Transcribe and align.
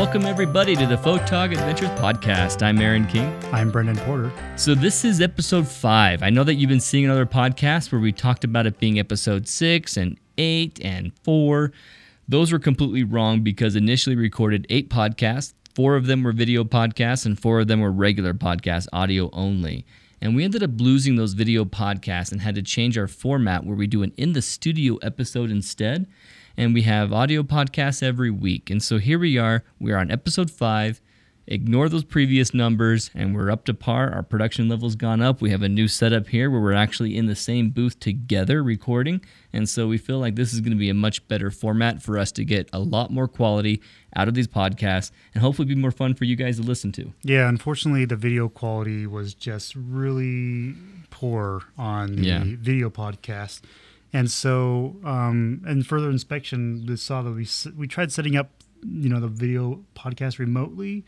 Welcome, 0.00 0.24
everybody, 0.24 0.74
to 0.76 0.86
the 0.86 0.96
Photog 0.96 1.52
Adventures 1.52 1.90
podcast. 1.90 2.62
I'm 2.62 2.80
Aaron 2.80 3.06
King. 3.06 3.32
I'm 3.52 3.70
Brendan 3.70 3.96
Porter. 3.98 4.32
So, 4.56 4.74
this 4.74 5.04
is 5.04 5.20
episode 5.20 5.68
five. 5.68 6.22
I 6.22 6.30
know 6.30 6.42
that 6.42 6.54
you've 6.54 6.70
been 6.70 6.80
seeing 6.80 7.04
another 7.04 7.26
podcast 7.26 7.92
where 7.92 8.00
we 8.00 8.10
talked 8.10 8.42
about 8.42 8.66
it 8.66 8.78
being 8.78 8.98
episode 8.98 9.46
six 9.46 9.96
and 9.96 10.18
eight 10.38 10.80
and 10.82 11.12
four. 11.22 11.72
Those 12.26 12.50
were 12.50 12.58
completely 12.58 13.04
wrong 13.04 13.42
because 13.42 13.76
initially 13.76 14.16
recorded 14.16 14.66
eight 14.70 14.88
podcasts. 14.88 15.52
Four 15.74 15.96
of 15.96 16.06
them 16.06 16.22
were 16.22 16.32
video 16.32 16.64
podcasts, 16.64 17.26
and 17.26 17.38
four 17.38 17.60
of 17.60 17.68
them 17.68 17.80
were 17.80 17.92
regular 17.92 18.32
podcasts, 18.32 18.88
audio 18.92 19.28
only. 19.32 19.84
And 20.20 20.36
we 20.36 20.44
ended 20.44 20.62
up 20.62 20.78
losing 20.78 21.16
those 21.16 21.32
video 21.32 21.64
podcasts 21.64 22.30
and 22.30 22.40
had 22.42 22.54
to 22.56 22.62
change 22.62 22.98
our 22.98 23.08
format 23.08 23.64
where 23.64 23.76
we 23.76 23.86
do 23.86 24.02
an 24.02 24.12
in 24.16 24.32
the 24.34 24.42
studio 24.42 24.96
episode 24.96 25.50
instead 25.50 26.06
and 26.56 26.74
we 26.74 26.82
have 26.82 27.12
audio 27.12 27.42
podcasts 27.42 28.02
every 28.02 28.30
week. 28.30 28.68
And 28.70 28.82
so 28.82 28.98
here 28.98 29.18
we 29.18 29.38
are. 29.38 29.64
We 29.78 29.92
are 29.92 29.96
on 29.96 30.10
episode 30.10 30.50
five. 30.50 31.00
Ignore 31.52 31.88
those 31.88 32.04
previous 32.04 32.54
numbers, 32.54 33.10
and 33.12 33.34
we're 33.34 33.50
up 33.50 33.64
to 33.64 33.74
par. 33.74 34.12
Our 34.12 34.22
production 34.22 34.68
level's 34.68 34.94
gone 34.94 35.20
up. 35.20 35.40
We 35.42 35.50
have 35.50 35.62
a 35.62 35.68
new 35.68 35.88
setup 35.88 36.28
here 36.28 36.48
where 36.48 36.60
we're 36.60 36.72
actually 36.74 37.16
in 37.16 37.26
the 37.26 37.34
same 37.34 37.70
booth 37.70 37.98
together 37.98 38.62
recording. 38.62 39.20
And 39.52 39.68
so 39.68 39.88
we 39.88 39.98
feel 39.98 40.20
like 40.20 40.36
this 40.36 40.52
is 40.54 40.60
going 40.60 40.70
to 40.74 40.78
be 40.78 40.90
a 40.90 40.94
much 40.94 41.26
better 41.26 41.50
format 41.50 42.00
for 42.04 42.16
us 42.18 42.30
to 42.32 42.44
get 42.44 42.70
a 42.72 42.78
lot 42.78 43.10
more 43.10 43.26
quality 43.26 43.82
out 44.14 44.28
of 44.28 44.34
these 44.34 44.46
podcasts 44.46 45.10
and 45.34 45.42
hopefully 45.42 45.66
be 45.66 45.74
more 45.74 45.90
fun 45.90 46.14
for 46.14 46.24
you 46.24 46.36
guys 46.36 46.56
to 46.58 46.62
listen 46.62 46.92
to. 46.92 47.12
Yeah, 47.24 47.48
unfortunately, 47.48 48.04
the 48.04 48.14
video 48.14 48.48
quality 48.48 49.08
was 49.08 49.34
just 49.34 49.74
really 49.74 50.76
poor 51.10 51.64
on 51.76 52.14
the 52.14 52.22
Yeah. 52.22 52.44
video 52.44 52.90
podcast. 52.90 53.62
And 54.12 54.30
so, 54.30 55.00
um, 55.02 55.62
in 55.66 55.82
further 55.82 56.10
inspection, 56.10 56.86
we 56.86 56.94
saw 56.94 57.22
that 57.22 57.32
we 57.32 57.48
we 57.76 57.88
tried 57.88 58.12
setting 58.12 58.36
up, 58.36 58.50
you 58.88 59.08
know, 59.08 59.18
the 59.18 59.26
video 59.28 59.84
podcast 59.96 60.38
remotely, 60.38 61.04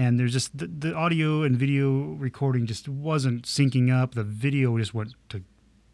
and 0.00 0.18
there's 0.18 0.32
just 0.32 0.56
the, 0.56 0.66
the 0.66 0.94
audio 0.94 1.42
and 1.42 1.54
video 1.58 2.14
recording 2.14 2.64
just 2.64 2.88
wasn't 2.88 3.42
syncing 3.42 3.94
up. 3.94 4.14
The 4.14 4.24
video 4.24 4.78
just 4.78 4.94
went 4.94 5.12
to 5.28 5.42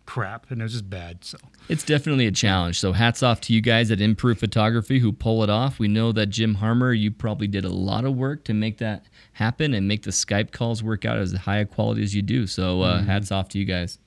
crap, 0.07 0.49
and 0.49 0.61
it 0.61 0.62
was 0.62 0.75
just 0.75 0.89
bad. 0.89 1.25
So 1.25 1.39
It's 1.69 1.83
definitely 1.83 2.29
a 2.29 2.31
challenge. 2.31 2.79
So 2.79 2.93
hats 2.93 3.25
off 3.25 3.41
to 3.43 3.53
you 3.53 3.61
guys 3.61 3.91
at 3.91 4.01
Improve 4.01 4.39
Photography 4.39 5.01
who 5.01 5.12
pull 5.12 5.43
it 5.43 5.51
off. 5.51 5.81
We 5.81 5.89
know 5.89 6.12
that 6.12 6.27
Jim 6.27 6.55
Harmer, 6.55 6.93
you 6.93 7.11
probably 7.11 7.49
did 7.49 7.65
a 7.65 7.69
lot 7.69 8.05
of 8.05 8.15
work 8.15 8.45
to 8.45 8.55
make 8.55 8.79
that 8.79 9.07
happen 9.33 9.75
and 9.75 9.89
make 9.89 10.05
the 10.05 10.12
Skype 10.12 10.53
calls 10.53 10.84
work 10.84 11.05
out 11.05 11.19
as 11.19 11.33
high 11.33 11.59
a 11.59 11.65
quality 11.67 12.05
as 12.05 12.15
you 12.15 12.23
do. 12.23 12.47
So 12.47 12.83
uh, 12.83 13.03
hats 13.03 13.33
off 13.33 13.49
to 13.51 13.59
you 13.59 13.65
guys. 13.65 13.99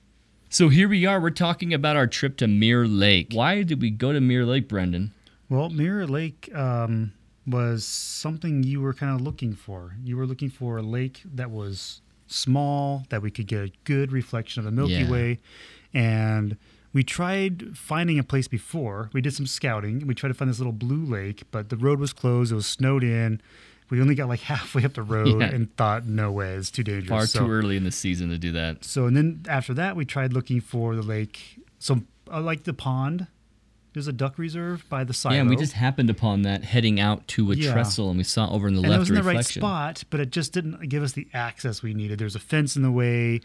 So 0.48 0.70
here 0.70 0.88
we 0.88 1.04
are. 1.04 1.20
We're 1.20 1.28
talking 1.28 1.74
about 1.74 1.96
our 1.96 2.06
trip 2.06 2.38
to 2.38 2.48
Mirror 2.48 2.88
Lake. 2.88 3.32
Why 3.32 3.62
did 3.62 3.82
we 3.82 3.90
go 3.90 4.14
to 4.14 4.20
Mirror 4.20 4.46
Lake, 4.46 4.68
Brendan? 4.68 5.12
Well, 5.50 5.68
Mirror 5.68 6.06
Lake 6.06 6.50
um, 6.54 7.12
was 7.46 7.84
something 7.84 8.62
you 8.62 8.80
were 8.80 8.92
kind 8.94 9.14
of 9.14 9.20
looking 9.20 9.54
for. 9.54 9.94
You 10.04 10.16
were 10.16 10.26
looking 10.26 10.50
for 10.50 10.76
a 10.78 10.82
lake 10.82 11.22
that 11.34 11.50
was 11.50 12.00
small, 12.26 13.04
that 13.08 13.22
we 13.22 13.30
could 13.30 13.46
get 13.46 13.64
a 13.64 13.72
good 13.84 14.12
reflection 14.12 14.60
of 14.60 14.64
the 14.64 14.70
Milky 14.70 14.92
Yeah. 14.94 15.10
Way. 15.10 15.38
And 15.92 16.56
we 16.92 17.02
tried 17.02 17.76
finding 17.76 18.18
a 18.18 18.22
place 18.24 18.46
before. 18.48 19.10
We 19.12 19.20
did 19.20 19.34
some 19.34 19.46
scouting. 19.46 20.06
We 20.06 20.14
tried 20.14 20.28
to 20.28 20.34
find 20.34 20.50
this 20.50 20.58
little 20.58 20.72
blue 20.72 21.04
lake, 21.04 21.44
but 21.50 21.68
the 21.68 21.76
road 21.76 21.98
was 21.98 22.12
closed. 22.12 22.52
It 22.52 22.56
was 22.56 22.66
snowed 22.66 23.02
in. 23.04 23.40
We 23.90 24.00
only 24.00 24.14
got 24.14 24.28
like 24.28 24.40
halfway 24.52 24.84
up 24.84 24.94
the 24.94 25.02
road 25.02 25.40
Yeah. 25.40 25.48
and 25.48 25.74
thought, 25.76 26.06
no 26.06 26.30
way, 26.30 26.54
it's 26.54 26.70
too 26.70 26.84
dangerous. 26.84 27.08
Far 27.08 27.26
So- 27.26 27.40
too 27.46 27.50
early 27.50 27.76
in 27.76 27.84
the 27.84 27.90
season 27.92 28.28
to 28.30 28.38
do 28.38 28.52
that. 28.52 28.84
so 28.84 29.06
and 29.06 29.16
then 29.16 29.42
after 29.48 29.74
that, 29.74 29.96
we 29.96 30.04
tried 30.04 30.32
looking 30.32 30.60
for 30.60 30.94
the 30.94 31.02
lake. 31.02 31.58
So 31.78 32.02
uh, 32.30 32.40
like 32.40 32.62
the 32.64 32.74
pond, 32.74 33.26
there's 33.92 34.06
a 34.06 34.12
duck 34.12 34.38
reserve 34.38 34.84
by 34.88 35.04
the 35.04 35.12
silo. 35.12 35.34
Yeah, 35.34 35.40
and 35.42 35.50
we 35.50 35.56
just 35.56 35.72
happened 35.72 36.10
upon 36.10 36.42
that 36.42 36.64
heading 36.64 37.00
out 37.00 37.26
to 37.28 37.50
a 37.52 37.54
Yeah. 37.56 37.72
trestle, 37.72 38.08
and 38.08 38.18
we 38.18 38.24
saw 38.24 38.48
over 38.50 38.68
in 38.68 38.74
the 38.74 38.82
and 38.82 38.92
it 38.92 38.98
was 38.98 39.08
in 39.10 39.16
the 39.16 39.22
right 39.22 39.44
spot, 39.44 40.04
but 40.10 40.20
it 40.20 40.30
just 40.30 40.52
didn't 40.52 40.88
give 40.88 41.02
us 41.02 41.12
the 41.12 41.26
access 41.34 41.82
we 41.82 41.94
needed. 41.94 42.18
There's 42.18 42.36
a 42.36 42.40
fence 42.40 42.76
in 42.76 42.82
the 42.82 42.90
way. 42.92 43.40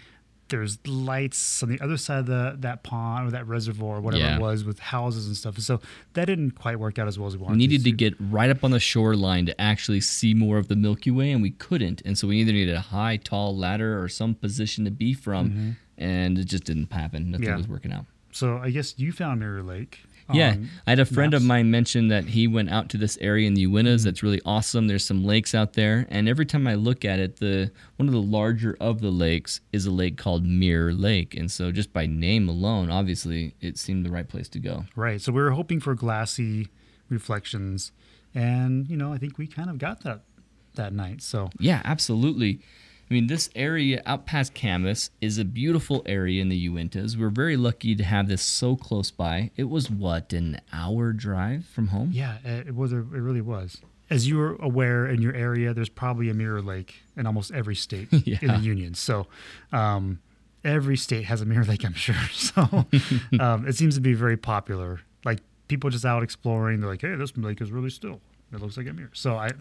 There's 0.50 0.78
lights 0.86 1.64
on 1.64 1.70
the 1.70 1.82
other 1.82 1.98
side 1.98 2.20
of 2.20 2.26
the 2.28 2.56
that 2.60 2.84
pond 2.84 3.28
or 3.28 3.32
that 3.32 3.48
reservoir, 3.48 3.98
or 3.98 4.02
whatever 4.02 4.24
Yeah. 4.24 4.36
it 4.36 4.42
was, 4.42 4.64
with 4.64 4.78
houses 4.78 5.26
and 5.26 5.36
stuff. 5.36 5.58
So 5.58 5.82
that 6.14 6.26
didn't 6.26 6.52
quite 6.52 6.80
work 6.80 7.00
out 7.00 7.08
as 7.08 7.18
well 7.18 7.28
as 7.28 7.36
we 7.36 7.42
wanted. 7.42 7.54
We 7.56 7.58
needed 7.66 7.84
to 7.86 7.90
to. 7.90 7.96
get 7.98 8.14
right 8.20 8.52
up 8.52 8.64
on 8.64 8.70
the 8.70 8.80
shoreline 8.80 9.48
to 9.48 9.60
actually 9.60 10.02
see 10.02 10.36
more 10.36 10.60
of 10.60 10.68
the 10.68 10.76
Milky 10.76 11.10
Way, 11.10 11.32
and 11.32 11.42
we 11.42 11.50
couldn't. 11.50 12.04
And 12.06 12.16
so 12.16 12.28
we 12.28 12.38
either 12.42 12.52
needed 12.54 12.76
a 12.76 12.80
high, 12.82 13.18
tall 13.18 13.58
ladder 13.58 14.00
or 14.00 14.08
some 14.08 14.36
position 14.36 14.86
to 14.86 14.92
be 14.92 15.16
from, 15.16 15.78
and 15.98 16.38
it 16.38 16.46
just 16.46 16.66
didn't 16.66 16.94
happen. 16.94 17.32
Nothing 17.32 17.46
Mm-hmm. 17.46 17.52
Yeah. 17.52 17.58
was 17.58 17.68
working 17.68 17.92
out. 17.92 18.06
So 18.32 18.58
I 18.60 18.70
guess 18.70 18.94
you 19.00 19.12
found 19.14 19.40
Mirror 19.40 19.64
Lake. 19.64 20.02
Yeah, 20.34 20.56
I 20.88 20.90
had 20.90 21.00
a 21.00 21.06
friend 21.06 21.34
of 21.34 21.44
mine 21.44 21.70
mention 21.70 22.08
that 22.08 22.26
he 22.26 22.48
went 22.48 22.72
out 22.72 22.90
to 22.90 22.98
this 22.98 23.18
area 23.22 23.48
in 23.48 23.54
the 23.54 23.66
Uintas 23.66 23.84
mm-hmm. 23.84 24.04
that's 24.06 24.24
really 24.24 24.42
awesome. 24.44 24.88
There's 24.88 25.06
some 25.06 25.24
lakes 25.24 25.54
out 25.54 25.74
there, 25.74 26.08
and 26.10 26.28
every 26.28 26.46
time 26.46 26.66
I 26.66 26.74
look 26.76 27.06
at 27.06 27.20
it, 27.20 27.38
the 27.38 27.72
one 27.98 28.08
of 28.08 28.14
the 28.14 28.22
larger 28.22 28.76
of 28.80 29.02
the 29.02 29.12
lakes 29.12 29.62
is 29.72 29.86
a 29.86 29.92
lake 29.92 30.18
called 30.18 30.46
Mirror 30.46 30.94
Lake, 30.94 31.36
and 31.36 31.52
so 31.52 31.72
just 31.72 31.94
by 31.94 32.08
name 32.08 32.50
alone, 32.50 32.90
obviously, 32.90 33.56
it 33.62 33.78
seemed 33.78 34.06
the 34.06 34.12
right 34.12 34.28
place 34.28 34.50
to 34.50 34.60
go. 34.60 34.86
Right. 34.96 35.22
So 35.22 35.32
we 35.32 35.42
were 35.42 35.52
hoping 35.52 35.80
for 35.80 35.94
glassy 35.94 36.70
reflections, 37.10 37.92
and 38.34 38.90
you 38.90 38.98
know 38.98 39.14
I 39.14 39.18
think 39.18 39.38
we 39.38 39.46
kind 39.46 39.70
of 39.70 39.78
got 39.78 40.02
that 40.02 40.22
that 40.74 40.94
night. 40.94 41.22
So 41.22 41.50
Yeah, 41.60 41.82
absolutely. 41.86 42.62
I 43.10 43.14
mean, 43.14 43.28
this 43.28 43.50
area 43.56 44.02
out 44.06 44.26
past 44.26 44.56
Kamas 44.56 45.12
is 45.22 45.38
a 45.38 45.46
beautiful 45.46 46.02
area 46.08 46.42
in 46.42 46.50
the 46.50 46.70
Uintas. 46.70 47.16
We're 47.16 47.30
very 47.30 47.56
lucky 47.56 47.96
to 47.96 48.04
have 48.04 48.28
this 48.28 48.42
so 48.42 48.76
close 48.76 49.12
by. 49.12 49.52
It 49.56 49.66
was 49.66 49.92
what 49.92 50.34
an 50.34 50.60
hour 50.74 51.14
drive 51.14 51.66
from 51.66 51.88
home. 51.88 52.10
Yeah, 52.12 52.38
it 52.44 52.68
it 52.70 52.76
was. 52.76 52.94
A, 52.94 52.98
it 52.98 53.04
really 53.04 53.42
was. 53.42 53.78
As 54.10 54.28
you 54.28 54.40
are 54.42 54.56
aware, 54.56 55.08
in 55.08 55.22
your 55.22 55.34
area, 55.34 55.74
there's 55.74 55.90
probably 55.90 56.30
a 56.30 56.34
mirror 56.34 56.62
lake 56.62 56.96
in 57.16 57.28
almost 57.28 57.52
every 57.52 57.76
state 57.76 58.12
in 58.14 58.48
the 58.48 58.60
union. 58.60 58.94
So, 58.96 59.28
um, 59.72 60.20
every 60.64 60.98
state 60.98 61.26
has 61.26 61.42
a 61.42 61.46
mirror 61.46 61.66
lake, 61.66 61.84
I'm 61.86 61.94
sure. 61.96 62.16
So, 62.32 62.86
um, 63.40 63.68
it 63.68 63.76
seems 63.76 63.96
to 63.96 64.02
be 64.02 64.14
very 64.14 64.38
popular. 64.38 65.02
Like 65.24 65.40
people 65.68 65.92
just 65.92 66.06
out 66.06 66.24
exploring, 66.24 66.82
they're 66.82 66.90
like, 66.90 67.02
"Hey, 67.02 67.16
this 67.16 67.38
lake 67.38 67.62
is 67.62 67.72
really 67.72 67.92
still. 67.92 68.20
It 68.54 68.62
looks 68.62 68.78
like 68.78 68.88
a 68.88 68.94
mirror." 68.94 69.12
So 69.14 69.36
I, 69.36 69.52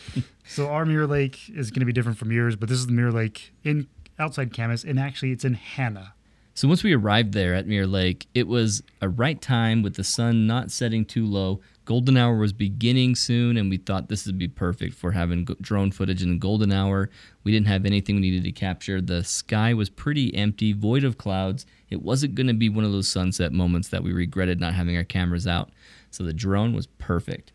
so 0.44 0.68
our 0.68 0.84
mirror 0.84 1.06
lake 1.06 1.48
is 1.50 1.70
going 1.70 1.80
to 1.80 1.86
be 1.86 1.92
different 1.92 2.18
from 2.18 2.32
yours, 2.32 2.56
but 2.56 2.68
this 2.68 2.78
is 2.78 2.86
the 2.86 2.92
mirror 2.92 3.12
lake 3.12 3.52
in 3.64 3.88
outside 4.18 4.52
Kamas, 4.52 4.84
and 4.84 4.98
actually, 4.98 5.32
it's 5.32 5.44
in 5.44 5.54
Hanna. 5.54 6.14
So 6.54 6.68
once 6.68 6.84
we 6.84 6.92
arrived 6.92 7.32
there 7.32 7.54
at 7.54 7.66
Mirror 7.66 7.86
Lake, 7.86 8.26
it 8.34 8.46
was 8.46 8.82
a 9.00 9.08
right 9.08 9.40
time 9.40 9.82
with 9.82 9.94
the 9.94 10.04
sun 10.04 10.46
not 10.46 10.70
setting 10.70 11.06
too 11.06 11.24
low. 11.24 11.62
Golden 11.86 12.18
hour 12.18 12.36
was 12.36 12.52
beginning 12.52 13.14
soon, 13.14 13.56
and 13.56 13.70
we 13.70 13.78
thought 13.78 14.10
this 14.10 14.26
would 14.26 14.36
be 14.36 14.48
perfect 14.48 14.94
for 14.94 15.12
having 15.12 15.46
drone 15.62 15.90
footage 15.90 16.22
in 16.22 16.32
the 16.32 16.38
golden 16.38 16.70
hour. 16.70 17.08
We 17.42 17.52
didn't 17.52 17.68
have 17.68 17.86
anything 17.86 18.16
we 18.16 18.20
needed 18.20 18.44
to 18.44 18.52
capture. 18.52 19.00
The 19.00 19.24
sky 19.24 19.72
was 19.72 19.88
pretty 19.88 20.34
empty, 20.34 20.74
void 20.74 21.04
of 21.04 21.16
clouds. 21.16 21.64
It 21.88 22.02
wasn't 22.02 22.34
going 22.34 22.48
to 22.48 22.54
be 22.54 22.68
one 22.68 22.84
of 22.84 22.92
those 22.92 23.08
sunset 23.08 23.52
moments 23.52 23.88
that 23.88 24.02
we 24.02 24.12
regretted 24.12 24.60
not 24.60 24.74
having 24.74 24.94
our 24.94 25.04
cameras 25.04 25.46
out. 25.46 25.70
So 26.10 26.22
the 26.22 26.34
drone 26.34 26.74
was 26.74 26.86
perfect. 26.86 27.52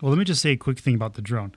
Well, 0.00 0.10
let 0.10 0.18
me 0.18 0.24
just 0.24 0.40
say 0.42 0.50
a 0.52 0.56
quick 0.56 0.78
thing 0.78 0.94
about 0.94 1.14
the 1.14 1.22
drone. 1.22 1.52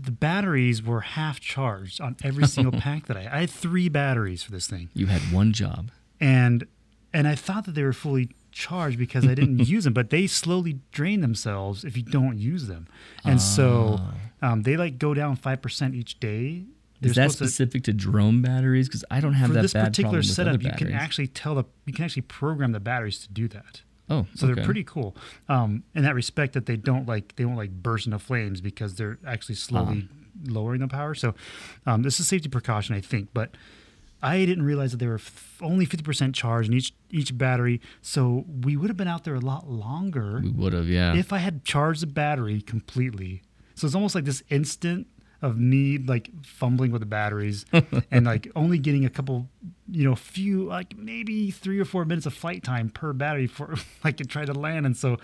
The 0.00 0.10
batteries 0.10 0.82
were 0.82 1.00
half 1.02 1.38
charged 1.40 2.00
on 2.00 2.16
every 2.24 2.46
single 2.46 2.72
pack 2.80 3.06
that 3.06 3.16
I, 3.16 3.28
I 3.32 3.40
had 3.40 3.50
three 3.50 3.88
batteries 3.88 4.42
for 4.42 4.50
this 4.50 4.66
thing, 4.66 4.88
You 4.94 5.06
had 5.06 5.20
one 5.32 5.52
job. 5.52 5.90
and 6.20 6.66
and 7.12 7.28
I 7.28 7.36
thought 7.36 7.64
that 7.66 7.76
they 7.76 7.84
were 7.84 7.92
fully 7.92 8.30
charged 8.50 8.98
because 8.98 9.24
I 9.24 9.34
didn't 9.36 9.60
use 9.68 9.84
them, 9.84 9.92
but 9.92 10.10
they 10.10 10.26
slowly 10.26 10.80
drain 10.90 11.20
themselves 11.20 11.84
if 11.84 11.96
you 11.96 12.02
don't 12.02 12.38
use 12.38 12.66
them, 12.66 12.88
and 13.24 13.40
so 13.40 14.00
um, 14.42 14.62
they 14.62 14.76
like 14.76 14.98
go 14.98 15.14
down 15.14 15.36
five 15.36 15.62
percent 15.62 15.94
each 15.94 16.18
day. 16.18 16.64
They're 17.00 17.10
Is 17.10 17.16
that 17.16 17.30
supposed 17.32 17.38
to- 17.38 17.44
specific 17.48 17.84
to 17.84 17.92
drone 17.92 18.42
batteries? 18.42 18.88
Because 18.88 19.04
I 19.12 19.20
don't 19.20 19.34
have 19.34 19.48
for 19.48 19.54
that 19.54 19.62
this 19.62 19.74
bad 19.74 19.84
particular 19.86 20.22
problem 20.22 20.28
with 20.28 20.34
setup, 20.34 20.62
you 20.62 20.70
can 20.72 20.92
actually 20.92 21.26
tell 21.28 21.54
the 21.54 21.64
you 21.86 21.92
can 21.92 22.04
actually 22.04 22.22
program 22.22 22.72
the 22.72 22.80
batteries 22.80 23.18
to 23.20 23.28
do 23.32 23.46
that. 23.48 23.82
Oh, 24.10 24.26
So 24.34 24.46
okay. 24.46 24.54
they're 24.54 24.64
pretty 24.64 24.84
cool 24.84 25.16
um, 25.48 25.82
in 25.94 26.02
that 26.02 26.14
respect 26.14 26.52
that 26.52 26.66
they 26.66 26.76
don't 26.76 27.06
like 27.06 27.36
they 27.36 27.44
won't 27.44 27.56
like 27.58 27.70
burst 27.70 28.06
into 28.06 28.18
flames 28.18 28.60
because 28.60 28.94
they're 28.96 29.18
actually 29.26 29.54
slowly 29.54 30.08
lowering 30.46 30.80
the 30.80 30.88
power. 30.88 31.14
So 31.14 31.34
um, 31.86 32.02
this 32.02 32.20
is 32.20 32.28
safety 32.28 32.48
precaution, 32.48 32.94
I 32.94 33.00
think. 33.00 33.28
But 33.32 33.56
I 34.22 34.44
didn't 34.44 34.64
realize 34.64 34.90
that 34.92 34.98
they 34.98 35.06
were 35.06 35.14
f- 35.14 35.58
only 35.62 35.84
fifty 35.86 36.02
percent 36.04 36.34
charged 36.34 36.68
in 36.70 36.76
each 36.76 36.92
each 37.10 37.36
battery. 37.38 37.80
So 38.02 38.44
we 38.62 38.76
would 38.76 38.90
have 38.90 38.96
been 38.96 39.08
out 39.08 39.24
there 39.24 39.34
a 39.36 39.40
lot 39.40 39.68
longer 39.70 40.40
We 40.42 40.50
would 40.50 40.72
have, 40.74 40.88
yeah. 40.88 41.14
if 41.14 41.32
I 41.32 41.38
had 41.38 41.64
charged 41.64 42.02
the 42.02 42.06
battery 42.06 42.60
completely. 42.60 43.42
So 43.74 43.86
it's 43.86 43.94
almost 43.94 44.14
like 44.14 44.24
this 44.24 44.42
instant 44.50 45.06
of 45.44 45.58
me 45.58 45.98
like 45.98 46.30
fumbling 46.42 46.90
with 46.90 47.00
the 47.00 47.06
batteries 47.06 47.66
and 48.10 48.24
like 48.24 48.50
only 48.56 48.78
getting 48.78 49.04
a 49.04 49.10
couple, 49.10 49.46
you 49.90 50.08
know, 50.08 50.14
few 50.14 50.64
like 50.64 50.96
maybe 50.96 51.50
three 51.50 51.78
or 51.78 51.84
four 51.84 52.06
minutes 52.06 52.24
of 52.24 52.32
flight 52.32 52.64
time 52.64 52.88
per 52.88 53.12
battery 53.12 53.46
for 53.46 53.74
like 54.04 54.16
to 54.16 54.24
try 54.24 54.44
to 54.46 54.54
land. 54.54 54.86
And 54.86 54.96
so 54.96 55.18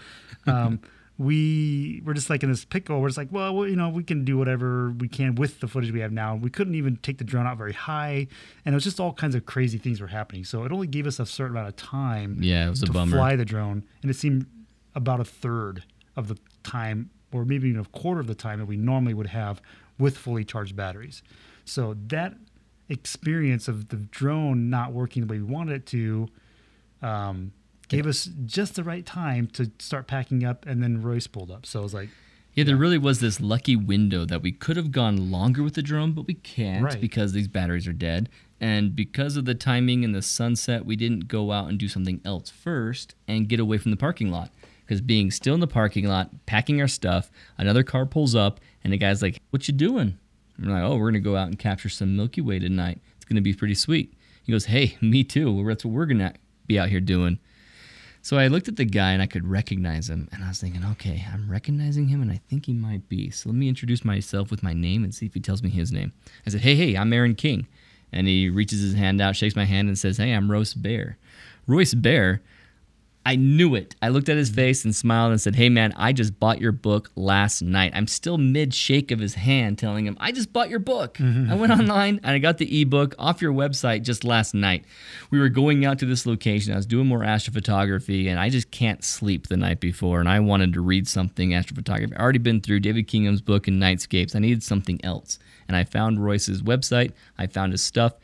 um, 0.46 0.80
we 1.18 2.02
were 2.04 2.12
just 2.12 2.28
like 2.28 2.42
in 2.42 2.50
this 2.50 2.66
pickle. 2.66 3.00
We're 3.00 3.08
just 3.08 3.16
like, 3.16 3.28
well, 3.30 3.54
well, 3.54 3.66
you 3.66 3.76
know, 3.76 3.88
we 3.88 4.04
can 4.04 4.26
do 4.26 4.36
whatever 4.36 4.90
we 4.90 5.08
can 5.08 5.36
with 5.36 5.60
the 5.60 5.68
footage 5.68 5.90
we 5.90 6.00
have 6.00 6.12
now. 6.12 6.34
We 6.36 6.50
couldn't 6.50 6.74
even 6.74 6.96
take 6.96 7.16
the 7.16 7.24
drone 7.24 7.46
out 7.46 7.56
very 7.56 7.72
high, 7.72 8.26
and 8.66 8.74
it 8.74 8.76
was 8.76 8.84
just 8.84 9.00
all 9.00 9.14
kinds 9.14 9.34
of 9.34 9.46
crazy 9.46 9.78
things 9.78 10.02
were 10.02 10.06
happening. 10.06 10.44
So 10.44 10.64
it 10.64 10.72
only 10.72 10.86
gave 10.86 11.06
us 11.06 11.18
a 11.18 11.24
certain 11.24 11.56
amount 11.56 11.68
of 11.68 11.76
time. 11.76 12.38
Yeah, 12.40 12.66
it 12.66 12.70
was 12.70 12.82
a 12.82 12.86
to 12.86 12.92
bummer. 12.92 13.16
fly 13.16 13.36
the 13.36 13.44
drone, 13.46 13.84
and 14.02 14.10
it 14.10 14.14
seemed 14.14 14.46
about 14.94 15.20
a 15.20 15.24
third 15.24 15.84
of 16.16 16.28
the 16.28 16.38
time, 16.62 17.10
or 17.32 17.44
maybe 17.46 17.68
even 17.68 17.80
a 17.80 17.84
quarter 17.86 18.20
of 18.20 18.26
the 18.26 18.34
time 18.34 18.58
that 18.58 18.66
we 18.66 18.76
normally 18.76 19.14
would 19.14 19.28
have 19.28 19.62
with 20.00 20.16
fully 20.18 20.44
charged 20.44 20.74
batteries. 20.74 21.22
So 21.64 21.94
that 22.08 22.34
experience 22.88 23.68
of 23.68 23.88
the 23.88 23.96
drone 23.96 24.68
not 24.70 24.92
working 24.92 25.26
the 25.26 25.32
way 25.32 25.38
we 25.38 25.44
wanted 25.44 25.74
it 25.76 25.86
to 25.86 26.28
um, 27.02 27.52
gave 27.88 28.06
us 28.06 28.28
just 28.46 28.74
the 28.74 28.84
right 28.84 29.06
time 29.06 29.46
to 29.48 29.70
start 29.78 30.06
packing 30.06 30.44
up, 30.44 30.66
and 30.66 30.82
then 30.82 31.02
Royce 31.02 31.26
pulled 31.26 31.50
up. 31.50 31.66
So 31.66 31.80
I 31.80 31.82
was 31.82 31.94
like, 31.94 32.08
Yeah, 32.54 32.64
there 32.64 32.76
really 32.76 32.98
was 32.98 33.20
this 33.20 33.40
lucky 33.40 33.76
window 33.76 34.24
that 34.24 34.42
we 34.42 34.52
could 34.52 34.76
have 34.76 34.90
gone 34.90 35.30
longer 35.30 35.62
with 35.62 35.74
the 35.74 35.82
drone, 35.82 36.12
but 36.12 36.26
we 36.26 36.34
can't 36.34 36.84
Right. 36.84 37.00
because 37.00 37.32
these 37.32 37.48
batteries 37.48 37.86
are 37.86 37.92
dead. 37.92 38.28
And 38.60 38.94
because 38.94 39.36
of 39.36 39.46
the 39.46 39.54
timing 39.54 40.04
and 40.04 40.14
the 40.14 40.20
sunset, 40.20 40.84
we 40.84 40.94
didn't 40.94 41.28
go 41.28 41.50
out 41.52 41.68
and 41.68 41.78
do 41.78 41.88
something 41.88 42.20
else 42.24 42.50
first 42.50 43.14
and 43.26 43.48
get 43.48 43.58
away 43.60 43.78
from 43.78 43.90
the 43.90 43.96
parking 43.96 44.30
lot. 44.30 44.50
Because 44.84 45.00
being 45.00 45.30
still 45.30 45.54
in 45.54 45.60
the 45.60 45.66
parking 45.68 46.06
lot, 46.06 46.30
packing 46.46 46.80
our 46.80 46.88
stuff, 46.88 47.30
another 47.56 47.82
car 47.84 48.04
pulls 48.04 48.34
up, 48.34 48.60
and 48.84 48.92
the 48.92 48.98
guy's 48.98 49.22
like, 49.22 49.39
What 49.50 49.68
you 49.68 49.74
doing? 49.74 50.18
I'm 50.58 50.68
like, 50.68 50.82
Oh, 50.82 50.96
we're 50.96 51.12
to 51.12 51.20
go 51.20 51.36
out 51.36 51.48
and 51.48 51.58
capture 51.58 51.88
some 51.88 52.16
Milky 52.16 52.40
Way 52.40 52.58
tonight. 52.58 53.00
It's 53.16 53.24
to 53.26 53.40
be 53.40 53.54
pretty 53.54 53.74
sweet. 53.74 54.14
He 54.42 54.52
goes, 54.52 54.66
Hey, 54.66 54.96
me 55.00 55.24
too. 55.24 55.64
That's 55.66 55.84
what 55.84 55.92
we're 55.92 56.06
to 56.06 56.32
be 56.66 56.78
out 56.78 56.88
here 56.88 57.00
doing. 57.00 57.38
So 58.22 58.36
I 58.36 58.48
looked 58.48 58.68
at 58.68 58.76
the 58.76 58.84
guy 58.84 59.12
and 59.12 59.22
I 59.22 59.26
could 59.26 59.46
recognize 59.46 60.10
him. 60.10 60.28
And 60.30 60.44
I 60.44 60.48
was 60.48 60.60
thinking, 60.60 60.84
okay, 60.84 61.24
I'm 61.32 61.50
recognizing 61.50 62.08
him 62.08 62.20
and 62.20 62.30
I 62.30 62.40
think 62.50 62.66
he 62.66 62.74
might 62.74 63.08
be. 63.08 63.30
So 63.30 63.48
let 63.48 63.56
me 63.56 63.68
introduce 63.68 64.04
myself 64.04 64.50
with 64.50 64.62
my 64.62 64.74
name 64.74 65.04
and 65.04 65.14
see 65.14 65.24
if 65.24 65.32
he 65.32 65.40
tells 65.40 65.62
me 65.62 65.70
his 65.70 65.90
name. 65.90 66.12
I 66.46 66.50
said, 66.50 66.60
hey, 66.60 66.74
hey, 66.74 66.96
I'm 66.96 67.12
Aaron 67.12 67.34
King. 67.34 67.66
And 68.12 68.26
he 68.26 68.50
reaches 68.50 68.82
his 68.82 68.94
hand 68.94 69.20
out, 69.20 69.36
shakes 69.36 69.56
my 69.56 69.64
hand, 69.64 69.88
and 69.88 69.98
says, 69.98 70.18
hey, 70.18 70.32
I'm 70.32 70.50
Royce 70.50 70.74
Bair. 70.74 71.16
Royce 71.66 71.94
Bair, 71.94 72.42
I 73.24 73.36
knew 73.36 73.74
it. 73.74 73.94
I 74.00 74.08
looked 74.08 74.30
at 74.30 74.38
his 74.38 74.48
face 74.48 74.82
and 74.84 74.96
smiled 74.96 75.30
and 75.30 75.40
said, 75.40 75.54
Hey 75.54 75.68
man, 75.68 75.92
I 75.94 76.12
just 76.12 76.40
bought 76.40 76.58
your 76.58 76.72
book 76.72 77.10
last 77.16 77.60
night. 77.60 77.92
I'm 77.94 78.06
still 78.06 78.38
mid 78.38 78.72
shake 78.72 79.10
of 79.10 79.18
his 79.18 79.34
hand 79.34 79.78
telling 79.78 80.06
him, 80.06 80.16
I 80.18 80.32
just 80.32 80.54
bought 80.54 80.70
your 80.70 80.78
book. 80.78 81.20
I 81.20 81.54
went 81.54 81.72
online 81.72 82.20
and 82.24 82.32
I 82.32 82.38
got 82.38 82.56
the 82.56 82.80
ebook 82.80 83.14
off 83.18 83.42
your 83.42 83.52
website 83.52 84.02
just 84.02 84.24
last 84.24 84.54
night. 84.54 84.84
We 85.30 85.38
were 85.38 85.50
going 85.50 85.84
out 85.84 85.98
to 85.98 86.06
this 86.06 86.24
location. 86.24 86.72
I 86.72 86.76
was 86.76 86.86
doing 86.86 87.06
more 87.06 87.20
astrophotography 87.20 88.26
and 88.26 88.40
I 88.40 88.48
just 88.48 88.70
can't 88.70 89.04
sleep 89.04 89.48
the 89.48 89.56
night 89.58 89.80
before. 89.80 90.20
And 90.20 90.28
I 90.28 90.40
wanted 90.40 90.72
to 90.72 90.80
read 90.80 91.06
something 91.06 91.50
astrophotography. 91.50 92.16
I 92.16 92.22
already 92.22 92.38
been 92.38 92.62
through 92.62 92.80
David 92.80 93.06
Kingham's 93.06 93.42
book 93.42 93.68
and 93.68 93.80
Nightscapes. 93.80 94.34
I 94.34 94.38
needed 94.38 94.62
something 94.62 94.98
else. 95.04 95.38
And 95.68 95.76
I 95.76 95.84
found 95.84 96.24
Royce's 96.24 96.62
website, 96.62 97.12
I 97.38 97.46
found 97.46 97.72
his 97.72 97.82
stuff 97.82 98.14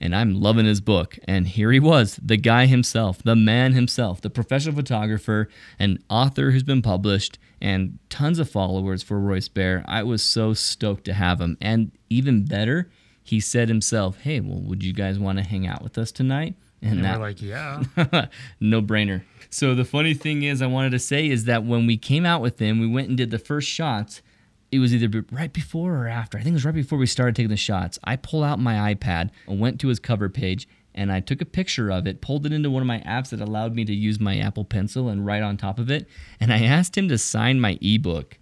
and 0.00 0.14
I'm 0.14 0.34
loving 0.34 0.66
his 0.66 0.80
book. 0.80 1.18
And 1.24 1.46
here 1.46 1.72
he 1.72 1.80
was, 1.80 2.18
the 2.22 2.36
guy 2.36 2.66
himself, 2.66 3.22
the 3.22 3.36
man 3.36 3.72
himself, 3.72 4.20
the 4.20 4.30
professional 4.30 4.74
photographer, 4.74 5.48
an 5.78 6.02
author 6.08 6.50
who's 6.50 6.62
been 6.62 6.82
published, 6.82 7.38
and 7.60 7.98
tons 8.10 8.38
of 8.38 8.50
followers 8.50 9.02
for 9.02 9.18
Royce 9.18 9.48
Bair. 9.48 9.84
I 9.86 10.02
was 10.02 10.22
so 10.22 10.54
stoked 10.54 11.04
to 11.04 11.14
have 11.14 11.40
him. 11.40 11.56
And 11.60 11.92
even 12.10 12.44
better, 12.44 12.90
he 13.22 13.40
said 13.40 13.68
himself, 13.68 14.20
Hey, 14.20 14.40
well, 14.40 14.60
would 14.60 14.84
you 14.84 14.92
guys 14.92 15.18
want 15.18 15.38
to 15.38 15.44
hang 15.44 15.66
out 15.66 15.82
with 15.82 15.98
us 15.98 16.12
tonight? 16.12 16.54
and 16.82 17.04
that 17.04 17.18
we're 17.18 17.26
like, 17.26 17.42
yeah. 17.42 17.82
no 18.60 18.82
brainer. 18.82 19.22
So 19.50 19.74
the 19.74 19.84
funny 19.84 20.14
thing 20.14 20.42
is, 20.42 20.60
I 20.60 20.66
wanted 20.66 20.90
to 20.90 20.98
say 20.98 21.28
is 21.28 21.44
that 21.44 21.64
when 21.64 21.86
we 21.86 21.96
came 21.96 22.26
out 22.26 22.42
with 22.42 22.58
him, 22.58 22.80
we 22.80 22.86
went 22.86 23.08
and 23.08 23.16
did 23.16 23.30
the 23.30 23.38
first 23.38 23.68
shots. 23.68 24.22
It 24.72 24.78
was 24.78 24.94
either 24.94 25.24
right 25.30 25.52
before 25.52 25.96
or 25.96 26.08
after. 26.08 26.38
I 26.38 26.42
think 26.42 26.52
it 26.52 26.56
was 26.56 26.64
right 26.64 26.74
before 26.74 26.98
we 26.98 27.06
started 27.06 27.36
taking 27.36 27.50
the 27.50 27.56
shots. 27.56 27.98
I 28.04 28.16
pulled 28.16 28.44
out 28.44 28.58
my 28.58 28.94
iPad 28.94 29.30
and 29.46 29.60
went 29.60 29.80
to 29.80 29.88
his 29.88 30.00
cover 30.00 30.28
page 30.28 30.68
and 30.94 31.12
I 31.12 31.20
took 31.20 31.40
a 31.40 31.46
picture 31.46 31.90
of 31.90 32.06
it, 32.06 32.20
pulled 32.20 32.46
it 32.46 32.52
into 32.52 32.70
one 32.70 32.82
of 32.82 32.86
my 32.86 33.00
apps 33.00 33.28
that 33.28 33.40
allowed 33.40 33.74
me 33.74 33.84
to 33.84 33.94
use 33.94 34.18
my 34.18 34.38
Apple 34.38 34.64
Pencil 34.64 35.08
and 35.08 35.26
write 35.26 35.42
on 35.42 35.56
top 35.56 35.78
of 35.78 35.90
it. 35.90 36.08
And 36.40 36.52
I 36.52 36.62
asked 36.64 36.96
him 36.96 37.08
to 37.08 37.18
sign 37.18 37.60
my 37.60 37.78
ebook 37.82 38.38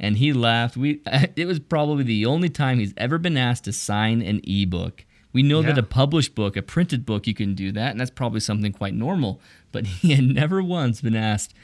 and 0.00 0.16
he 0.18 0.32
laughed. 0.32 0.76
We 0.76 1.00
it 1.36 1.46
was 1.46 1.58
probably 1.58 2.04
the 2.04 2.26
only 2.26 2.48
time 2.48 2.78
he's 2.78 2.94
ever 2.96 3.18
been 3.18 3.36
asked 3.36 3.64
to 3.64 3.72
sign 3.72 4.22
an 4.22 4.40
ebook. 4.44 5.04
We 5.32 5.42
know 5.42 5.60
that 5.60 5.76
a 5.76 5.82
published 5.82 6.34
book, 6.34 6.56
a 6.56 6.62
printed 6.62 7.04
book, 7.04 7.26
you 7.26 7.34
can 7.34 7.54
do 7.54 7.70
that, 7.72 7.90
and 7.90 8.00
that's 8.00 8.10
probably 8.10 8.40
something 8.40 8.72
quite 8.72 8.94
normal. 8.94 9.40
But 9.72 9.86
he 9.86 10.14
had 10.14 10.24
never 10.24 10.62
once 10.62 11.00
been 11.00 11.16
asked, 11.16 11.54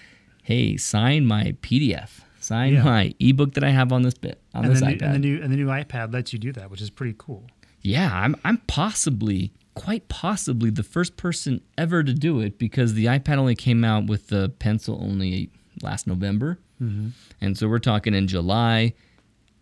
"Hey, 0.42 0.76
sign 0.76 1.26
my 1.26 1.56
PDF, 1.62 2.20
sign 2.44 2.74
Yeah. 2.74 2.84
my 2.84 3.14
ebook 3.20 3.54
that 3.54 3.64
I 3.64 3.70
have 3.70 3.92
on 3.92 4.02
this 4.02 4.14
bit 4.14 4.40
on 4.54 4.64
and, 4.64 4.72
this 4.72 4.80
the 4.80 4.86
new, 4.86 4.96
iPad." 4.96 5.02
and 5.02 5.14
the 5.14 5.18
new 5.18 5.42
and 5.42 5.52
the 5.52 5.56
new 5.56 5.66
iPad 5.66 6.12
lets 6.12 6.32
you 6.32 6.38
do 6.38 6.52
that, 6.52 6.70
which 6.70 6.80
is 6.80 6.90
pretty 6.90 7.14
cool. 7.18 7.46
Yeah, 7.82 8.10
I'm 8.12 8.36
I'm 8.44 8.58
possibly 8.66 9.52
quite 9.74 10.08
possibly 10.08 10.70
the 10.70 10.82
first 10.84 11.16
person 11.16 11.60
ever 11.76 12.02
to 12.04 12.14
do 12.14 12.40
it 12.40 12.58
because 12.58 12.94
the 12.94 13.06
iPad 13.06 13.38
only 13.38 13.56
came 13.56 13.84
out 13.84 14.06
with 14.06 14.28
the 14.28 14.50
pencil 14.60 14.98
only 15.02 15.50
last 15.82 16.06
November. 16.06 16.58
Mm-hmm. 16.80 17.08
And 17.40 17.58
so 17.58 17.68
we're 17.68 17.78
talking 17.80 18.14
in 18.14 18.28
July. 18.28 18.94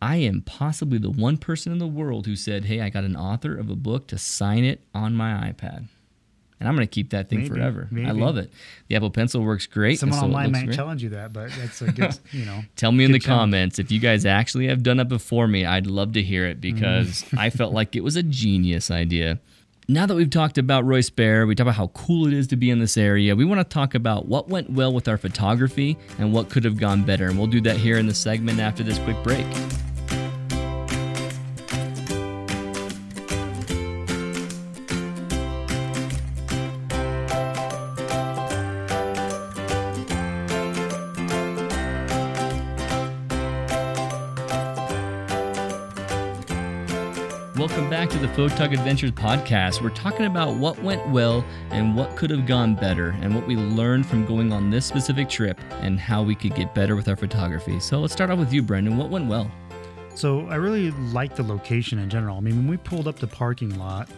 I 0.00 0.17
am 0.17 0.43
possibly 0.43 0.99
the 0.99 1.11
one 1.11 1.37
person 1.38 1.73
in 1.73 1.79
the 1.79 1.87
world 1.87 2.26
who 2.26 2.37
said, 2.37 2.64
"Hey, 2.67 2.81
I 2.81 2.90
got 2.90 3.05
an 3.05 3.17
author 3.17 3.56
of 3.56 3.70
a 3.70 3.76
book 3.76 4.08
to 4.08 4.19
sign 4.19 4.64
it 4.64 4.82
on 4.94 5.14
my 5.14 5.52
iPad." 5.52 5.88
And 6.62 6.69
I'm 6.69 6.76
going 6.76 6.87
to 6.87 6.94
keep 6.94 7.11
that 7.11 7.29
thing 7.29 7.41
Maybe, 7.41 7.50
forever. 7.50 7.88
I 7.93 8.12
love 8.12 8.37
it. 8.37 8.53
The 8.87 8.94
Apple 8.94 9.11
Pencil 9.11 9.43
works 9.43 9.67
great. 9.67 9.99
Someone 9.99 10.20
so 10.20 10.26
online 10.26 10.53
might 10.53 10.67
great. 10.67 10.76
challenge 10.76 11.03
you 11.03 11.09
that, 11.09 11.32
but 11.32 11.50
that's 11.59 11.82
a 11.82 11.91
good, 11.91 12.17
you 12.31 12.44
know. 12.44 12.62
Tell 12.76 12.93
me 12.93 13.05
in 13.05 13.11
the 13.11 13.19
challenge. 13.19 13.41
comments 13.41 13.79
if 13.81 13.91
you 13.91 13.99
guys 13.99 14.25
actually 14.25 14.69
have 14.69 14.85
done 14.85 15.00
it 15.00 15.09
before 15.09 15.49
me. 15.49 15.67
I'd 15.67 15.88
love 15.88 16.12
to 16.12 16.23
hear 16.23 16.47
it 16.47 16.59
mm. 16.59 16.61
because 16.61 17.25
I 17.37 17.50
felt 17.50 17.73
like 17.75 17.97
it 17.97 18.05
was 18.05 18.14
a 18.14 18.23
genius 18.23 18.93
idea. 18.93 19.41
Now 19.88 20.06
that 20.06 20.14
we've 20.14 20.31
talked 20.31 20.56
about 20.56 20.85
Royce 20.85 21.11
Bair, 21.11 21.44
we 21.49 21.56
talked 21.56 21.62
about 21.62 21.75
how 21.75 21.88
cool 21.88 22.29
it 22.29 22.32
is 22.32 22.47
to 22.47 22.56
be 22.56 22.70
in 22.70 22.79
this 22.79 22.97
area, 22.97 23.35
we 23.35 23.44
want 23.44 23.58
to 23.58 23.65
talk 23.65 23.97
about 23.97 24.26
what 24.26 24.49
went 24.49 24.70
well 24.70 24.93
with 24.93 25.08
our 25.08 25.19
photography 25.19 25.99
and 26.20 26.32
what 26.32 26.49
could 26.49 26.65
have 26.65 26.79
gone 26.79 27.03
better. 27.03 27.26
And 27.26 27.37
we'll 27.37 27.49
do 27.49 27.61
that 27.62 27.76
here 27.76 27.99
in 27.99 28.06
the 28.06 28.15
segment 28.15 28.61
after 28.61 28.85
this 28.85 29.00
quick 29.00 29.20
break. 29.25 29.44
Welcome 47.62 47.88
back 47.88 48.11
to 48.11 48.19
the 48.19 48.26
Photog 48.26 48.73
Adventures 48.73 49.12
podcast. 49.12 49.82
We're 49.82 49.91
talking 49.91 50.26
about 50.26 50.56
what 50.56 50.82
went 50.82 51.09
well 51.11 51.44
and 51.70 51.94
what 51.94 52.17
could 52.17 52.29
have 52.31 52.44
gone 52.44 52.75
better, 52.75 53.11
and 53.20 53.37
what 53.37 53.47
we 53.47 53.55
learned 53.55 54.05
from 54.05 54.26
going 54.26 54.53
on 54.53 54.69
this 54.69 54.85
specific 54.85 55.29
trip, 55.29 55.60
and 55.81 56.01
how 56.01 56.25
we 56.25 56.34
could 56.34 56.56
get 56.56 56.75
better 56.75 56.96
with 56.96 57.06
our 57.06 57.15
photography. 57.15 57.79
So 57.79 58.01
let's 58.01 58.13
start 58.13 58.31
off 58.31 58.41
with 58.41 58.53
you, 58.53 58.63
Brendan. 58.63 58.96
What 58.96 59.10
went 59.10 59.29
well? 59.29 59.48
So 60.17 60.48
I 60.48 60.56
really 60.56 60.91
liked 60.91 61.36
the 61.36 61.44
location 61.44 62.01
in 62.01 62.10
general. 62.10 62.36
I 62.36 62.41
mean, 62.41 62.56
when 62.56 62.67
we 62.67 62.79
pulled 62.79 63.06
up 63.06 63.20
the 63.20 63.29
parking 63.29 63.79
lot, 63.79 64.08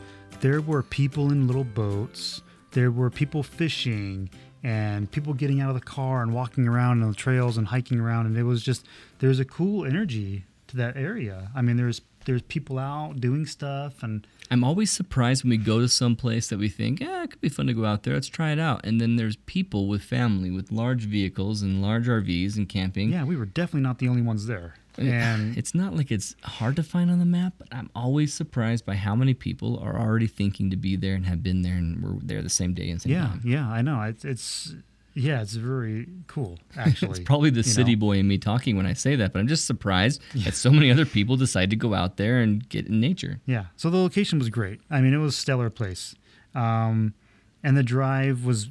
there 0.41 0.63
were 0.63 0.83
people 0.83 1.31
in 1.31 1.47
little 1.47 1.65
boats. 1.65 2.41
There 2.71 2.91
were 2.91 3.11
people 3.11 3.43
fishing 3.43 4.31
and 4.63 5.11
people 5.11 5.35
getting 5.35 5.61
out 5.61 5.69
of 5.69 5.75
the 5.75 5.83
car 5.83 6.23
and 6.23 6.33
walking 6.33 6.67
around 6.67 7.03
on 7.03 7.11
the 7.11 7.15
trails 7.15 7.59
and 7.59 7.67
hiking 7.67 8.01
around. 8.01 8.25
And 8.25 8.39
it 8.39 8.45
was 8.45 8.63
just 8.63 8.87
there's 9.19 9.39
a 9.39 9.45
cool 9.45 9.85
energy 9.85 10.47
to 10.69 10.79
that 10.79 10.97
area. 10.97 11.51
I 11.55 11.61
mean, 11.61 11.77
there's 11.77 12.01
there's 12.25 12.43
people 12.43 12.79
out 12.79 13.21
doing 13.21 13.47
stuff 13.47 14.03
and 14.03 14.27
I'm 14.51 14.63
always 14.63 14.93
surprised 14.93 15.43
when 15.43 15.51
we 15.51 15.57
go 15.57 15.81
to 15.81 15.89
some 15.89 16.17
place 16.17 16.49
that 16.49 16.59
we 16.59 16.69
think, 16.69 17.01
yeah, 17.01 17.25
it 17.25 17.31
could 17.31 17.41
be 17.41 17.49
fun 17.49 17.67
to 17.67 17.73
go 17.73 17.85
out 17.85 18.03
there. 18.03 18.15
Let's 18.15 18.29
try 18.29 18.53
it 18.53 18.59
out. 18.59 18.85
And 18.85 19.01
then 19.01 19.17
there's 19.17 19.37
people 19.37 19.89
with 19.89 20.03
family, 20.03 20.51
with 20.51 20.71
large 20.71 21.05
vehicles 21.05 21.63
and 21.63 21.81
large 21.81 22.07
RVs 22.07 22.57
and 22.57 22.69
camping. 22.69 23.11
yeah, 23.11 23.25
we 23.25 23.37
were 23.37 23.47
definitely 23.47 23.81
not 23.81 23.99
the 23.99 24.09
only 24.09 24.23
ones 24.23 24.47
there. 24.47 24.75
And 24.99 25.57
it's 25.59 25.75
not 25.75 25.97
like 25.97 26.11
it's 26.11 26.37
hard 26.43 26.77
to 26.77 26.83
find 26.83 27.11
on 27.11 27.19
the 27.19 27.25
map, 27.25 27.55
but 27.59 27.69
I'm 27.73 27.91
always 27.95 28.35
surprised 28.35 28.85
by 28.85 28.97
how 28.97 29.15
many 29.15 29.35
people 29.35 29.79
are 29.79 29.99
already 29.99 30.27
thinking 30.27 30.71
to 30.71 30.77
be 30.77 30.97
there 30.97 31.15
and 31.15 31.27
have 31.27 31.43
been 31.43 31.63
there 31.63 31.75
and 31.75 32.03
were 32.03 32.21
there 32.23 32.43
the 32.43 32.51
same 32.51 32.75
day 32.75 32.91
and 32.91 33.01
same 33.01 33.13
yeah, 33.13 33.27
time. 33.27 33.41
yeah, 33.45 33.69
I 33.69 33.83
know. 33.83 34.03
It's 34.03 34.25
it's 34.25 34.75
yeah, 35.15 35.41
it's 35.43 35.55
very 35.55 36.09
cool 36.27 36.59
actually. 36.77 37.11
It's 37.11 37.21
probably 37.21 37.51
the 37.51 37.63
city 37.63 37.95
know. 37.95 38.01
boy 38.01 38.19
in 38.19 38.29
me 38.29 38.39
talking 38.39 38.77
when 38.77 38.87
I 38.87 38.93
say 38.93 39.17
that, 39.17 39.33
but 39.33 39.39
I'm 39.39 39.49
just 39.49 39.67
surprised 39.67 40.21
that 40.37 40.55
so 40.55 40.71
many 40.71 40.91
other 40.91 41.07
people 41.07 41.37
decide 41.37 41.71
to 41.71 41.77
go 41.77 41.95
out 41.95 42.17
there 42.17 42.41
and 42.41 42.69
get 42.69 42.87
in 42.87 43.01
nature. 43.01 43.41
Yeah. 43.47 43.67
So 43.77 43.91
the 43.91 43.99
location 43.99 44.39
was 44.39 44.51
great. 44.51 44.81
I 44.91 45.01
mean, 45.01 45.15
it 45.15 45.19
was 45.19 45.35
a 45.35 45.39
stellar 45.39 45.71
place. 45.71 46.15
Um, 46.55 47.15
and 47.63 47.77
the 47.77 47.83
drive 47.83 48.45
was, 48.45 48.69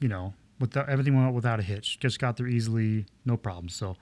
you 0.00 0.08
know, 0.08 0.34
without 0.58 0.88
everything 0.88 1.14
went 1.14 1.28
out 1.28 1.34
without 1.34 1.60
a 1.60 1.62
hitch. 1.62 2.00
Just 2.00 2.18
got 2.18 2.36
there 2.36 2.48
easily, 2.48 3.06
no 3.24 3.36
problem. 3.36 3.68
So 3.68 3.96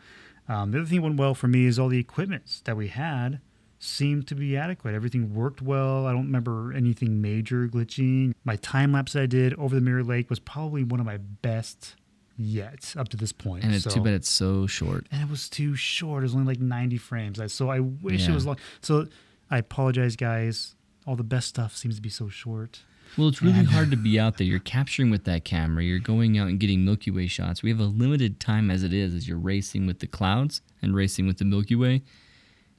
um, 0.48 0.70
the 0.70 0.78
other 0.78 0.86
thing 0.86 1.00
that 1.00 1.02
went 1.02 1.18
well 1.18 1.34
for 1.34 1.48
me 1.48 1.66
is 1.66 1.78
all 1.78 1.88
the 1.88 1.98
equipment 1.98 2.62
that 2.64 2.76
we 2.76 2.88
had 2.88 3.40
seemed 3.78 4.26
to 4.28 4.34
be 4.34 4.56
adequate. 4.56 4.94
Everything 4.94 5.34
worked 5.34 5.60
well. 5.62 6.06
I 6.06 6.12
don't 6.12 6.26
remember 6.26 6.72
anything 6.72 7.20
major 7.20 7.68
glitching. 7.68 8.32
My 8.44 8.56
time 8.56 8.92
lapse 8.92 9.12
that 9.12 9.22
I 9.22 9.26
did 9.26 9.54
over 9.54 9.74
the 9.74 9.80
Mirror 9.80 10.04
Lake 10.04 10.30
was 10.30 10.38
probably 10.38 10.82
one 10.84 11.00
of 11.00 11.06
my 11.06 11.18
best 11.18 11.94
yet 12.38 12.94
up 12.98 13.08
to 13.08 13.16
this 13.16 13.32
point. 13.32 13.64
And 13.64 13.74
it's 13.74 13.84
so. 13.84 13.90
too 13.90 14.00
bad 14.02 14.14
it's 14.14 14.28
so 14.30 14.66
short. 14.66 15.06
and 15.10 15.22
it 15.22 15.28
was 15.30 15.48
too 15.48 15.74
short. 15.74 16.22
It 16.22 16.26
was 16.26 16.34
only 16.34 16.46
like 16.46 16.60
90 16.60 16.98
frames. 16.98 17.40
So 17.52 17.70
I 17.70 17.80
wish 17.80 18.24
Yeah. 18.24 18.32
it 18.32 18.34
was 18.34 18.46
long. 18.46 18.56
So 18.82 19.06
I 19.50 19.58
apologize, 19.58 20.16
guys. 20.16 20.74
All 21.06 21.16
the 21.16 21.22
best 21.24 21.48
stuff 21.48 21.76
seems 21.76 21.96
to 21.96 22.02
be 22.02 22.08
so 22.10 22.28
short. 22.28 22.82
Well, 23.16 23.28
it's 23.28 23.40
really 23.40 23.60
And- 23.60 23.68
hard 23.68 23.90
to 23.92 23.96
be 23.96 24.18
out 24.18 24.36
there. 24.36 24.46
You're 24.46 24.58
capturing 24.58 25.08
with 25.10 25.24
that 25.24 25.44
camera. 25.44 25.82
You're 25.84 26.00
going 26.00 26.36
out 26.36 26.48
and 26.48 26.58
getting 26.58 26.84
Milky 26.84 27.10
Way 27.10 27.28
shots. 27.28 27.62
We 27.62 27.70
have 27.70 27.78
a 27.80 27.84
limited 27.84 28.40
time 28.40 28.70
as 28.70 28.82
it 28.82 28.92
is, 28.92 29.14
as 29.14 29.28
you're 29.28 29.38
racing 29.38 29.86
with 29.86 30.00
the 30.00 30.06
clouds 30.06 30.60
and 30.82 30.94
racing 30.94 31.26
with 31.26 31.38
the 31.38 31.44
Milky 31.44 31.76
Way. 31.76 32.02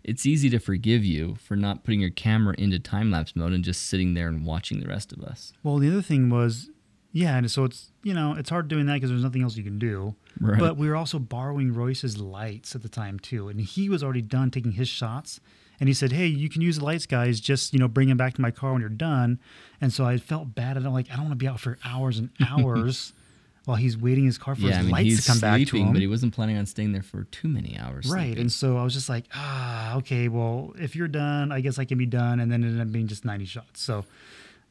It's 0.08 0.26
easy 0.26 0.50
to 0.50 0.60
forgive 0.60 1.04
you 1.04 1.36
for 1.36 1.56
not 1.56 1.84
putting 1.84 2.00
your 2.00 2.10
camera 2.10 2.56
into 2.58 2.80
time 2.80 3.12
lapse 3.12 3.36
mode 3.36 3.54
and 3.54 3.64
just 3.64 3.88
sitting 3.88 4.14
there 4.14 4.30
and 4.30 4.46
watching 4.46 4.80
the 4.80 4.88
rest 4.88 5.12
of 5.12 5.22
us. 5.22 5.54
Well, 5.64 5.78
the 5.78 5.90
other 5.90 6.02
thing 6.02 6.30
was, 6.30 6.70
yeah, 7.12 7.38
and 7.38 7.52
so 7.52 7.66
it's 7.66 7.92
you 8.04 8.14
know 8.14 8.34
it's 8.34 8.50
hard 8.50 8.68
doing 8.68 8.86
that 8.86 8.96
because 8.96 9.10
there's 9.10 9.24
nothing 9.24 9.44
else 9.44 9.58
you 9.58 9.64
can 9.64 9.78
do. 9.78 10.16
Right. 10.40 10.60
But 10.60 10.78
we 10.78 10.88
were 10.88 10.96
also 10.96 11.20
borrowing 11.20 11.74
Royce's 11.74 12.18
lights 12.18 12.74
at 12.74 12.84
the 12.84 12.90
time 12.90 13.20
too, 13.20 13.50
and 13.50 13.60
he 13.60 13.90
was 13.90 14.04
already 14.04 14.22
done 14.22 14.50
taking 14.50 14.74
his 14.74 14.88
shots. 14.88 15.40
And 15.80 15.88
he 15.88 15.94
said, 15.94 16.12
"Hey, 16.12 16.26
you 16.26 16.50
can 16.50 16.62
use 16.62 16.80
the 16.80 16.86
lights, 16.86 17.06
guys. 17.06 17.40
Just 17.40 17.74
you 17.74 17.80
know, 17.80 17.88
bring 17.88 18.08
them 18.08 18.18
back 18.18 18.34
to 18.36 18.42
my 18.42 18.50
car 18.50 18.72
when 18.72 18.82
you're 18.82 18.90
done." 18.90 19.40
And 19.80 19.94
so 19.94 20.06
I 20.06 20.18
felt 20.18 20.56
bad. 20.56 20.76
I'm 20.78 20.86
like, 20.86 21.12
I 21.12 21.16
don't 21.16 21.26
want 21.26 21.34
to 21.34 21.36
be 21.36 21.48
out 21.48 21.60
for 21.60 21.78
hours 21.86 22.18
and 22.18 22.30
hours 22.48 23.14
while 23.68 23.76
he's 23.76 23.98
waiting 23.98 24.24
his 24.24 24.38
car 24.38 24.56
for 24.56 24.62
yeah, 24.62 24.68
his 24.70 24.78
I 24.78 24.82
mean, 24.84 24.92
lights 24.92 25.26
to 25.26 25.30
come 25.30 25.40
back 25.42 25.68
to 25.68 25.76
him. 25.76 25.92
but 25.92 26.00
he 26.00 26.08
wasn't 26.08 26.34
planning 26.34 26.58
on 26.58 26.66
staying 26.66 26.94
there 26.94 27.02
for 27.04 27.26
too 27.26 27.50
many 27.50 27.78
hours. 27.78 28.10
Right. 28.10 28.28
sleeping. 28.28 28.40
And 28.44 28.50
so 28.50 28.78
I 28.78 28.84
was 28.86 28.94
just 28.94 29.10
like, 29.10 29.26
ah, 29.36 29.98
okay, 29.98 30.30
well, 30.30 30.74
if 30.80 30.96
you're 30.96 31.10
done, 31.10 31.52
I 31.52 31.60
guess 31.60 31.78
I 31.78 31.84
can 31.84 31.98
be 31.98 32.06
done. 32.06 32.40
And 32.40 32.50
then 32.50 32.64
it 32.64 32.68
ended 32.68 32.88
up 32.88 32.94
being 32.94 33.08
just 33.08 33.26
90 33.26 33.44
shots. 33.44 33.82
So 33.82 34.06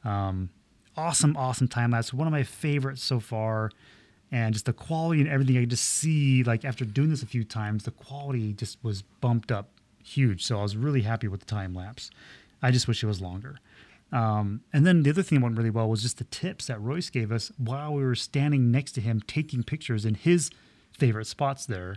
um, 0.02 0.48
awesome, 0.96 1.36
awesome 1.36 1.68
time 1.68 1.90
lapse. 1.90 2.14
One 2.14 2.26
of 2.26 2.32
my 2.32 2.42
favorites 2.42 3.02
so 3.02 3.20
far. 3.20 3.70
And 4.32 4.54
just 4.54 4.64
the 4.64 4.72
quality 4.72 5.20
and 5.20 5.28
everything, 5.28 5.58
I 5.58 5.66
just 5.66 5.84
see, 5.84 6.42
like, 6.42 6.64
after 6.64 6.86
doing 6.86 7.10
this 7.10 7.22
a 7.22 7.26
few 7.26 7.44
times, 7.44 7.84
the 7.84 7.90
quality 7.90 8.54
just 8.54 8.82
was 8.82 9.02
bumped 9.02 9.52
up 9.52 9.68
huge. 10.02 10.42
So 10.42 10.58
I 10.58 10.62
was 10.62 10.74
really 10.74 11.02
happy 11.02 11.28
with 11.28 11.40
the 11.40 11.46
time 11.46 11.74
lapse. 11.74 12.10
I 12.62 12.70
just 12.70 12.88
wish 12.88 13.04
it 13.04 13.06
was 13.06 13.20
longer. 13.20 13.58
Um, 14.12 14.60
and 14.72 14.86
then 14.86 15.02
the 15.02 15.10
other 15.10 15.22
thing 15.22 15.40
that 15.40 15.44
went 15.44 15.56
really 15.58 15.70
well 15.70 15.88
was 15.88 16.02
just 16.02 16.18
the 16.18 16.24
tips 16.24 16.66
that 16.68 16.80
Royce 16.80 17.10
gave 17.10 17.32
us 17.32 17.50
while 17.58 17.92
we 17.94 18.04
were 18.04 18.14
standing 18.14 18.70
next 18.70 18.92
to 18.92 19.00
him 19.00 19.20
taking 19.26 19.62
pictures 19.64 20.04
in 20.04 20.14
his 20.14 20.50
favorite 20.92 21.26
spots 21.26 21.66
there 21.66 21.96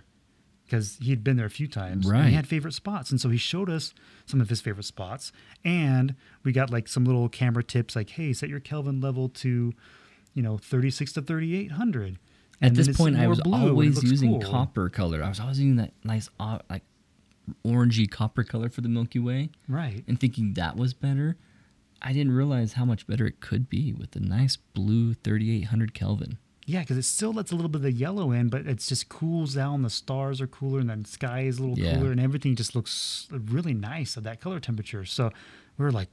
because 0.65 0.97
he'd 1.01 1.23
been 1.23 1.37
there 1.37 1.45
a 1.45 1.49
few 1.51 1.67
times. 1.67 2.05
And 2.07 2.13
Right. 2.15 2.27
he 2.29 2.33
had 2.35 2.47
favorite 2.47 2.73
spots. 2.73 3.11
And 3.11 3.19
so 3.21 3.29
he 3.29 3.37
showed 3.37 3.69
us 3.69 3.93
some 4.25 4.41
of 4.41 4.49
his 4.49 4.59
favorite 4.61 4.83
spots. 4.85 5.31
And 5.63 6.15
we 6.43 6.51
got 6.51 6.69
like 6.71 6.87
some 6.87 7.05
little 7.05 7.29
camera 7.29 7.63
tips 7.63 7.95
like, 7.95 8.09
hey, 8.11 8.33
set 8.33 8.49
your 8.49 8.59
Kelvin 8.59 9.01
level 9.01 9.29
to, 9.29 9.73
you 10.33 10.41
know, 10.43 10.57
36 10.57 11.13
to 11.13 11.21
3800. 11.21 12.17
At 12.61 12.67
And 12.69 12.75
this 12.75 12.95
point, 12.97 13.15
I 13.17 13.27
was 13.27 13.39
always 13.41 14.03
using 14.03 14.41
cool. 14.41 14.51
copper 14.51 14.89
color. 14.89 15.23
I 15.23 15.29
was 15.29 15.39
always 15.39 15.59
using 15.59 15.77
that 15.77 15.93
nice, 16.03 16.29
uh, 16.39 16.59
like, 16.69 16.83
orangey 17.65 18.09
copper 18.09 18.43
color 18.43 18.69
for 18.69 18.81
the 18.81 18.89
Milky 18.89 19.19
Way. 19.19 19.49
Right. 19.67 20.03
and 20.07 20.19
thinking 20.19 20.53
that 20.55 20.75
was 20.75 20.93
better, 20.93 21.37
I 22.01 22.13
didn't 22.13 22.31
realize 22.33 22.73
how 22.73 22.85
much 22.85 23.05
better 23.07 23.25
it 23.27 23.39
could 23.41 23.69
be 23.69 23.93
with 23.93 24.11
the 24.11 24.19
nice 24.19 24.55
blue 24.55 25.13
3800 25.13 25.93
Kelvin. 25.93 26.37
Yeah, 26.65 26.81
because 26.81 26.97
it 26.97 27.03
still 27.03 27.33
lets 27.33 27.51
a 27.51 27.55
little 27.55 27.69
bit 27.69 27.77
of 27.77 27.81
the 27.83 27.91
yellow 27.91 28.31
in, 28.31 28.49
but 28.49 28.67
it's 28.67 28.87
just 28.87 29.09
cools 29.09 29.55
down. 29.55 29.81
The 29.81 29.89
stars 29.89 30.39
are 30.39 30.45
cooler, 30.47 30.79
and 30.79 30.89
then 30.89 31.01
the 31.01 31.09
sky 31.09 31.41
is 31.41 31.57
a 31.57 31.63
little 31.63 31.79
Yeah. 31.79 31.95
cooler, 31.95 32.11
and 32.11 32.19
everything 32.19 32.55
just 32.55 32.75
looks 32.75 33.27
really 33.31 33.73
nice 33.73 34.15
at 34.17 34.23
that 34.25 34.39
color 34.39 34.59
temperature. 34.59 35.03
So 35.03 35.31
we 35.77 35.85
were 35.85 35.91
like, 35.91 36.09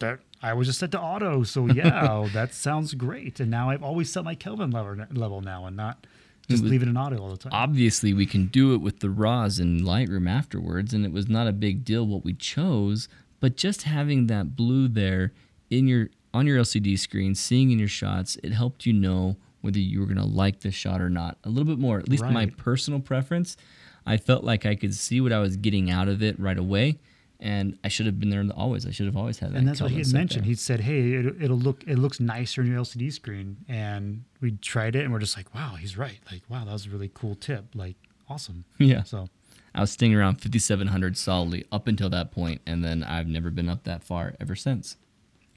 that 0.00 0.20
I 0.42 0.52
was 0.52 0.66
just 0.66 0.78
set 0.80 0.90
to 0.90 1.00
auto, 1.00 1.44
so 1.44 1.66
yeah, 1.72 2.28
that 2.34 2.52
sounds 2.52 2.92
great. 2.92 3.40
And 3.40 3.50
now 3.50 3.70
I've 3.70 3.82
always 3.82 4.12
set 4.12 4.22
my 4.22 4.34
Kelvin 4.34 4.70
level 4.70 4.96
level 5.12 5.40
now, 5.40 5.64
and 5.64 5.76
not 5.76 6.06
just 6.48 6.62
leave 6.62 6.82
it 6.82 6.88
in 6.88 6.96
auto 6.98 7.16
all 7.18 7.30
the 7.30 7.38
time. 7.38 7.52
Obviously, 7.54 8.12
we 8.12 8.26
can 8.26 8.46
do 8.48 8.74
it 8.74 8.82
with 8.82 9.00
the 9.00 9.08
RAWs 9.10 9.58
in 9.58 9.80
Lightroom 9.80 10.28
afterwards, 10.28 10.92
and 10.92 11.06
it 11.06 11.12
was 11.12 11.26
not 11.26 11.46
a 11.48 11.52
big 11.52 11.84
deal 11.86 12.06
what 12.06 12.22
we 12.22 12.34
chose, 12.34 13.08
but 13.46 13.56
just 13.56 13.82
having 13.82 14.26
that 14.26 14.56
blue 14.56 14.88
there 14.88 15.32
in 15.70 15.86
your 15.86 16.08
on 16.34 16.48
your 16.48 16.58
LCD 16.58 16.98
screen, 16.98 17.32
seeing 17.36 17.70
in 17.70 17.78
your 17.78 17.86
shots, 17.86 18.36
it 18.42 18.52
helped 18.52 18.86
you 18.86 18.92
know 18.92 19.36
whether 19.60 19.78
you 19.78 20.00
were 20.00 20.06
going 20.06 20.16
to 20.16 20.24
like 20.24 20.62
the 20.62 20.72
shot 20.72 21.00
or 21.00 21.08
not 21.08 21.38
a 21.44 21.48
little 21.48 21.64
bit 21.64 21.78
more. 21.78 22.00
At 22.00 22.08
least 22.08 22.24
my 22.24 22.46
personal 22.46 22.98
preference, 22.98 23.56
I 24.04 24.16
felt 24.16 24.42
like 24.42 24.66
I 24.66 24.74
could 24.74 24.92
see 24.96 25.20
what 25.20 25.32
I 25.32 25.38
was 25.38 25.56
getting 25.56 25.92
out 25.92 26.08
of 26.08 26.24
it 26.24 26.40
right 26.40 26.58
away. 26.58 26.98
And 27.38 27.78
I 27.84 27.88
should 27.88 28.06
have 28.06 28.18
been 28.18 28.30
there 28.30 28.44
always. 28.56 28.84
I 28.84 28.90
should 28.90 29.06
have 29.06 29.16
always 29.16 29.38
had 29.38 29.52
that. 29.52 29.58
and 29.58 29.68
that's 29.68 29.80
what 29.80 29.92
he 29.92 29.98
had 29.98 30.12
mentioned. 30.12 30.42
there. 30.42 30.48
He 30.48 30.56
said, 30.56 30.80
"Hey, 30.80 31.12
it, 31.12 31.36
it'll 31.40 31.56
look 31.56 31.84
it 31.86 32.00
looks 32.00 32.18
nicer 32.18 32.62
in 32.62 32.66
your 32.66 32.80
LCD 32.80 33.12
screen." 33.12 33.58
And 33.68 34.24
we 34.40 34.56
tried 34.60 34.96
it, 34.96 35.04
and 35.04 35.12
we're 35.12 35.20
just 35.20 35.36
like, 35.36 35.54
"Wow, 35.54 35.76
he's 35.78 35.96
right! 35.96 36.18
Like, 36.32 36.42
wow, 36.48 36.64
that 36.64 36.72
was 36.72 36.86
a 36.86 36.90
really 36.90 37.12
cool 37.14 37.36
tip. 37.36 37.66
Like, 37.76 37.94
awesome." 38.28 38.64
Yeah. 38.78 39.04
So 39.04 39.28
I 39.76 39.80
was 39.80 39.90
staying 39.90 40.14
around 40.14 40.36
5,700 40.36 41.16
solidly 41.16 41.66
up 41.70 41.86
until 41.86 42.08
that 42.10 42.32
point, 42.32 42.62
and 42.66 42.84
then 42.84 43.04
I've 43.04 43.26
never 43.26 43.50
been 43.50 43.68
up 43.68 43.84
that 43.84 44.02
far 44.02 44.34
ever 44.40 44.56
since. 44.56 44.96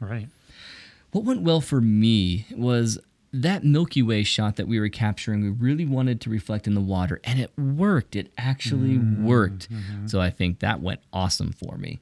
right. 0.02 0.28
What 1.12 1.24
went 1.24 1.42
well 1.42 1.62
for 1.62 1.82
me 1.82 2.46
was 2.52 3.00
that 3.32 3.64
Milky 3.64 4.04
Way 4.04 4.24
shot 4.24 4.58
that 4.58 4.68
we 4.68 4.80
were 4.80 4.90
capturing. 4.90 5.42
We 5.42 5.50
really 5.50 5.86
wanted 5.86 6.22
to 6.22 6.30
reflect 6.30 6.68
in 6.68 6.76
the 6.76 6.82
water, 6.82 7.20
and 7.24 7.40
it 7.40 7.52
worked. 7.58 8.16
It 8.16 8.32
actually 8.38 8.98
mm-hmm. 8.98 9.26
worked. 9.26 9.72
Mm-hmm. 9.72 10.08
So 10.08 10.20
I 10.20 10.30
think 10.30 10.60
that 10.60 10.82
went 10.82 11.00
awesome 11.14 11.52
for 11.52 11.78
me. 11.78 12.00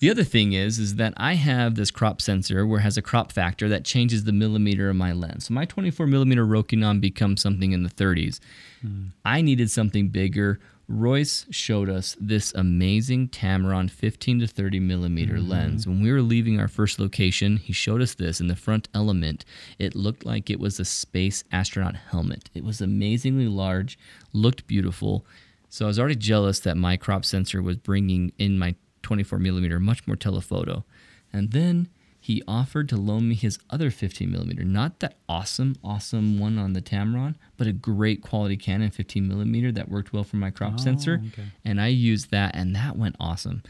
The 0.00 0.10
other 0.10 0.24
thing 0.24 0.52
is, 0.52 0.78
is 0.78 0.96
that 0.96 1.14
I 1.16 1.34
have 1.34 1.76
this 1.76 1.90
crop 1.90 2.20
sensor 2.20 2.66
where 2.66 2.80
it 2.80 2.82
has 2.82 2.96
a 2.96 3.02
crop 3.02 3.32
factor 3.32 3.68
that 3.68 3.84
changes 3.84 4.24
the 4.24 4.32
millimeter 4.32 4.90
of 4.90 4.96
my 4.96 5.12
lens. 5.12 5.46
So 5.46 5.54
my 5.54 5.64
24 5.64 6.06
millimeter 6.06 6.44
Rokinon 6.44 7.00
becomes 7.00 7.40
something 7.40 7.72
in 7.72 7.84
the 7.84 7.88
30s. 7.88 8.40
Mm. 8.84 9.10
I 9.24 9.40
needed 9.40 9.70
something 9.70 10.08
bigger. 10.08 10.58
Royce 10.86 11.46
showed 11.50 11.88
us 11.88 12.14
this 12.20 12.52
amazing 12.54 13.28
Tamron 13.28 13.90
15 13.90 14.40
to 14.40 14.46
30 14.46 14.80
millimeter 14.80 15.34
mm-hmm. 15.34 15.50
lens. 15.50 15.86
When 15.86 16.02
we 16.02 16.12
were 16.12 16.20
leaving 16.20 16.60
our 16.60 16.68
first 16.68 16.98
location, 16.98 17.56
he 17.56 17.72
showed 17.72 18.02
us 18.02 18.14
this 18.14 18.40
in 18.40 18.48
the 18.48 18.56
front 18.56 18.88
element. 18.94 19.44
It 19.78 19.94
looked 19.94 20.26
like 20.26 20.50
it 20.50 20.60
was 20.60 20.78
a 20.78 20.84
space 20.84 21.42
astronaut 21.50 21.96
helmet. 21.96 22.50
It 22.54 22.64
was 22.64 22.80
amazingly 22.80 23.48
large, 23.48 23.98
looked 24.32 24.66
beautiful. 24.66 25.24
So 25.70 25.86
I 25.86 25.88
was 25.88 25.98
already 25.98 26.16
jealous 26.16 26.60
that 26.60 26.76
my 26.76 26.96
crop 26.96 27.24
sensor 27.24 27.62
was 27.62 27.76
bringing 27.76 28.32
in 28.38 28.58
my 28.58 28.74
24 29.02 29.38
millimeter 29.38 29.80
much 29.80 30.06
more 30.06 30.16
telephoto. 30.16 30.84
And 31.32 31.52
then 31.52 31.88
he 32.24 32.42
offered 32.48 32.88
to 32.88 32.96
loan 32.96 33.28
me 33.28 33.34
his 33.34 33.58
other 33.68 33.90
15 33.90 34.30
millimeter, 34.30 34.64
not 34.64 35.00
that 35.00 35.18
awesome, 35.28 35.76
awesome 35.84 36.38
one 36.38 36.56
on 36.58 36.72
the 36.72 36.80
Tamron, 36.80 37.34
but 37.58 37.66
a 37.66 37.72
great 37.72 38.22
quality 38.22 38.56
Canon 38.56 38.90
15 38.90 39.28
millimeter 39.28 39.70
that 39.70 39.90
worked 39.90 40.14
well 40.14 40.24
for 40.24 40.36
my 40.36 40.48
crop 40.48 40.72
oh, 40.76 40.78
sensor. 40.78 41.20
okay. 41.26 41.48
And 41.66 41.78
I 41.78 41.88
used 41.88 42.30
that, 42.30 42.56
and 42.56 42.74
that 42.74 42.96
went 42.96 43.16
awesome. 43.20 43.62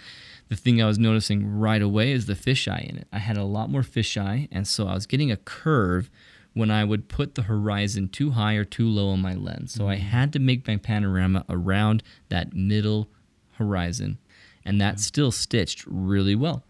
The 0.50 0.54
thing 0.54 0.80
I 0.80 0.86
was 0.86 1.00
noticing 1.00 1.44
right 1.44 1.82
away 1.82 2.12
is 2.12 2.26
the 2.26 2.34
fisheye 2.34 2.88
in 2.88 2.96
it. 2.96 3.08
I 3.12 3.18
had 3.18 3.36
a 3.36 3.42
lot 3.42 3.70
more 3.70 3.82
fisheye, 3.82 4.46
and 4.52 4.68
so 4.68 4.86
I 4.86 4.94
was 4.94 5.06
getting 5.06 5.32
a 5.32 5.36
curve 5.36 6.08
when 6.52 6.70
I 6.70 6.84
would 6.84 7.08
put 7.08 7.34
the 7.34 7.42
horizon 7.42 8.08
too 8.08 8.30
high 8.30 8.54
or 8.54 8.64
too 8.64 8.88
low 8.88 9.08
on 9.08 9.20
my 9.20 9.34
lens. 9.34 9.72
So 9.72 9.88
I 9.88 9.96
mm. 9.96 10.02
had 10.02 10.32
to 10.32 10.38
make 10.38 10.68
my 10.68 10.76
panorama 10.76 11.44
around 11.48 12.04
that 12.28 12.54
middle 12.54 13.08
horizon, 13.54 14.18
and 14.64 14.80
that 14.80 15.00
still 15.00 15.32
stitched 15.32 15.84
really 15.88 16.36
well. 16.36 16.62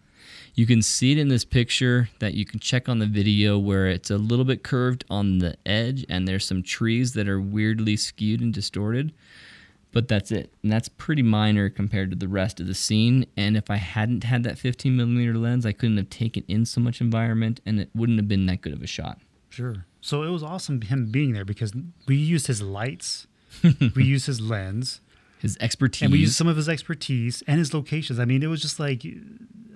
You 0.55 0.67
can 0.67 0.83
see 0.83 1.11
it 1.11 1.19
in 1.19 1.29
this 1.29 1.45
picture 1.45 2.09
that 2.21 2.35
you 2.35 2.45
can 2.45 2.61
check 2.61 2.89
on 2.89 3.01
the 3.01 3.07
video 3.07 3.59
where 3.59 3.89
it's 3.89 4.11
a 4.11 4.19
little 4.19 4.45
bit 4.45 4.63
curved 4.63 5.05
on 5.11 5.39
the 5.39 5.57
edge 5.67 6.07
and 6.09 6.29
there's 6.29 6.47
some 6.47 6.63
trees 6.63 7.13
that 7.15 7.29
are 7.29 7.41
weirdly 7.41 7.97
skewed 7.97 8.41
and 8.41 8.55
distorted. 8.55 9.13
But 9.91 10.07
that's 10.07 10.31
it. 10.31 10.53
And 10.63 10.71
that's 10.71 10.89
pretty 10.89 11.23
minor 11.23 11.69
compared 11.71 12.11
to 12.11 12.17
the 12.17 12.29
rest 12.29 12.61
of 12.61 12.69
the 12.69 12.75
scene. 12.75 13.27
And 13.37 13.57
if 13.57 13.69
I 13.69 13.77
hadn't 13.77 14.25
had 14.25 14.45
that 14.45 14.59
15 14.59 14.97
millimeter 14.97 15.35
lens, 15.35 15.67
I 15.67 15.73
couldn't 15.73 15.97
have 15.97 16.11
taken 16.11 16.45
in 16.47 16.67
so 16.67 16.81
much 16.81 17.01
environment 17.01 17.61
and 17.67 17.81
it 17.81 17.91
wouldn't 17.95 18.19
have 18.19 18.29
been 18.29 18.47
that 18.47 18.61
good 18.61 18.73
of 18.73 18.83
a 18.83 18.87
shot. 18.87 19.19
Sure. 19.51 19.87
So 20.01 20.23
it 20.23 20.31
was 20.31 20.43
awesome 20.45 20.83
him 20.83 21.07
being 21.11 21.33
there 21.33 21.45
because 21.45 21.73
we 22.07 22.17
used 22.17 22.47
his 22.47 22.63
lights, 22.63 23.27
we 23.97 24.05
used 24.05 24.27
his 24.27 24.41
lens, 24.41 25.01
His 25.45 25.57
expertise. 25.61 26.03
and 26.03 26.13
we 26.13 26.19
used 26.21 26.35
some 26.35 26.49
of 26.49 26.57
his 26.57 26.69
expertise 26.69 27.43
and 27.47 27.59
his 27.59 27.73
locations. 27.73 28.19
I 28.19 28.25
mean, 28.25 28.43
it 28.43 28.49
was 28.49 28.61
just 28.63 28.81
like 28.81 29.05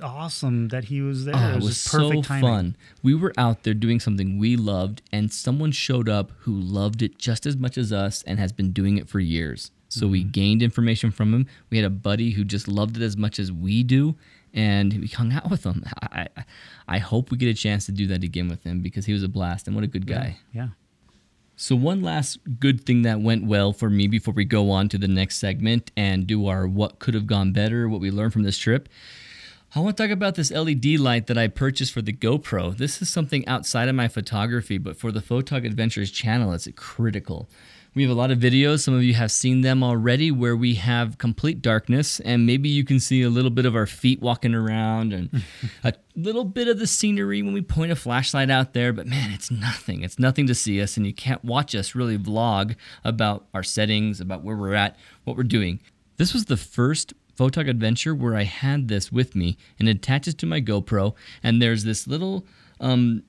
awesome 0.02 0.68
that 0.68 0.84
he 0.84 1.00
was 1.00 1.24
there. 1.24 1.34
Oh, 1.36 1.50
it 1.50 1.56
was, 1.56 1.66
just 1.82 1.88
perfect 1.92 2.24
so 2.24 2.28
timing. 2.28 2.42
fun. 2.50 2.76
We 3.02 3.14
were 3.14 3.32
out 3.36 3.62
there 3.64 3.74
doing 3.74 4.00
something 4.00 4.38
we 4.38 4.56
loved, 4.56 5.02
and 5.12 5.32
someone 5.32 5.72
showed 5.72 6.08
up 6.08 6.32
who 6.40 6.52
loved 6.58 7.02
it 7.02 7.18
just 7.18 7.46
as 7.46 7.56
much 7.56 7.76
as 7.78 7.92
us 7.92 8.22
and 8.26 8.38
has 8.38 8.52
been 8.52 8.72
doing 8.72 8.96
it 8.98 9.08
for 9.08 9.20
years. 9.20 9.70
So 9.88 10.06
we 10.06 10.20
Mm-hmm. 10.22 10.30
gained 10.30 10.62
information 10.62 11.10
from 11.10 11.32
him. 11.34 11.46
We 11.70 11.78
had 11.78 11.84
a 11.86 11.90
buddy 11.90 12.32
who 12.32 12.44
just 12.44 12.68
loved 12.68 12.96
it 12.96 13.02
as 13.02 13.16
much 13.16 13.38
as 13.38 13.50
we 13.50 13.82
do, 13.82 14.16
and 14.54 14.92
we 15.00 15.06
hung 15.08 15.32
out 15.32 15.50
with 15.50 15.64
him. 15.64 15.84
I, 16.02 16.28
I, 16.36 16.44
I 16.86 16.98
hope 16.98 17.30
we 17.30 17.36
get 17.36 17.48
a 17.48 17.54
chance 17.54 17.86
to 17.86 17.92
do 17.92 18.06
that 18.08 18.22
again 18.24 18.48
with 18.48 18.64
him 18.64 18.80
because 18.80 19.06
he 19.06 19.12
was 19.12 19.22
a 19.22 19.28
blast 19.28 19.66
and 19.66 19.74
what 19.74 19.84
a 19.84 19.88
good 19.88 20.06
guy. 20.06 20.38
Yeah. 20.52 20.68
So, 21.60 21.74
one 21.74 22.02
last 22.02 22.38
good 22.60 22.86
thing 22.86 23.02
that 23.02 23.20
went 23.20 23.44
well 23.44 23.72
for 23.72 23.90
me 23.90 24.06
before 24.06 24.32
we 24.32 24.44
go 24.44 24.70
on 24.70 24.88
to 24.90 24.96
the 24.96 25.08
next 25.08 25.38
segment 25.38 25.90
and 25.96 26.24
do 26.24 26.46
our 26.46 26.68
what 26.68 27.00
could 27.00 27.14
have 27.14 27.26
gone 27.26 27.52
better, 27.52 27.88
what 27.88 28.00
we 28.00 28.12
learned 28.12 28.32
from 28.32 28.44
this 28.44 28.56
trip. 28.56 28.88
I 29.74 29.80
want 29.80 29.96
to 29.96 30.02
talk 30.04 30.12
about 30.12 30.36
this 30.36 30.52
LED 30.52 31.00
light 31.00 31.26
that 31.26 31.36
I 31.36 31.48
purchased 31.48 31.92
for 31.92 32.00
the 32.00 32.12
GoPro. 32.12 32.76
This 32.76 33.02
is 33.02 33.08
something 33.08 33.44
outside 33.48 33.88
of 33.88 33.96
my 33.96 34.06
photography, 34.06 34.78
but 34.78 34.96
for 34.96 35.10
the 35.10 35.18
Photog 35.18 35.66
Adventures 35.66 36.12
channel, 36.12 36.52
it's 36.52 36.68
critical. 36.76 37.48
We 37.94 38.02
have 38.02 38.10
a 38.10 38.14
lot 38.14 38.30
of 38.30 38.38
videos, 38.38 38.80
some 38.80 38.94
of 38.94 39.02
you 39.02 39.14
have 39.14 39.32
seen 39.32 39.62
them 39.62 39.82
already, 39.82 40.30
where 40.30 40.56
we 40.56 40.74
have 40.74 41.18
complete 41.18 41.62
darkness, 41.62 42.20
and 42.20 42.46
maybe 42.46 42.68
you 42.68 42.84
can 42.84 43.00
see 43.00 43.22
a 43.22 43.30
little 43.30 43.50
bit 43.50 43.66
of 43.66 43.74
our 43.74 43.86
feet 43.86 44.20
walking 44.20 44.54
around 44.54 45.12
and 45.12 45.42
a 45.84 45.94
little 46.14 46.44
bit 46.44 46.68
of 46.68 46.78
the 46.78 46.86
scenery 46.86 47.42
when 47.42 47.54
we 47.54 47.62
point 47.62 47.90
a 47.90 47.96
flashlight 47.96 48.50
out 48.50 48.72
there, 48.72 48.92
but 48.92 49.06
man, 49.06 49.30
it's 49.32 49.50
nothing. 49.50 50.02
It's 50.02 50.18
nothing 50.18 50.46
to 50.46 50.54
see 50.54 50.80
us, 50.80 50.96
and 50.96 51.06
you 51.06 51.14
can't 51.14 51.44
watch 51.44 51.74
us 51.74 51.94
really 51.94 52.18
vlog 52.18 52.76
about 53.04 53.46
our 53.54 53.62
settings, 53.62 54.20
about 54.20 54.44
where 54.44 54.56
we're 54.56 54.74
at, 54.74 54.96
what 55.24 55.36
we're 55.36 55.42
doing. 55.42 55.80
This 56.18 56.34
was 56.34 56.44
the 56.44 56.56
first 56.56 57.14
Photog 57.38 57.68
adventure 57.68 58.14
where 58.14 58.34
I 58.34 58.42
had 58.42 58.88
this 58.88 59.12
with 59.12 59.36
me 59.36 59.56
and 59.78 59.88
it 59.88 59.98
attaches 59.98 60.34
to 60.34 60.46
my 60.46 60.60
GoPro. 60.60 61.14
And 61.42 61.62
there's 61.62 61.84
this 61.84 62.08
little, 62.08 62.44
um, 62.80 63.22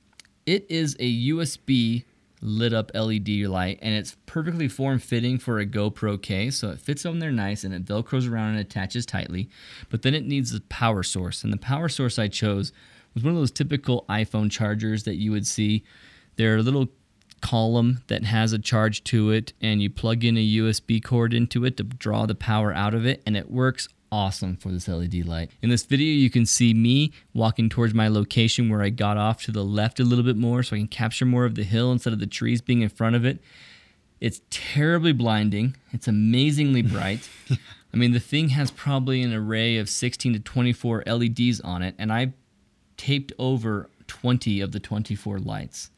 it 0.48 0.66
is 0.68 0.96
a 1.00 1.30
USB 1.30 2.06
lit 2.42 2.74
up 2.74 2.92
LED 2.94 3.30
light 3.30 3.80
and 3.82 3.94
it's 3.94 4.16
perfectly 4.26 4.68
form 4.68 5.00
fitting 5.00 5.38
for 5.38 5.60
a 5.60 5.66
GoPro 5.66 6.22
case. 6.22 6.58
So 6.58 6.70
it 6.70 6.80
fits 6.80 7.06
on 7.06 7.20
there 7.20 7.32
nice 7.32 7.64
and 7.64 7.74
it 7.74 7.86
velcros 7.86 8.30
around 8.30 8.52
and 8.52 8.60
attaches 8.60 9.06
tightly. 9.06 9.50
But 9.90 10.02
then 10.02 10.16
it 10.16 10.26
needs 10.26 10.54
a 10.54 10.62
power 10.62 11.04
source. 11.04 11.44
And 11.44 11.52
the 11.52 11.58
power 11.58 11.90
source 11.90 12.18
I 12.18 12.28
chose 12.28 12.72
was 13.14 13.24
one 13.24 13.34
of 13.34 13.40
those 13.40 13.52
typical 13.52 14.06
iPhone 14.10 14.50
chargers 14.50 15.04
that 15.04 15.16
you 15.16 15.32
would 15.32 15.48
see. 15.48 15.84
They're 16.36 16.58
a 16.58 16.64
little 16.64 16.90
column 17.42 18.04
that 18.08 18.26
has 18.26 18.54
a 18.54 18.60
charge 18.60 19.04
to 19.06 19.32
it 19.32 19.54
and 19.62 19.82
you 19.82 19.90
plug 19.90 20.24
in 20.24 20.38
a 20.38 20.48
USB 20.58 21.04
cord 21.04 21.34
into 21.34 21.64
it 21.66 21.78
to 21.78 21.84
draw 21.84 22.26
the 22.26 22.36
power 22.36 22.74
out 22.74 22.94
of 22.94 23.06
it 23.06 23.22
and 23.26 23.38
it 23.38 23.50
works 23.50 23.88
awesome 24.12 24.58
for 24.58 24.70
this 24.70 24.88
LED 24.88 25.26
light. 25.26 25.52
In 25.62 25.70
this 25.70 25.84
video, 25.84 26.08
you 26.08 26.30
can 26.30 26.46
see 26.46 26.74
me 26.74 27.12
walking 27.34 27.70
towards 27.70 27.94
my 27.94 28.08
location 28.08 28.70
where 28.70 28.82
I 28.82 28.90
got 28.90 29.18
off 29.18 29.44
to 29.44 29.52
the 29.52 29.64
left 29.64 30.00
a 30.00 30.04
little 30.04 30.24
bit 30.24 30.38
more 30.38 30.64
so 30.64 30.76
I 30.76 30.80
can 30.80 30.88
capture 30.88 31.26
more 31.26 31.46
of 31.46 31.56
the 31.56 31.64
hill 31.64 31.92
instead 31.92 32.14
of 32.14 32.20
the 32.20 32.28
trees 32.28 32.62
being 32.62 32.82
in 32.82 32.90
front 32.90 33.16
of 33.16 33.26
it. 33.26 33.40
It's 34.20 34.42
terribly 34.50 35.14
blinding. 35.14 35.76
It's 35.92 36.08
amazingly 36.08 36.82
bright. 36.82 37.30
I 37.94 37.98
mean, 37.98 38.12
the 38.12 38.20
thing 38.20 38.50
has 38.50 38.72
probably 38.72 39.22
an 39.22 39.34
array 39.34 39.78
of 39.78 39.90
16 39.90 40.34
to 40.34 40.40
24 40.40 41.04
LEDs 41.08 41.62
on 41.62 41.82
it, 41.82 41.96
and 41.98 42.12
I 42.12 42.34
taped 42.98 43.34
over 43.40 43.90
20 44.08 44.62
of 44.62 44.72
the 44.72 44.80
24 44.80 45.40
lights. 45.40 45.90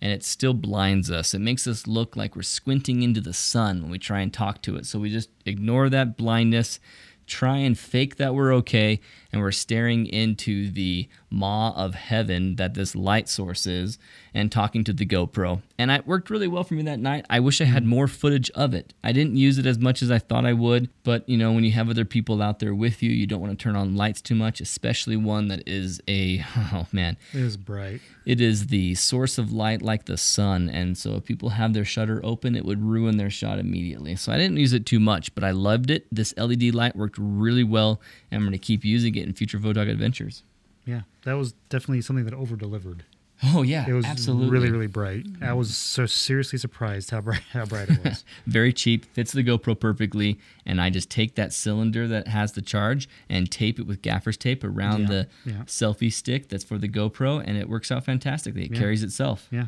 And 0.00 0.12
it 0.12 0.24
still 0.24 0.52
blinds 0.52 1.10
us. 1.10 1.32
It 1.32 1.38
makes 1.38 1.66
us 1.66 1.86
look 1.86 2.16
like 2.16 2.34
we're 2.34 2.42
squinting 2.42 3.02
into 3.02 3.20
the 3.20 3.32
sun 3.32 3.82
when 3.82 3.90
we 3.90 4.00
try 4.00 4.20
and 4.20 4.34
talk 4.34 4.60
to 4.62 4.76
it. 4.76 4.84
So 4.84 4.98
we 4.98 5.10
just 5.10 5.30
ignore 5.46 5.88
that 5.88 6.16
blindness 6.16 6.80
try 7.26 7.58
and 7.58 7.78
fake 7.78 8.16
that 8.16 8.34
we're 8.34 8.52
okay 8.54 9.00
and 9.32 9.40
we're 9.40 9.50
staring 9.50 10.06
into 10.06 10.70
the 10.70 11.08
maw 11.30 11.72
of 11.74 11.94
heaven 11.94 12.56
that 12.56 12.74
this 12.74 12.94
light 12.94 13.28
source 13.28 13.66
is 13.66 13.98
and 14.34 14.52
talking 14.52 14.84
to 14.84 14.92
the 14.92 15.06
GoPro. 15.06 15.62
And 15.78 15.90
it 15.90 16.06
worked 16.06 16.30
really 16.30 16.48
well 16.48 16.64
for 16.64 16.74
me 16.74 16.82
that 16.82 17.00
night. 17.00 17.24
I 17.28 17.40
wish 17.40 17.60
I 17.60 17.64
had 17.64 17.86
more 17.86 18.06
footage 18.06 18.50
of 18.50 18.74
it. 18.74 18.92
I 19.02 19.12
didn't 19.12 19.36
use 19.36 19.58
it 19.58 19.66
as 19.66 19.78
much 19.78 20.02
as 20.02 20.10
I 20.10 20.18
thought 20.18 20.44
I 20.44 20.52
would, 20.52 20.90
but 21.02 21.28
you 21.28 21.36
know, 21.36 21.52
when 21.52 21.64
you 21.64 21.72
have 21.72 21.88
other 21.88 22.04
people 22.04 22.42
out 22.42 22.58
there 22.58 22.74
with 22.74 23.02
you, 23.02 23.10
you 23.10 23.26
don't 23.26 23.40
want 23.40 23.58
to 23.58 23.62
turn 23.62 23.76
on 23.76 23.96
lights 23.96 24.20
too 24.20 24.34
much, 24.34 24.60
especially 24.60 25.16
one 25.16 25.48
that 25.48 25.66
is 25.66 26.00
a 26.08 26.44
oh 26.56 26.86
man. 26.92 27.16
It 27.32 27.40
is 27.40 27.56
bright. 27.56 28.00
It 28.24 28.40
is 28.40 28.68
the 28.68 28.94
source 28.94 29.38
of 29.38 29.52
light 29.52 29.82
like 29.82 30.04
the 30.04 30.16
sun, 30.16 30.68
and 30.68 30.96
so 30.96 31.16
if 31.16 31.24
people 31.24 31.50
have 31.50 31.72
their 31.72 31.84
shutter 31.84 32.20
open, 32.22 32.54
it 32.54 32.64
would 32.64 32.82
ruin 32.82 33.16
their 33.16 33.30
shot 33.30 33.58
immediately. 33.58 34.14
So 34.14 34.32
I 34.32 34.36
didn't 34.36 34.58
use 34.58 34.72
it 34.72 34.86
too 34.86 35.00
much, 35.00 35.34
but 35.34 35.42
I 35.42 35.50
loved 35.50 35.90
it. 35.90 36.06
This 36.12 36.32
LED 36.36 36.74
light 36.74 36.94
worked 36.94 37.16
really 37.18 37.64
well, 37.64 38.00
and 38.30 38.38
I'm 38.38 38.44
going 38.44 38.52
to 38.52 38.58
keep 38.58 38.84
using 38.84 39.14
it 39.16 39.21
in 39.26 39.32
future 39.34 39.58
Photog 39.58 39.90
adventures. 39.90 40.42
Yeah, 40.84 41.02
that 41.24 41.34
was 41.34 41.52
definitely 41.68 42.00
something 42.02 42.24
that 42.24 42.34
over 42.34 42.56
delivered. 42.56 43.04
Oh 43.44 43.62
yeah, 43.62 43.84
It 43.88 43.92
was 43.92 44.04
absolutely 44.04 44.50
really, 44.50 44.70
really 44.70 44.86
bright. 44.86 45.26
I 45.40 45.52
was 45.52 45.76
so 45.76 46.06
seriously 46.06 46.60
surprised 46.60 47.10
how 47.10 47.20
bright 47.20 47.40
how 47.52 47.64
bright 47.64 47.88
it 47.90 48.04
was. 48.04 48.24
very 48.46 48.72
cheap, 48.72 49.04
fits 49.14 49.32
the 49.32 49.42
GoPro 49.42 49.78
perfectly, 49.78 50.38
and 50.64 50.80
I 50.80 50.90
just 50.90 51.10
take 51.10 51.34
that 51.34 51.52
cylinder 51.52 52.06
that 52.06 52.28
has 52.28 52.52
the 52.52 52.62
charge 52.62 53.08
and 53.28 53.50
tape 53.50 53.80
it 53.80 53.86
with 53.86 54.00
gaffer's 54.00 54.36
tape 54.36 54.62
around 54.62 55.02
Yeah, 55.02 55.06
the 55.08 55.28
yeah. 55.44 55.52
selfie 55.66 56.12
stick 56.12 56.48
that's 56.50 56.62
for 56.62 56.78
the 56.78 56.88
GoPro, 56.88 57.42
and 57.44 57.56
it 57.58 57.68
works 57.68 57.90
out 57.90 58.04
fantastically. 58.04 58.64
It 58.66 58.72
Yeah. 58.74 58.78
carries 58.78 59.02
itself. 59.02 59.48
yeah. 59.50 59.66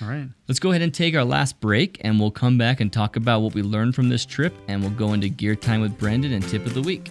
All 0.00 0.08
right. 0.08 0.28
Let's 0.48 0.60
go 0.60 0.70
ahead 0.70 0.80
and 0.82 0.94
take 0.94 1.16
our 1.16 1.24
last 1.24 1.60
break, 1.60 2.00
and 2.02 2.18
we'll 2.20 2.30
come 2.30 2.58
back 2.58 2.78
and 2.80 2.92
talk 2.92 3.16
about 3.16 3.40
what 3.42 3.54
we 3.54 3.62
learned 3.62 3.96
from 3.96 4.08
this 4.08 4.24
trip, 4.24 4.54
and 4.68 4.82
we'll 4.82 4.90
go 4.92 5.12
into 5.14 5.28
gear 5.28 5.56
time 5.56 5.80
with 5.80 5.98
Brendan 5.98 6.32
and 6.32 6.42
tip 6.48 6.64
of 6.64 6.74
the 6.74 6.82
week. 6.82 7.10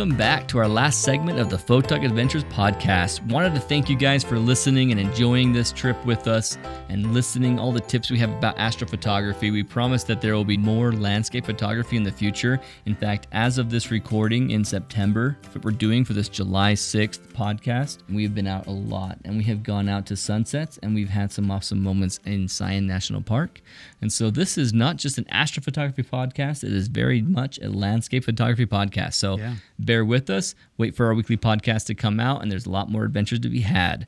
Welcome 0.00 0.16
back 0.16 0.48
to 0.48 0.56
our 0.56 0.66
last 0.66 1.02
segment 1.02 1.38
of 1.38 1.50
the 1.50 1.58
Photog 1.58 2.06
Adventures 2.06 2.44
podcast. 2.44 3.20
Wanted 3.26 3.54
to 3.54 3.60
thank 3.60 3.90
you 3.90 3.96
guys 3.96 4.24
for 4.24 4.38
listening 4.38 4.92
and 4.92 4.98
enjoying 4.98 5.52
this 5.52 5.72
trip 5.72 6.02
with 6.06 6.26
us 6.26 6.56
and 6.88 7.12
listening 7.12 7.58
all 7.58 7.70
the 7.70 7.82
tips 7.82 8.10
we 8.10 8.18
have 8.18 8.30
about 8.30 8.56
astrophotography. 8.56 9.52
We 9.52 9.62
promise 9.62 10.02
that 10.04 10.22
there 10.22 10.34
will 10.34 10.46
be 10.46 10.56
more 10.56 10.92
landscape 10.92 11.44
photography 11.44 11.98
in 11.98 12.02
the 12.02 12.10
future. 12.10 12.58
In 12.86 12.94
fact, 12.94 13.26
as 13.32 13.58
of 13.58 13.68
this 13.68 13.90
recording 13.90 14.52
in 14.52 14.64
September, 14.64 15.36
what 15.52 15.66
we're 15.66 15.70
doing 15.70 16.06
for 16.06 16.14
this 16.14 16.30
July 16.30 16.72
6th 16.72 17.20
podcast, 17.34 17.98
we've 18.08 18.34
been 18.34 18.46
out 18.46 18.68
a 18.68 18.72
lot 18.72 19.18
and 19.26 19.36
we 19.36 19.44
have 19.44 19.62
gone 19.62 19.86
out 19.86 20.06
to 20.06 20.16
sunsets 20.16 20.78
and 20.82 20.94
we've 20.94 21.10
had 21.10 21.30
some 21.30 21.50
awesome 21.50 21.82
moments 21.82 22.20
in 22.24 22.48
Zion 22.48 22.86
National 22.86 23.20
Park. 23.20 23.60
And 24.00 24.10
so 24.10 24.30
this 24.30 24.56
is 24.56 24.72
not 24.72 24.96
just 24.96 25.18
an 25.18 25.24
astrophotography 25.24 26.06
podcast, 26.06 26.64
it 26.64 26.72
is 26.72 26.88
very 26.88 27.20
much 27.20 27.58
a 27.58 27.68
landscape 27.68 28.24
photography 28.24 28.64
podcast. 28.64 29.12
So 29.12 29.36
Yeah. 29.36 29.56
Bear 29.90 30.04
with 30.04 30.30
us, 30.30 30.54
wait 30.78 30.94
for 30.94 31.06
our 31.06 31.14
weekly 31.14 31.36
podcast 31.36 31.86
to 31.86 31.96
come 31.96 32.20
out, 32.20 32.42
and 32.42 32.52
there's 32.52 32.64
a 32.64 32.70
lot 32.70 32.88
more 32.88 33.02
adventures 33.02 33.40
to 33.40 33.48
be 33.48 33.62
had. 33.62 34.06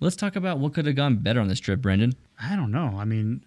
Let's 0.00 0.16
talk 0.16 0.34
about 0.34 0.58
what 0.58 0.74
could 0.74 0.84
have 0.86 0.96
gone 0.96 1.18
better 1.18 1.38
on 1.38 1.46
this 1.46 1.60
trip, 1.60 1.80
Brendan. 1.80 2.14
I 2.42 2.56
don't 2.56 2.72
know. 2.72 2.96
I 2.98 3.04
mean, 3.04 3.44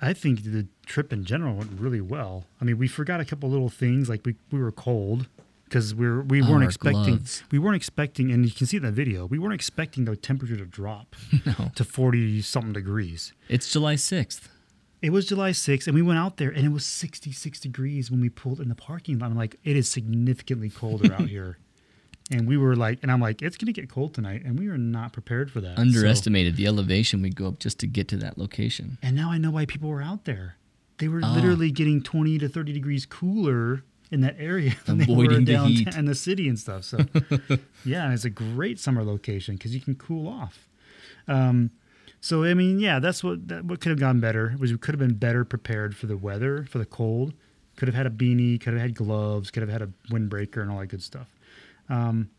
I 0.00 0.14
think 0.14 0.42
the 0.42 0.66
trip 0.86 1.12
in 1.12 1.26
general 1.26 1.54
went 1.56 1.78
really 1.78 2.00
well. 2.00 2.44
I 2.62 2.64
mean, 2.64 2.78
we 2.78 2.88
forgot 2.88 3.20
a 3.20 3.26
couple 3.26 3.50
little 3.50 3.68
things 3.68 4.08
like 4.08 4.24
we, 4.24 4.36
we 4.50 4.58
were 4.58 4.72
cold 4.72 5.26
because 5.66 5.94
we 5.94 6.06
were, 6.08 6.22
we 6.22 6.40
Oh, 6.42 6.50
weren't 6.50 6.64
expecting 6.64 7.16
gloves. 7.16 7.42
we 7.50 7.58
weren't 7.58 7.76
expecting 7.76 8.32
and 8.32 8.46
you 8.46 8.50
can 8.50 8.66
see 8.66 8.78
in 8.78 8.82
the 8.82 8.90
video 8.92 9.26
we 9.26 9.38
weren't 9.38 9.54
expecting 9.54 10.06
the 10.06 10.16
temperature 10.16 10.56
to 10.56 10.64
drop 10.66 11.14
No. 11.46 11.72
to 11.74 11.84
40 11.84 12.40
something 12.40 12.72
degrees. 12.72 13.32
It's 13.50 13.70
July 13.70 13.94
6th. 13.96 14.48
It 15.02 15.10
was 15.10 15.26
July 15.26 15.50
6th, 15.50 15.86
and 15.88 15.94
we 15.96 16.02
went 16.02 16.18
out 16.20 16.36
there, 16.36 16.50
and 16.50 16.64
it 16.64 16.68
was 16.70 16.86
66 16.86 17.58
degrees 17.60 18.10
when 18.10 18.20
we 18.20 18.28
pulled 18.28 18.60
in 18.60 18.68
the 18.68 18.74
parking 18.76 19.18
lot. 19.18 19.30
I'm 19.30 19.36
like, 19.36 19.56
it 19.64 19.76
is 19.76 19.90
significantly 19.90 20.70
colder 20.70 21.12
out 21.12 21.28
here. 21.28 21.58
And 22.30 22.46
we 22.46 22.56
were 22.56 22.76
like, 22.76 23.00
and 23.02 23.10
I'm 23.10 23.20
like, 23.20 23.42
it's 23.42 23.56
going 23.56 23.66
to 23.66 23.78
get 23.78 23.90
cold 23.90 24.14
tonight. 24.14 24.42
And 24.44 24.56
we 24.58 24.68
were 24.68 24.78
not 24.78 25.12
prepared 25.12 25.50
for 25.50 25.60
that. 25.60 25.76
So- 25.76 25.82
Underestimated 25.82 26.56
the 26.56 26.66
elevation 26.68 27.20
we 27.20 27.30
go 27.30 27.48
up 27.48 27.58
just 27.58 27.80
to 27.80 27.86
get 27.88 28.06
to 28.08 28.16
that 28.18 28.38
location. 28.38 28.96
and 29.02 29.16
now 29.16 29.30
I 29.32 29.38
know 29.38 29.50
why 29.50 29.66
people 29.66 29.88
were 29.90 30.02
out 30.02 30.24
there. 30.24 30.56
They 30.98 31.08
were 31.08 31.20
Ah. 31.22 31.34
literally 31.34 31.72
getting 31.72 32.00
20 32.00 32.38
to 32.38 32.48
30 32.48 32.72
degrees 32.72 33.04
cooler 33.04 33.82
in 34.12 34.20
that 34.20 34.36
area 34.38 34.76
than 34.86 34.98
they 34.98 35.06
were 35.06 35.24
Avoiding 35.24 35.44
the 35.46 35.52
down 35.52 35.68
heat. 35.68 35.96
in 35.96 36.04
the 36.04 36.14
city 36.14 36.48
and 36.48 36.56
stuff. 36.58 36.84
So, 36.84 36.98
yeah, 37.84 38.12
it's 38.12 38.24
a 38.24 38.30
great 38.30 38.78
summer 38.78 39.02
location 39.02 39.56
because 39.56 39.74
you 39.74 39.80
can 39.80 39.96
cool 39.96 40.28
off. 40.28 40.68
Um, 41.26 41.70
so 42.22 42.44
I 42.44 42.54
mean, 42.54 42.78
yeah, 42.78 43.00
that's 43.00 43.24
what 43.24 43.48
that, 43.48 43.64
what 43.64 43.80
could 43.80 43.90
have 43.90 43.98
gone 43.98 44.20
better 44.20 44.54
was 44.60 44.70
we 44.70 44.78
could 44.78 44.94
have 44.94 45.00
been 45.00 45.16
better 45.18 45.44
prepared 45.44 45.96
for 45.96 46.06
the 46.06 46.16
weather, 46.16 46.64
for 46.70 46.78
the 46.78 46.86
cold. 46.86 47.34
Could 47.74 47.88
have 47.88 47.96
had 47.96 48.06
a 48.06 48.10
beanie, 48.10 48.60
could 48.60 48.74
have 48.74 48.80
had 48.80 48.94
gloves, 48.94 49.50
could 49.50 49.62
have 49.62 49.70
had 49.70 49.82
a 49.82 49.88
windbreaker 50.08 50.62
and 50.62 50.70
all 50.70 50.78
that 50.78 50.86
good 50.86 51.02
stuff. 51.02 51.26
Um, 51.88 52.30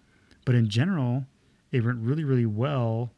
but 0.46 0.56
in 0.56 0.70
general, 0.70 1.26
it 1.74 1.84
went 1.84 1.98
really, 1.98 2.24
really 2.24 2.46
well. 2.46 3.12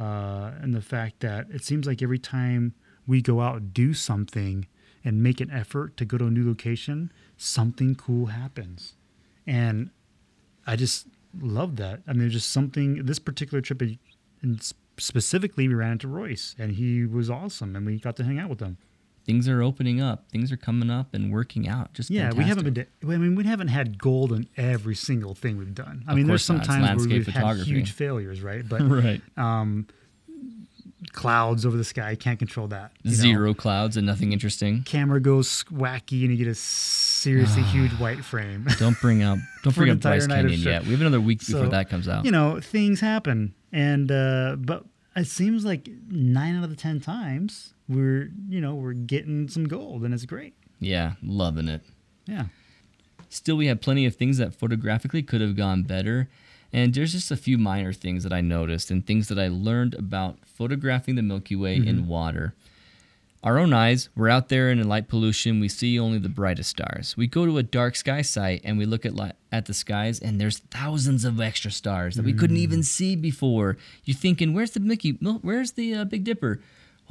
Uh, 0.00 0.50
and 0.60 0.74
the 0.74 0.82
fact 0.82 1.20
that 1.20 1.46
it 1.48 1.62
seems 1.62 1.86
like 1.86 2.02
every 2.02 2.18
time 2.18 2.74
we 3.06 3.22
go 3.22 3.40
out 3.40 3.56
and 3.56 3.72
do 3.72 3.94
something 3.94 4.66
and 5.04 5.22
make 5.22 5.40
an 5.40 5.50
effort 5.52 5.96
to 5.98 6.04
go 6.04 6.18
to 6.18 6.26
a 6.26 6.30
new 6.30 6.44
location, 6.44 7.12
something 7.36 7.94
cool 7.94 8.26
happens. 8.26 8.94
And 9.46 9.90
I 10.66 10.74
just 10.74 11.06
love 11.40 11.76
that. 11.76 12.00
I 12.08 12.14
mean, 12.14 12.22
there's 12.22 12.32
just 12.32 12.52
something, 12.52 13.04
this 13.04 13.20
particular 13.20 13.60
trip, 13.60 13.80
and 14.42 14.72
specifically, 15.00 15.66
we 15.68 15.74
ran 15.74 15.92
into 15.92 16.08
Royce 16.08 16.54
and 16.58 16.72
he 16.72 17.04
was 17.04 17.28
awesome 17.30 17.74
and 17.76 17.84
we 17.86 17.98
got 17.98 18.16
to 18.16 18.24
hang 18.24 18.38
out 18.38 18.48
with 18.50 18.60
him. 18.60 18.78
Things 19.26 19.48
are 19.48 19.62
opening 19.62 20.00
up. 20.00 20.28
Things 20.30 20.50
are 20.50 20.56
coming 20.56 20.90
up 20.90 21.12
and 21.14 21.30
working 21.32 21.68
out. 21.68 21.92
Just 21.92 22.10
Yeah, 22.10 22.32
we 22.32 22.44
haven't 22.44 22.64
fantastic. 22.64 23.00
been. 23.00 23.12
I 23.12 23.18
mean, 23.18 23.34
we 23.34 23.44
haven't 23.44 23.68
had 23.68 23.98
gold 23.98 24.32
in 24.32 24.48
every 24.56 24.94
single 24.94 25.34
thing 25.34 25.56
we've 25.58 25.74
done. 25.74 26.04
I 26.08 26.12
Of 26.12 26.16
mean, 26.16 26.26
there's 26.26 26.46
course 26.46 26.58
not. 26.58 26.66
some 26.66 26.80
times 26.82 27.06
where 27.06 27.16
we've 27.18 27.26
had 27.26 27.56
huge 27.58 27.92
failures, 27.92 28.40
right? 28.42 28.64
But 28.68 28.80
right. 28.82 29.20
um, 29.36 29.86
clouds 31.12 31.66
over 31.66 31.76
the 31.76 31.84
sky. 31.84 32.14
Can't 32.14 32.38
control 32.38 32.68
that. 32.68 32.92
you 33.02 33.10
know. 33.10 33.16
Zero 33.16 33.54
clouds 33.54 33.96
and 33.96 34.06
nothing 34.06 34.32
interesting. 34.32 34.82
Camera 34.84 35.20
goes 35.20 35.64
wacky 35.64 36.22
and 36.22 36.30
you 36.30 36.36
get 36.36 36.48
a 36.48 36.54
seriously 36.54 37.62
huge 37.64 37.92
white 37.92 38.24
frame. 38.24 38.66
Don't 38.78 38.98
bring 39.00 39.22
up 39.22 39.38
don't 39.62 39.74
bring 39.76 39.90
up 39.90 40.00
Bryce 40.00 40.26
Canyon 40.26 40.60
yet. 40.60 40.84
We 40.84 40.90
have 40.92 41.00
another 41.00 41.20
week 41.20 41.40
before 41.46 41.68
that 41.68 41.90
comes 41.90 42.08
out. 42.08 42.24
you 42.24 42.30
know, 42.30 42.60
things 42.60 43.00
happen. 43.00 43.54
And 43.72 44.10
uh 44.10 44.56
but 44.58 44.84
it 45.16 45.26
seems 45.26 45.64
like 45.64 45.88
nine 46.08 46.56
out 46.56 46.64
of 46.64 46.70
the 46.70 46.76
ten 46.76 47.00
times 47.00 47.74
we're 47.88 48.30
you 48.48 48.60
know, 48.60 48.74
we're 48.74 48.92
getting 48.92 49.48
some 49.48 49.66
gold 49.66 50.02
and 50.04 50.14
it's 50.14 50.24
great. 50.24 50.54
yeah, 50.80 51.14
loving 51.22 51.68
it. 51.68 51.82
Yeah. 52.26 52.46
Still, 53.28 53.56
we 53.56 53.66
have 53.66 53.80
plenty 53.80 54.06
of 54.06 54.16
things 54.16 54.38
that 54.38 54.54
photographically 54.54 55.22
could 55.22 55.40
have 55.40 55.56
gone 55.56 55.84
better. 55.84 56.28
And 56.72 56.94
there's 56.94 57.12
just 57.12 57.30
a 57.30 57.36
few 57.36 57.58
minor 57.58 57.92
things 57.92 58.22
that 58.24 58.32
I 58.32 58.40
noticed 58.40 58.90
and 58.90 59.04
things 59.04 59.28
that 59.28 59.38
I 59.38 59.48
learned 59.48 59.94
about 59.94 60.38
photographing 60.46 61.16
the 61.16 61.22
Milky 61.22 61.56
Way 61.56 61.76
in 61.76 62.06
water. 62.06 62.54
Our 63.42 63.58
own 63.58 63.72
eyes, 63.72 64.10
we're 64.14 64.28
out 64.28 64.50
there 64.50 64.70
in 64.70 64.78
a 64.80 64.84
light 64.84 65.08
pollution, 65.08 65.60
we 65.60 65.68
see 65.68 65.98
only 65.98 66.18
the 66.18 66.28
brightest 66.28 66.68
stars. 66.68 67.16
We 67.16 67.26
go 67.26 67.46
to 67.46 67.56
a 67.56 67.62
dark 67.62 67.96
sky 67.96 68.20
site 68.20 68.60
and 68.64 68.76
we 68.76 68.84
look 68.84 69.06
at 69.06 69.14
li- 69.14 69.32
at 69.50 69.64
the 69.64 69.72
skies 69.72 70.20
and 70.20 70.38
there's 70.38 70.58
thousands 70.58 71.24
of 71.24 71.40
extra 71.40 71.70
stars 71.70 72.16
that 72.16 72.24
we 72.26 72.34
couldn't 72.34 72.58
even 72.58 72.82
see 72.82 73.16
before. 73.16 73.78
You're 74.04 74.16
thinking, 74.16 74.52
where's 74.52 74.72
the 74.72 74.80
Mickey? 74.80 75.12
Where's 75.12 75.72
the 75.72 75.94
uh, 75.94 76.04
Big 76.04 76.24
Dipper? 76.24 76.60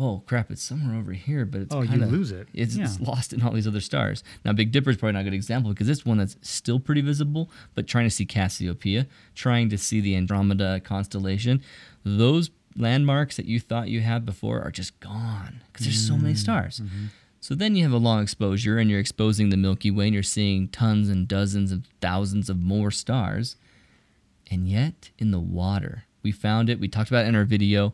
Oh 0.01 0.23
crap! 0.27 0.49
It's 0.49 0.61
somewhere 0.63 0.97
over 0.97 1.11
here, 1.11 1.45
but 1.45 1.59
it's 1.61 1.75
Oh, 1.75 1.81
kinda, 1.83 2.05
lose 2.05 2.31
it. 2.31 2.47
It's, 2.53 2.77
Yeah. 2.77 2.85
it's 2.85 3.01
lost 3.01 3.33
in 3.33 3.41
all 3.41 3.51
these 3.51 3.67
other 3.67 3.81
stars. 3.81 4.23
Now, 4.45 4.53
Big 4.53 4.71
Dipper 4.71 4.91
is 4.91 4.97
probably 4.97 5.13
not 5.13 5.21
a 5.21 5.23
good 5.25 5.33
example 5.33 5.71
because 5.73 5.89
it's 5.89 6.05
one 6.05 6.19
that's 6.19 6.37
still 6.41 6.79
pretty 6.79 7.01
visible, 7.01 7.49
but 7.75 7.85
trying 7.85 8.05
to 8.05 8.09
see 8.09 8.25
Cassiopeia, 8.25 9.07
trying 9.35 9.67
to 9.69 9.77
see 9.77 9.99
the 9.99 10.15
Andromeda 10.15 10.79
constellation, 10.79 11.61
those 12.05 12.49
landmarks 12.79 13.35
that 13.37 13.45
you 13.45 13.59
thought 13.59 13.89
you 13.89 14.01
had 14.01 14.25
before 14.25 14.61
are 14.61 14.71
just 14.71 14.99
gone 14.99 15.61
because 15.67 15.85
there's 15.85 16.07
so 16.07 16.17
many 16.17 16.33
mm, 16.33 16.37
stars. 16.37 16.79
Mm-hmm. 16.79 17.05
So 17.41 17.55
then 17.55 17.75
you 17.75 17.83
have 17.83 17.93
a 17.93 17.97
long 17.97 18.21
exposure 18.21 18.77
and 18.77 18.89
you're 18.89 18.99
exposing 18.99 19.49
the 19.49 19.57
Milky 19.57 19.91
Way 19.91 20.05
and 20.05 20.13
you're 20.13 20.23
seeing 20.23 20.67
tons 20.67 21.09
and 21.09 21.27
dozens 21.27 21.71
and 21.71 21.85
thousands 22.01 22.49
of 22.49 22.59
more 22.59 22.91
stars. 22.91 23.55
And 24.51 24.67
yet, 24.67 25.11
in 25.17 25.31
the 25.31 25.39
water, 25.39 26.05
we 26.23 26.31
found 26.31 26.69
it, 26.69 26.79
we 26.79 26.87
talked 26.87 27.09
about 27.09 27.25
it 27.25 27.29
in 27.29 27.35
our 27.35 27.45
video, 27.45 27.93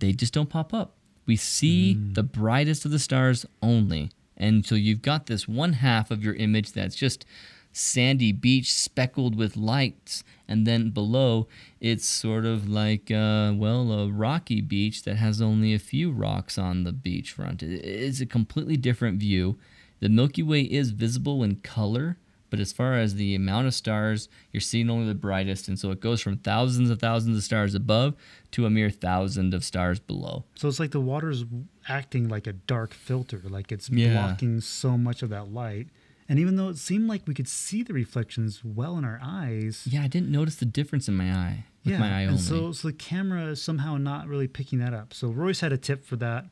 they 0.00 0.12
just 0.12 0.34
don't 0.34 0.50
pop 0.50 0.74
up. 0.74 0.96
We 1.26 1.36
see 1.36 1.94
mm. 1.94 2.14
the 2.14 2.22
brightest 2.22 2.84
of 2.84 2.90
the 2.90 2.98
stars 2.98 3.46
only. 3.62 4.10
And 4.36 4.66
so 4.66 4.74
you've 4.74 5.02
got 5.02 5.26
this 5.26 5.46
one 5.46 5.74
half 5.74 6.10
of 6.10 6.24
your 6.24 6.34
image 6.34 6.72
that's 6.72 6.96
just 6.96 7.24
sandy 7.72 8.32
beach 8.32 8.72
speckled 8.72 9.34
with 9.36 9.56
lights. 9.56 10.22
And 10.48 10.66
then 10.66 10.90
below, 10.90 11.48
it's 11.80 12.04
sort 12.06 12.44
of 12.44 12.68
like, 12.68 13.10
uh, 13.10 13.52
well, 13.56 13.90
a 13.92 14.08
rocky 14.10 14.60
beach 14.60 15.04
that 15.04 15.16
has 15.16 15.40
only 15.40 15.72
a 15.72 15.78
few 15.78 16.10
rocks 16.10 16.58
on 16.58 16.84
the 16.84 16.92
beachfront. 16.92 17.62
It- 17.62 17.84
It's 17.84 18.20
a 18.20 18.26
completely 18.26 18.76
different 18.76 19.18
view. 19.18 19.58
The 20.00 20.08
Milky 20.08 20.42
Way 20.42 20.62
is 20.62 20.90
visible 20.90 21.42
in 21.42 21.56
color, 21.56 22.18
but 22.50 22.60
as 22.60 22.70
far 22.72 22.98
as 22.98 23.14
the 23.14 23.34
amount 23.34 23.66
of 23.68 23.72
stars, 23.72 24.28
you're 24.52 24.60
seeing 24.60 24.90
only 24.90 25.06
the 25.06 25.14
brightest. 25.14 25.68
And 25.68 25.78
so 25.78 25.90
it 25.90 26.00
goes 26.00 26.20
from 26.20 26.36
thousands 26.36 26.90
of 26.90 26.98
thousands 26.98 27.38
of 27.38 27.44
stars 27.44 27.74
above 27.74 28.14
to 28.50 28.66
a 28.66 28.70
mere 28.70 28.90
thousand 28.90 29.54
of 29.54 29.64
stars 29.64 30.00
below. 30.00 30.44
So 30.56 30.68
it's 30.68 30.78
like 30.80 30.90
the 30.90 31.00
water's 31.00 31.46
acting 31.88 32.28
like 32.28 32.46
a 32.46 32.52
dark 32.52 32.92
filter, 32.92 33.40
like 33.48 33.72
it's 33.72 33.88
Yeah. 33.88 34.12
blocking 34.12 34.60
so 34.60 34.98
much 34.98 35.22
of 35.22 35.30
that 35.30 35.50
light. 35.50 35.88
And 36.32 36.38
even 36.40 36.56
though 36.56 36.70
it 36.70 36.78
seemed 36.78 37.08
like 37.08 37.26
we 37.26 37.34
could 37.34 37.46
see 37.46 37.82
the 37.82 37.92
reflections 37.92 38.62
well 38.64 38.96
in 38.96 39.04
our 39.04 39.20
eyes, 39.22 39.86
Yeah, 39.90 40.02
I 40.02 40.06
didn't 40.08 40.30
notice 40.30 40.56
the 40.56 40.64
difference 40.64 41.06
in 41.06 41.14
my 41.14 41.30
eye 41.30 41.66
with 41.84 41.92
yeah, 41.92 41.98
my 41.98 42.06
eye 42.08 42.20
and 42.22 42.30
only. 42.30 42.42
so 42.42 42.72
so 42.72 42.88
the 42.88 42.94
camera 42.94 43.44
is 43.48 43.60
somehow 43.60 43.98
not 43.98 44.26
really 44.28 44.48
picking 44.48 44.78
that 44.78 44.94
up. 44.94 45.12
So 45.12 45.28
Royce 45.28 45.60
had 45.60 45.74
a 45.74 45.76
tip 45.76 46.06
for 46.06 46.16
that, 46.16 46.46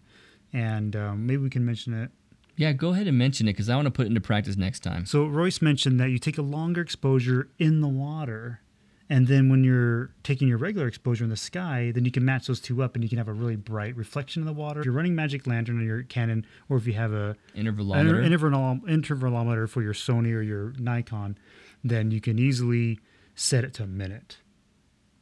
and 0.53 0.95
um, 0.95 1.27
maybe 1.27 1.39
we 1.43 1.49
can 1.49 1.65
mention 1.65 1.95
it. 1.95 2.11
yeah, 2.57 2.73
go 2.73 2.91
ahead 2.91 3.07
and 3.07 3.17
mention 3.17 3.49
it 3.49 3.55
because 3.55 3.71
I 3.71 3.75
want 3.77 3.87
to 3.87 3.91
put 3.91 4.05
it 4.05 4.09
into 4.09 4.21
practice 4.21 4.57
next 4.59 4.81
time. 4.81 5.07
So 5.07 5.25
Royce 5.25 5.63
mentioned 5.63 5.99
that 5.99 6.11
you 6.11 6.19
take 6.19 6.37
a 6.37 6.43
longer 6.43 6.83
exposure 6.83 7.49
in 7.59 7.81
the 7.81 7.89
water, 7.89 8.61
and 9.11 9.27
then 9.27 9.49
when 9.49 9.65
you're 9.65 10.13
taking 10.23 10.47
your 10.47 10.57
regular 10.57 10.87
exposure 10.87 11.25
in 11.25 11.31
the 11.31 11.37
sky, 11.37 11.91
then 11.93 12.05
you 12.05 12.13
can 12.13 12.25
match 12.25 12.47
those 12.47 12.61
two 12.61 12.81
up, 12.81 12.95
and 12.95 13.03
you 13.03 13.11
can 13.11 13.19
have 13.19 13.27
a 13.27 13.33
really 13.33 13.57
bright 13.57 13.97
reflection 13.97 14.41
in 14.41 14.47
the 14.47 14.53
water. 14.53 14.79
If 14.79 14.87
you're 14.87 14.95
running 14.95 15.17
Magic 15.17 15.49
Lantern 15.49 15.79
on 15.79 15.85
your 15.85 16.05
Canon, 16.05 16.47
or 16.69 16.77
if 16.77 16.87
you 16.87 16.93
have 16.93 17.13
a 17.13 17.37
an 17.55 17.67
Intervalometer. 17.67 18.25
interval, 18.25 18.79
intervalometer 18.87 19.69
for 19.69 19.83
your 19.83 19.95
Sony 19.95 20.33
or 20.33 20.43
your 20.43 20.75
Nikon, 20.79 21.37
then 21.83 22.13
you 22.13 22.21
can 22.21 22.39
easily 22.39 23.01
set 23.35 23.65
it 23.65 23.75
to 23.75 23.83
a 23.83 23.87
minute, 23.89 24.39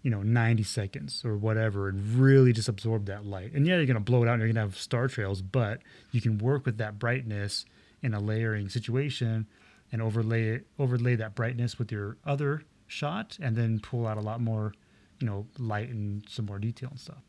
you 0.02 0.10
know, 0.10 0.22
90 0.22 0.64
seconds 0.64 1.24
or 1.24 1.38
whatever, 1.38 1.88
and 1.88 2.20
really 2.20 2.52
just 2.52 2.68
absorb 2.68 3.06
that 3.06 3.24
light. 3.24 3.54
And 3.54 3.66
yeah, 3.66 3.76
you're 3.76 3.86
going 3.86 3.94
to 3.94 4.00
blow 4.00 4.22
it 4.22 4.28
out 4.28 4.34
and 4.34 4.42
you're 4.42 4.48
going 4.48 4.56
to 4.56 4.70
have 4.72 4.76
star 4.76 5.08
trails, 5.08 5.40
but 5.40 5.80
you 6.12 6.20
can 6.20 6.36
work 6.36 6.66
with 6.66 6.76
that 6.76 6.98
brightness 6.98 7.64
in 8.02 8.12
a 8.12 8.20
layering 8.20 8.68
situation 8.68 9.46
and 9.90 10.02
overlay 10.02 10.48
it, 10.48 10.66
overlay 10.78 11.16
that 11.16 11.34
brightness 11.34 11.78
with 11.78 11.90
your 11.90 12.18
other 12.26 12.64
shot 12.88 13.38
and 13.40 13.54
then 13.54 13.78
pull 13.78 14.06
out 14.06 14.16
a 14.16 14.20
lot 14.20 14.40
more, 14.40 14.74
you 15.20 15.26
know, 15.26 15.46
light 15.58 15.88
and 15.88 16.24
some 16.28 16.46
more 16.46 16.58
detail 16.58 16.90
and 16.90 16.98
stuff. 16.98 17.22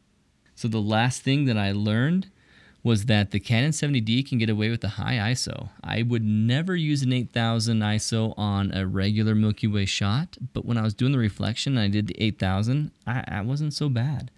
So 0.55 0.67
the 0.67 0.81
last 0.81 1.21
thing 1.21 1.45
that 1.45 1.57
I 1.57 1.71
learned 1.71 2.29
was 2.81 3.05
that 3.05 3.31
the 3.31 3.39
Canon 3.39 3.71
70D 3.71 4.27
can 4.27 4.37
get 4.37 4.49
away 4.49 4.69
with 4.69 4.81
the 4.81 4.89
high 4.89 5.15
ISO. 5.15 5.69
I 5.83 6.01
would 6.01 6.23
never 6.23 6.75
use 6.75 7.01
an 7.01 7.11
8000 7.11 7.79
ISO 7.79 8.33
on 8.37 8.73
a 8.73 8.87
regular 8.87 9.35
Milky 9.35 9.67
Way 9.67 9.85
shot, 9.85 10.37
but 10.53 10.65
when 10.65 10.77
I 10.77 10.81
was 10.81 10.93
doing 10.93 11.11
the 11.11 11.17
reflection 11.17 11.77
and 11.77 11.83
I 11.83 11.89
did 11.89 12.07
the 12.07 12.21
8000, 12.23 12.91
I, 13.05 13.23
I 13.27 13.41
wasn't 13.41 13.73
so 13.73 13.89
bad. 13.89 14.31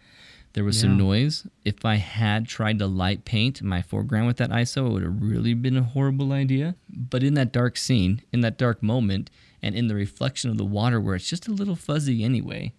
There 0.53 0.65
was 0.65 0.79
some 0.79 0.97
noise. 0.97 1.47
If 1.63 1.85
I 1.85 1.95
had 1.95 2.45
tried 2.45 2.79
to 2.79 2.87
light 2.87 3.23
paint 3.23 3.61
my 3.61 3.81
foreground 3.81 4.27
with 4.27 4.35
that 4.37 4.49
ISO, 4.49 4.87
it 4.87 4.89
would 4.89 5.03
have 5.03 5.21
really 5.21 5.53
been 5.53 5.77
a 5.77 5.83
horrible 5.83 6.33
idea. 6.33 6.75
But 6.89 7.23
in 7.23 7.35
that 7.35 7.53
dark 7.53 7.77
scene, 7.77 8.21
in 8.33 8.41
that 8.41 8.57
dark 8.57 8.83
moment, 8.83 9.29
and 9.61 9.75
in 9.75 9.87
the 9.87 9.95
reflection 9.95 10.49
of 10.49 10.57
the 10.57 10.65
water 10.65 10.99
where 10.99 11.15
it's 11.15 11.29
just 11.29 11.47
a 11.47 11.51
little 11.51 11.75
fuzzy 11.75 12.23
anyway, 12.23 12.73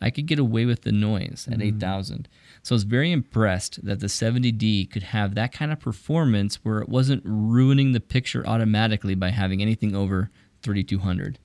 I 0.00 0.10
could 0.10 0.26
get 0.26 0.38
away 0.38 0.64
with 0.64 0.82
the 0.82 0.92
noise 0.92 1.48
at 1.50 1.58
mm-hmm. 1.58 1.76
8000. 1.76 2.28
So 2.62 2.74
I 2.74 2.76
was 2.76 2.84
very 2.84 3.12
impressed 3.12 3.84
that 3.84 4.00
the 4.00 4.06
70D 4.06 4.90
could 4.90 5.04
have 5.04 5.34
that 5.34 5.52
kind 5.52 5.72
of 5.72 5.80
performance 5.80 6.56
where 6.56 6.78
it 6.78 6.88
wasn't 6.88 7.22
ruining 7.24 7.92
the 7.92 8.00
picture 8.00 8.46
automatically 8.46 9.14
by 9.14 9.30
having 9.30 9.60
anything 9.60 9.94
over 9.94 10.30
3200. 10.62 11.38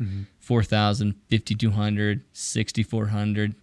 Mm-hmm. 0.00 0.22
4000, 0.38 1.14
5200, 1.30 2.24
6400, 2.32 3.54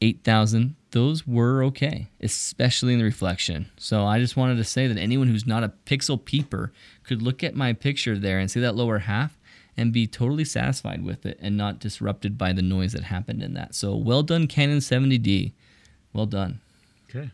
8000, 0.00 0.76
those 0.90 1.26
were 1.26 1.64
okay, 1.64 2.08
especially 2.20 2.92
in 2.92 2.98
the 2.98 3.04
reflection. 3.04 3.70
So 3.76 4.04
I 4.04 4.20
just 4.20 4.36
wanted 4.36 4.56
to 4.58 4.64
say 4.64 4.86
that 4.86 4.98
anyone 4.98 5.28
who's 5.28 5.46
not 5.46 5.64
a 5.64 5.72
pixel 5.84 6.22
peeper 6.22 6.72
could 7.02 7.22
look 7.22 7.42
at 7.42 7.54
my 7.54 7.72
picture 7.72 8.16
there 8.16 8.38
and 8.38 8.50
see 8.50 8.60
that 8.60 8.76
lower 8.76 9.00
half 9.00 9.35
and 9.76 9.92
be 9.92 10.06
totally 10.06 10.44
satisfied 10.44 11.04
with 11.04 11.26
it 11.26 11.38
and 11.40 11.56
not 11.56 11.78
disrupted 11.78 12.38
by 12.38 12.52
the 12.52 12.62
noise 12.62 12.92
that 12.92 13.04
happened 13.04 13.42
in 13.42 13.54
that. 13.54 13.74
So 13.74 13.94
well 13.94 14.22
done, 14.22 14.46
Canon 14.46 14.78
70D. 14.78 15.52
Well 16.12 16.26
done. 16.26 16.60
Okay. 17.10 17.30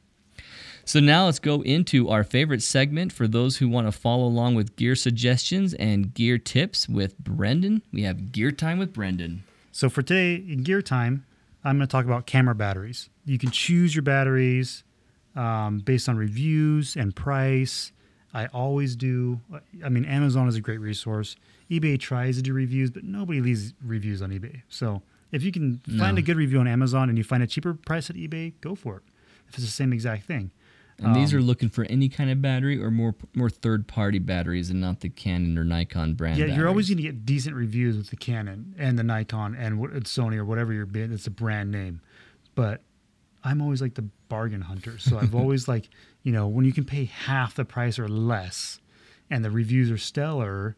So 0.84 0.98
now 0.98 1.26
let's 1.26 1.38
go 1.38 1.62
into 1.62 2.08
our 2.08 2.24
favorite 2.24 2.62
segment 2.62 3.12
for 3.12 3.28
those 3.28 3.58
who 3.58 3.68
want 3.68 3.86
to 3.86 3.92
follow 3.92 4.24
along 4.24 4.56
with 4.56 4.74
gear 4.74 4.96
suggestions 4.96 5.74
and 5.74 6.12
gear 6.12 6.38
tips 6.38 6.88
with 6.88 7.16
Brendan. 7.18 7.82
We 7.92 8.02
have 8.02 8.32
Gear 8.32 8.50
Time 8.50 8.78
with 8.78 8.92
Brendan. 8.92 9.44
So 9.70 9.88
for 9.88 10.02
today 10.02 10.34
in 10.34 10.64
gear 10.64 10.82
time, 10.82 11.24
I'm 11.64 11.78
going 11.78 11.86
to 11.86 11.90
talk 11.90 12.04
about 12.04 12.26
camera 12.26 12.54
batteries. 12.54 13.08
You 13.24 13.38
can 13.38 13.50
choose 13.52 13.94
your 13.94 14.02
batteries 14.02 14.82
um, 15.36 15.78
based 15.78 16.08
on 16.08 16.16
reviews 16.16 16.96
and 16.96 17.14
price. 17.14 17.92
I 18.34 18.46
always 18.46 18.96
do. 18.96 19.40
I 19.84 19.88
mean, 19.88 20.04
Amazon 20.04 20.48
is 20.48 20.56
a 20.56 20.60
great 20.60 20.80
resource. 20.80 21.36
eBay 21.80 21.98
tries 21.98 22.36
to 22.36 22.42
do 22.42 22.52
reviews, 22.52 22.90
but 22.90 23.04
nobody 23.04 23.40
leaves 23.40 23.72
reviews 23.82 24.20
on 24.22 24.30
eBay. 24.30 24.62
So 24.68 25.02
if 25.30 25.42
you 25.42 25.50
can 25.52 25.78
find 25.98 26.16
No. 26.16 26.18
a 26.20 26.22
good 26.22 26.36
review 26.36 26.60
on 26.60 26.66
Amazon 26.68 27.08
and 27.08 27.16
you 27.16 27.24
find 27.24 27.42
a 27.42 27.46
cheaper 27.46 27.72
price 27.74 28.10
at 28.10 28.16
eBay, 28.16 28.52
go 28.60 28.74
for 28.74 28.96
it. 28.98 29.02
If 29.48 29.54
it's 29.54 29.64
the 29.64 29.70
same 29.72 29.92
exact 29.92 30.24
thing. 30.26 30.50
And 30.98 31.16
these 31.16 31.32
Um, 31.32 31.38
are 31.40 31.42
looking 31.42 31.68
for 31.70 31.84
any 31.86 32.08
kind 32.08 32.30
of 32.30 32.40
battery 32.42 32.80
or 32.80 32.90
more 32.90 33.14
more 33.34 33.48
third 33.50 33.86
party 33.88 34.18
batteries 34.18 34.68
and 34.70 34.80
not 34.80 35.00
the 35.00 35.08
Canon 35.08 35.56
or 35.58 35.64
Nikon 35.64 36.14
brand. 36.14 36.38
Yeah, 36.38 36.46
you're 36.54 36.68
always 36.68 36.88
going 36.88 36.98
to 36.98 37.02
get 37.02 37.24
decent 37.26 37.56
reviews 37.56 37.96
with 37.96 38.10
the 38.10 38.16
Canon 38.16 38.74
and 38.78 38.98
the 38.98 39.02
Nikon 39.02 39.54
and 39.54 39.78
Sony 40.04 40.36
or 40.36 40.44
whatever 40.44 40.72
you're 40.72 40.86
being. 40.86 41.10
It's 41.12 41.26
a 41.26 41.30
brand 41.30 41.70
name, 41.72 42.00
but 42.54 42.82
I'm 43.42 43.60
always 43.62 43.80
like 43.80 43.94
the 43.94 44.04
bargain 44.28 44.60
hunter. 44.62 44.98
So 44.98 45.18
I've 45.18 45.34
always 45.42 45.66
like 45.66 45.88
you 46.22 46.30
know 46.30 46.46
when 46.46 46.64
you 46.66 46.72
can 46.72 46.84
pay 46.84 47.06
half 47.06 47.54
the 47.54 47.64
price 47.64 47.98
or 47.98 48.06
less, 48.08 48.78
and 49.30 49.44
the 49.44 49.50
reviews 49.50 49.90
are 49.90 49.98
stellar, 49.98 50.76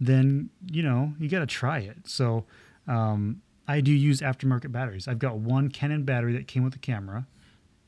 then 0.00 0.50
you 0.70 0.82
know 0.82 1.12
you 1.18 1.28
got 1.28 1.40
to 1.40 1.46
try 1.46 1.78
it. 1.78 1.98
So 2.08 2.44
um, 2.86 3.42
I 3.68 3.80
do 3.80 3.92
use 3.92 4.20
aftermarket 4.20 4.72
batteries. 4.72 5.08
I've 5.08 5.18
got 5.18 5.36
one 5.38 5.68
Canon 5.70 6.04
battery 6.04 6.32
that 6.34 6.46
came 6.46 6.62
with 6.64 6.72
the 6.72 6.78
camera, 6.78 7.26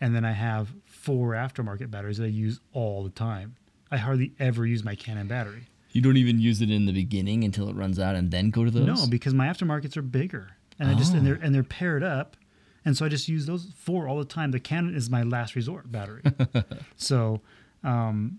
and 0.00 0.14
then 0.14 0.24
I 0.24 0.32
have 0.32 0.68
four 0.86 1.32
aftermarket 1.32 1.90
batteries 1.90 2.18
that 2.18 2.24
I 2.24 2.28
use 2.28 2.60
all 2.72 3.04
the 3.04 3.10
time. 3.10 3.56
I 3.90 3.96
hardly 3.96 4.32
ever 4.38 4.66
use 4.66 4.84
my 4.84 4.94
Canon 4.94 5.28
battery. 5.28 5.68
You 5.92 6.02
don't 6.02 6.18
even 6.18 6.38
use 6.38 6.60
it 6.60 6.70
in 6.70 6.84
the 6.86 6.92
beginning 6.92 7.44
until 7.44 7.68
it 7.70 7.74
runs 7.74 7.98
out 7.98 8.14
and 8.14 8.30
then 8.30 8.50
go 8.50 8.64
to 8.64 8.70
those? 8.70 8.86
No, 8.86 9.06
because 9.08 9.32
my 9.32 9.46
aftermarkets 9.46 9.96
are 9.96 10.02
bigger, 10.02 10.50
and 10.78 10.88
I 10.90 10.94
just 10.94 11.12
and 11.14 11.22
Oh. 11.22 11.24
they're 11.24 11.34
and 11.42 11.54
they're 11.54 11.62
paired 11.62 12.02
up 12.02 12.36
and 12.84 12.96
so 12.96 13.04
I 13.04 13.08
just 13.08 13.28
use 13.28 13.44
those 13.46 13.66
four 13.76 14.08
all 14.08 14.18
the 14.18 14.24
time. 14.24 14.50
The 14.50 14.60
Canon 14.60 14.94
is 14.94 15.10
my 15.10 15.22
last 15.22 15.54
resort 15.54 15.90
battery. 15.92 16.22
so 16.96 17.40
um, 17.84 18.38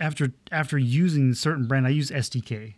after 0.00 0.32
after 0.50 0.78
using 0.78 1.34
certain 1.34 1.68
brand, 1.68 1.86
I 1.86 1.90
use 1.90 2.10
SDK. 2.10 2.74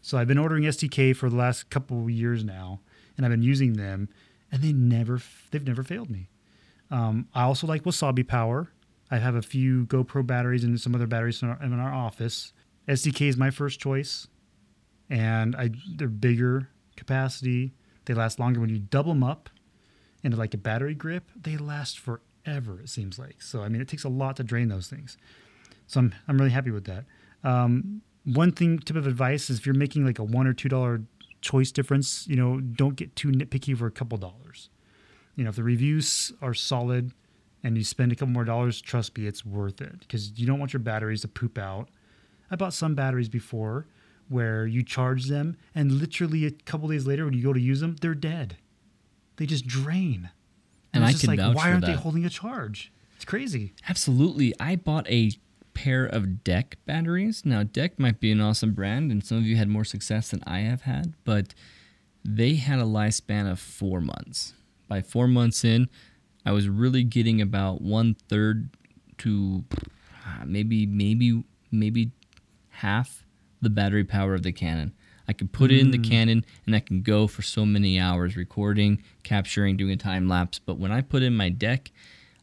So 0.00 0.18
I've 0.18 0.28
been 0.28 0.38
ordering 0.38 0.64
SDK 0.64 1.14
for 1.14 1.30
the 1.30 1.36
last 1.36 1.70
couple 1.70 2.02
of 2.02 2.10
years 2.10 2.44
now, 2.44 2.80
and 3.16 3.24
I've 3.24 3.30
been 3.30 3.42
using 3.42 3.74
them, 3.74 4.08
and 4.50 4.62
they 4.62 4.72
never 4.72 5.20
they've 5.50 5.66
never 5.66 5.82
failed 5.82 6.10
me. 6.10 6.28
Um, 6.90 7.28
I 7.34 7.42
also 7.42 7.66
like 7.66 7.84
Wasabi 7.84 8.26
Power. 8.26 8.70
I 9.10 9.18
have 9.18 9.34
a 9.34 9.42
few 9.42 9.86
GoPro 9.86 10.26
batteries 10.26 10.64
and 10.64 10.80
some 10.80 10.94
other 10.94 11.06
batteries 11.06 11.42
in 11.42 11.48
our, 11.48 11.62
in 11.62 11.78
our 11.78 11.92
office. 11.92 12.52
SDK 12.88 13.28
is 13.28 13.36
my 13.36 13.50
first 13.50 13.78
choice, 13.78 14.26
and 15.08 15.54
I 15.54 15.70
they're 15.94 16.08
bigger 16.08 16.70
capacity. 16.96 17.74
They 18.06 18.14
last 18.14 18.38
longer 18.38 18.60
when 18.60 18.70
you 18.70 18.78
double 18.78 19.14
them 19.14 19.22
up 19.22 19.48
into 20.22 20.36
like 20.36 20.54
a 20.54 20.58
battery 20.58 20.94
grip. 20.94 21.30
They 21.36 21.56
last 21.56 21.98
forever. 21.98 22.80
It 22.80 22.88
seems 22.88 23.18
like. 23.18 23.42
So 23.42 23.62
I 23.62 23.68
mean, 23.68 23.80
it 23.80 23.88
takes 23.88 24.04
a 24.04 24.08
lot 24.08 24.36
to 24.36 24.44
drain 24.44 24.68
those 24.68 24.88
things. 24.88 25.16
So 25.86 26.00
I'm 26.00 26.14
I'm 26.28 26.38
really 26.38 26.50
happy 26.50 26.70
with 26.70 26.84
that. 26.84 27.04
Um, 27.42 28.02
one 28.24 28.52
thing 28.52 28.78
tip 28.78 28.96
of 28.96 29.06
advice 29.06 29.50
is 29.50 29.58
if 29.58 29.66
you're 29.66 29.74
making 29.74 30.04
like 30.04 30.18
a 30.18 30.24
one 30.24 30.46
or 30.46 30.52
two 30.52 30.68
dollar 30.68 31.02
choice 31.40 31.70
difference, 31.70 32.26
you 32.26 32.36
know, 32.36 32.60
don't 32.60 32.96
get 32.96 33.14
too 33.16 33.28
nitpicky 33.28 33.76
for 33.76 33.86
a 33.86 33.90
couple 33.90 34.16
dollars. 34.18 34.70
You 35.36 35.44
know, 35.44 35.50
if 35.50 35.56
the 35.56 35.62
reviews 35.62 36.32
are 36.40 36.54
solid 36.54 37.12
and 37.62 37.76
you 37.76 37.84
spend 37.84 38.12
a 38.12 38.14
couple 38.14 38.32
more 38.32 38.44
dollars, 38.44 38.80
trust 38.80 39.16
me, 39.18 39.26
it's 39.26 39.44
worth 39.44 39.80
it 39.80 40.00
because 40.00 40.38
you 40.38 40.46
don't 40.46 40.58
want 40.58 40.72
your 40.72 40.80
batteries 40.80 41.20
to 41.22 41.28
poop 41.28 41.58
out. 41.58 41.88
I 42.50 42.56
bought 42.56 42.72
some 42.72 42.94
batteries 42.94 43.28
before 43.28 43.86
where 44.28 44.66
you 44.66 44.82
charge 44.82 45.26
them 45.26 45.56
and 45.74 45.92
literally 45.92 46.46
a 46.46 46.50
couple 46.50 46.88
days 46.88 47.06
later 47.06 47.24
when 47.24 47.34
you 47.34 47.42
go 47.42 47.52
to 47.52 47.60
use 47.60 47.80
them, 47.80 47.96
they're 48.00 48.14
dead. 48.14 48.56
They 49.36 49.46
just 49.46 49.66
drain. 49.66 50.30
And, 50.92 51.02
and 51.02 51.04
I 51.04 51.12
can 51.12 51.28
like, 51.28 51.40
vouch 51.40 51.56
why 51.56 51.70
aren't 51.70 51.82
that. 51.82 51.88
they 51.88 51.96
holding 51.96 52.24
a 52.24 52.30
charge? 52.30 52.92
It's 53.16 53.24
crazy. 53.24 53.74
Absolutely. 53.88 54.54
I 54.60 54.76
bought 54.76 55.06
a 55.10 55.32
pair 55.74 56.06
of 56.06 56.44
Deck 56.44 56.78
batteries. 56.86 57.44
Now, 57.44 57.62
Deck 57.62 57.98
might 57.98 58.20
be 58.20 58.32
an 58.32 58.40
awesome 58.40 58.72
brand, 58.72 59.10
and 59.10 59.24
some 59.24 59.38
of 59.38 59.44
you 59.44 59.56
had 59.56 59.68
more 59.68 59.84
success 59.84 60.30
than 60.30 60.42
I 60.46 60.60
have 60.60 60.82
had, 60.82 61.14
but 61.24 61.54
they 62.24 62.54
had 62.54 62.78
a 62.78 62.84
lifespan 62.84 63.50
of 63.50 63.58
four 63.58 64.00
months. 64.00 64.54
By 64.88 65.02
four 65.02 65.28
months 65.28 65.64
in, 65.64 65.88
I 66.46 66.52
was 66.52 66.68
really 66.68 67.04
getting 67.04 67.40
about 67.40 67.82
one 67.82 68.16
third 68.28 68.70
to 69.18 69.64
uh, 70.26 70.44
maybe, 70.46 70.86
maybe, 70.86 71.44
maybe 71.70 72.12
half 72.68 73.24
the 73.60 73.70
battery 73.70 74.04
power 74.04 74.34
of 74.34 74.42
the 74.42 74.52
Canon. 74.52 74.92
I 75.26 75.32
can 75.32 75.48
put 75.48 75.72
it 75.72 75.80
in 75.80 75.90
the 75.90 75.98
Canon 75.98 76.44
and 76.66 76.76
I 76.76 76.80
can 76.80 77.00
go 77.00 77.26
for 77.26 77.40
so 77.40 77.64
many 77.64 77.98
hours 77.98 78.36
recording, 78.36 79.02
capturing, 79.22 79.76
doing 79.76 79.92
a 79.92 79.96
time 79.96 80.28
lapse. 80.28 80.58
But 80.58 80.78
when 80.78 80.92
I 80.92 81.00
put 81.00 81.22
in 81.22 81.34
my 81.34 81.48
deck, 81.48 81.90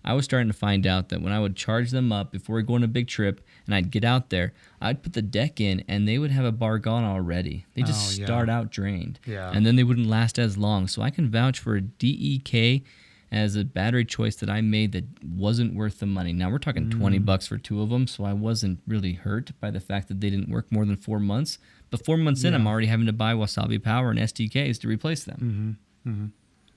I 0.03 0.13
was 0.13 0.25
starting 0.25 0.47
to 0.47 0.53
find 0.57 0.87
out 0.87 1.09
that 1.09 1.21
when 1.21 1.31
I 1.31 1.39
would 1.39 1.55
charge 1.55 1.91
them 1.91 2.11
up 2.11 2.31
before 2.31 2.55
we 2.55 2.63
go 2.63 2.73
on 2.75 2.83
a 2.83 2.87
big 2.87 3.07
trip 3.07 3.39
and 3.65 3.75
I'd 3.75 3.91
get 3.91 4.03
out 4.03 4.29
there, 4.31 4.53
I'd 4.81 5.03
put 5.03 5.13
the 5.13 5.21
deck 5.21 5.61
in 5.61 5.83
and 5.87 6.07
they 6.07 6.17
would 6.17 6.31
have 6.31 6.45
a 6.45 6.51
bar 6.51 6.79
gone 6.79 7.03
already. 7.03 7.65
They 7.75 7.83
just 7.83 8.17
Oh, 8.17 8.19
yeah. 8.21 8.25
start 8.25 8.49
out 8.49 8.71
drained. 8.71 9.19
Yeah. 9.25 9.51
And 9.53 9.65
then 9.65 9.75
they 9.75 9.83
wouldn't 9.83 10.07
last 10.07 10.39
as 10.39 10.57
long. 10.57 10.87
So 10.87 11.01
I 11.01 11.09
can 11.11 11.29
vouch 11.29 11.59
for 11.59 11.75
a 11.75 11.81
DEK 11.81 12.83
as 13.31 13.55
a 13.55 13.63
battery 13.63 14.03
choice 14.03 14.35
that 14.37 14.49
I 14.49 14.59
made 14.59 14.91
that 14.91 15.05
wasn't 15.23 15.73
worth 15.73 15.99
the 15.99 16.05
money. 16.05 16.33
Now 16.33 16.49
we're 16.49 16.57
talking 16.57 16.89
20 16.89 17.19
Mm. 17.19 17.25
bucks 17.25 17.47
for 17.47 17.57
two 17.57 17.81
of 17.81 17.89
them, 17.89 18.05
so 18.07 18.25
I 18.25 18.33
wasn't 18.33 18.79
really 18.87 19.13
hurt 19.13 19.51
by 19.61 19.71
the 19.71 19.79
fact 19.79 20.09
that 20.09 20.19
they 20.19 20.29
didn't 20.29 20.49
work 20.49 20.69
more 20.69 20.83
than 20.85 20.97
4 20.97 21.17
months. 21.19 21.57
But 21.91 22.03
4 22.03 22.17
months 22.17 22.43
in 22.43 22.53
I'm 22.53 22.67
already 22.67 22.87
having 22.87 23.05
to 23.05 23.13
buy 23.13 23.33
Wasabi 23.33 23.81
Power 23.81 24.09
and 24.11 24.19
SDKs 24.19 24.79
to 24.79 24.87
replace 24.89 25.23
them. 25.23 25.77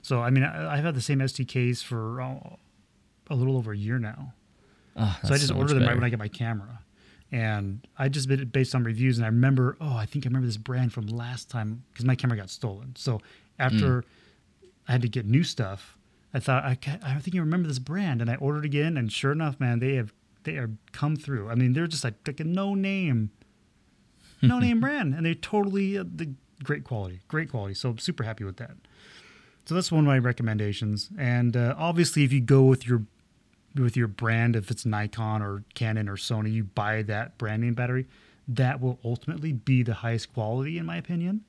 So 0.01 0.21
I 0.21 0.29
mean, 0.29 0.43
I, 0.43 0.77
I've 0.77 0.83
had 0.85 0.95
the 0.95 1.01
same 1.01 1.19
SDKs 1.19 1.83
for 1.83 2.21
uh, 2.21 2.55
a 3.29 3.35
little 3.35 3.57
over 3.57 3.71
a 3.71 3.77
year 3.77 3.99
now. 3.99 4.33
Oh, 4.97 5.17
so 5.23 5.33
I 5.33 5.37
just 5.37 5.51
much 5.51 5.59
order 5.59 5.73
them 5.73 5.83
right 5.83 5.95
when 5.95 6.03
I 6.03 6.09
get 6.09 6.19
my 6.19 6.27
camera, 6.29 6.79
and 7.31 7.85
I 7.97 8.07
just 8.07 8.29
did 8.29 8.39
it 8.39 8.51
based 8.51 8.73
on 8.75 8.83
reviews. 8.83 9.17
And 9.17 9.25
I 9.25 9.29
remember, 9.29 9.75
oh, 9.81 9.95
I 9.95 10.05
think 10.05 10.25
I 10.25 10.29
remember 10.29 10.47
this 10.47 10.57
brand 10.57 10.93
from 10.93 11.07
last 11.07 11.49
time 11.49 11.83
because 11.91 12.05
my 12.05 12.15
camera 12.15 12.37
got 12.37 12.49
stolen. 12.49 12.93
So 12.95 13.21
after 13.59 14.01
Mm. 14.01 14.05
I 14.87 14.91
had 14.93 15.01
to 15.01 15.09
get 15.09 15.25
new 15.25 15.43
stuff, 15.43 15.97
I 16.33 16.39
thought 16.39 16.63
I, 16.63 16.77
I 17.03 17.19
think 17.19 17.35
I 17.35 17.39
remember 17.39 17.67
this 17.67 17.79
brand, 17.79 18.21
and 18.21 18.29
I 18.29 18.35
ordered 18.35 18.63
again. 18.65 18.97
And 18.97 19.11
sure 19.11 19.31
enough, 19.31 19.59
man, 19.59 19.79
they 19.79 19.95
have 19.95 20.13
they 20.43 20.53
have 20.53 20.71
come 20.91 21.15
through. 21.15 21.49
I 21.49 21.55
mean, 21.55 21.73
they're 21.73 21.87
just 21.87 22.03
like, 22.03 22.13
like 22.27 22.39
a 22.39 22.43
no 22.43 22.73
name, 22.75 23.31
no 24.41 24.59
name 24.59 24.79
brand, 24.79 25.13
and 25.15 25.25
they're 25.25 25.33
totally 25.33 25.97
uh, 25.97 26.03
the 26.05 26.29
great 26.63 26.83
quality, 26.83 27.19
great 27.27 27.49
quality. 27.49 27.73
So 27.73 27.89
I'm 27.89 27.97
super 27.97 28.23
happy 28.23 28.43
with 28.43 28.57
that. 28.57 28.71
So 29.65 29.73
that's 29.73 29.91
one 29.91 30.01
of 30.01 30.05
my 30.05 30.19
recommendations. 30.19 31.09
And 31.17 31.57
uh, 31.57 31.73
obviously, 31.77 32.23
if 32.23 32.31
you 32.31 32.39
go 32.41 32.61
with 32.63 32.87
your 32.87 33.01
with 33.75 33.97
your 33.97 34.07
brand, 34.07 34.55
if 34.55 34.71
it's 34.71 34.85
Nikon 34.85 35.41
or 35.41 35.63
Canon 35.73 36.09
or 36.09 36.15
Sony, 36.15 36.51
you 36.51 36.63
buy 36.63 37.01
that 37.03 37.37
brand 37.37 37.61
name 37.61 37.73
battery. 37.73 38.07
That 38.47 38.79
will 38.79 38.99
ultimately 39.03 39.53
be 39.53 39.83
the 39.83 39.95
highest 39.95 40.33
quality, 40.33 40.77
in 40.77 40.85
my 40.85 40.97
opinion. 40.97 41.41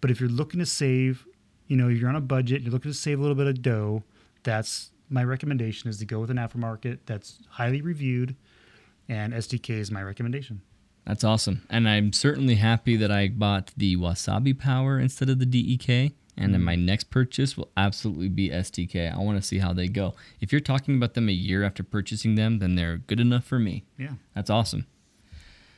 But 0.00 0.10
if 0.10 0.20
you're 0.20 0.28
looking 0.28 0.60
to 0.60 0.66
save, 0.66 1.26
you 1.68 1.76
know, 1.76 1.88
you're 1.88 2.08
on 2.08 2.16
a 2.16 2.20
budget, 2.20 2.62
you're 2.62 2.72
looking 2.72 2.90
to 2.90 2.96
save 2.96 3.18
a 3.18 3.22
little 3.22 3.36
bit 3.36 3.46
of 3.46 3.62
dough. 3.62 4.02
That's 4.42 4.90
my 5.08 5.22
recommendation: 5.24 5.88
is 5.88 5.98
to 5.98 6.04
go 6.04 6.20
with 6.20 6.30
an 6.30 6.36
aftermarket 6.36 6.98
that's 7.06 7.42
highly 7.48 7.80
reviewed, 7.80 8.34
and 9.08 9.32
SDK 9.32 9.70
is 9.70 9.90
my 9.90 10.02
recommendation. 10.02 10.62
That's 11.06 11.24
awesome. 11.24 11.62
And 11.70 11.88
I'm 11.88 12.12
certainly 12.12 12.56
happy 12.56 12.96
that 12.96 13.10
I 13.10 13.28
bought 13.28 13.72
the 13.76 13.96
Wasabi 13.96 14.56
Power 14.58 14.98
instead 14.98 15.28
of 15.28 15.38
the 15.38 15.46
DEK. 15.46 16.12
And 16.36 16.54
then 16.54 16.62
hmm. 16.62 16.66
my 16.66 16.76
next 16.76 17.10
purchase 17.10 17.56
will 17.56 17.70
absolutely 17.76 18.28
be 18.28 18.48
STK. 18.48 19.14
I 19.14 19.18
want 19.18 19.40
to 19.40 19.46
see 19.46 19.58
how 19.58 19.72
they 19.72 19.88
go. 19.88 20.14
If 20.40 20.50
you're 20.50 20.60
talking 20.60 20.96
about 20.96 21.14
them 21.14 21.28
a 21.28 21.32
year 21.32 21.62
after 21.62 21.82
purchasing 21.82 22.36
them, 22.36 22.58
then 22.58 22.74
they're 22.74 22.98
good 22.98 23.20
enough 23.20 23.44
for 23.44 23.58
me. 23.58 23.84
Yeah. 23.98 24.14
That's 24.34 24.50
awesome. 24.50 24.86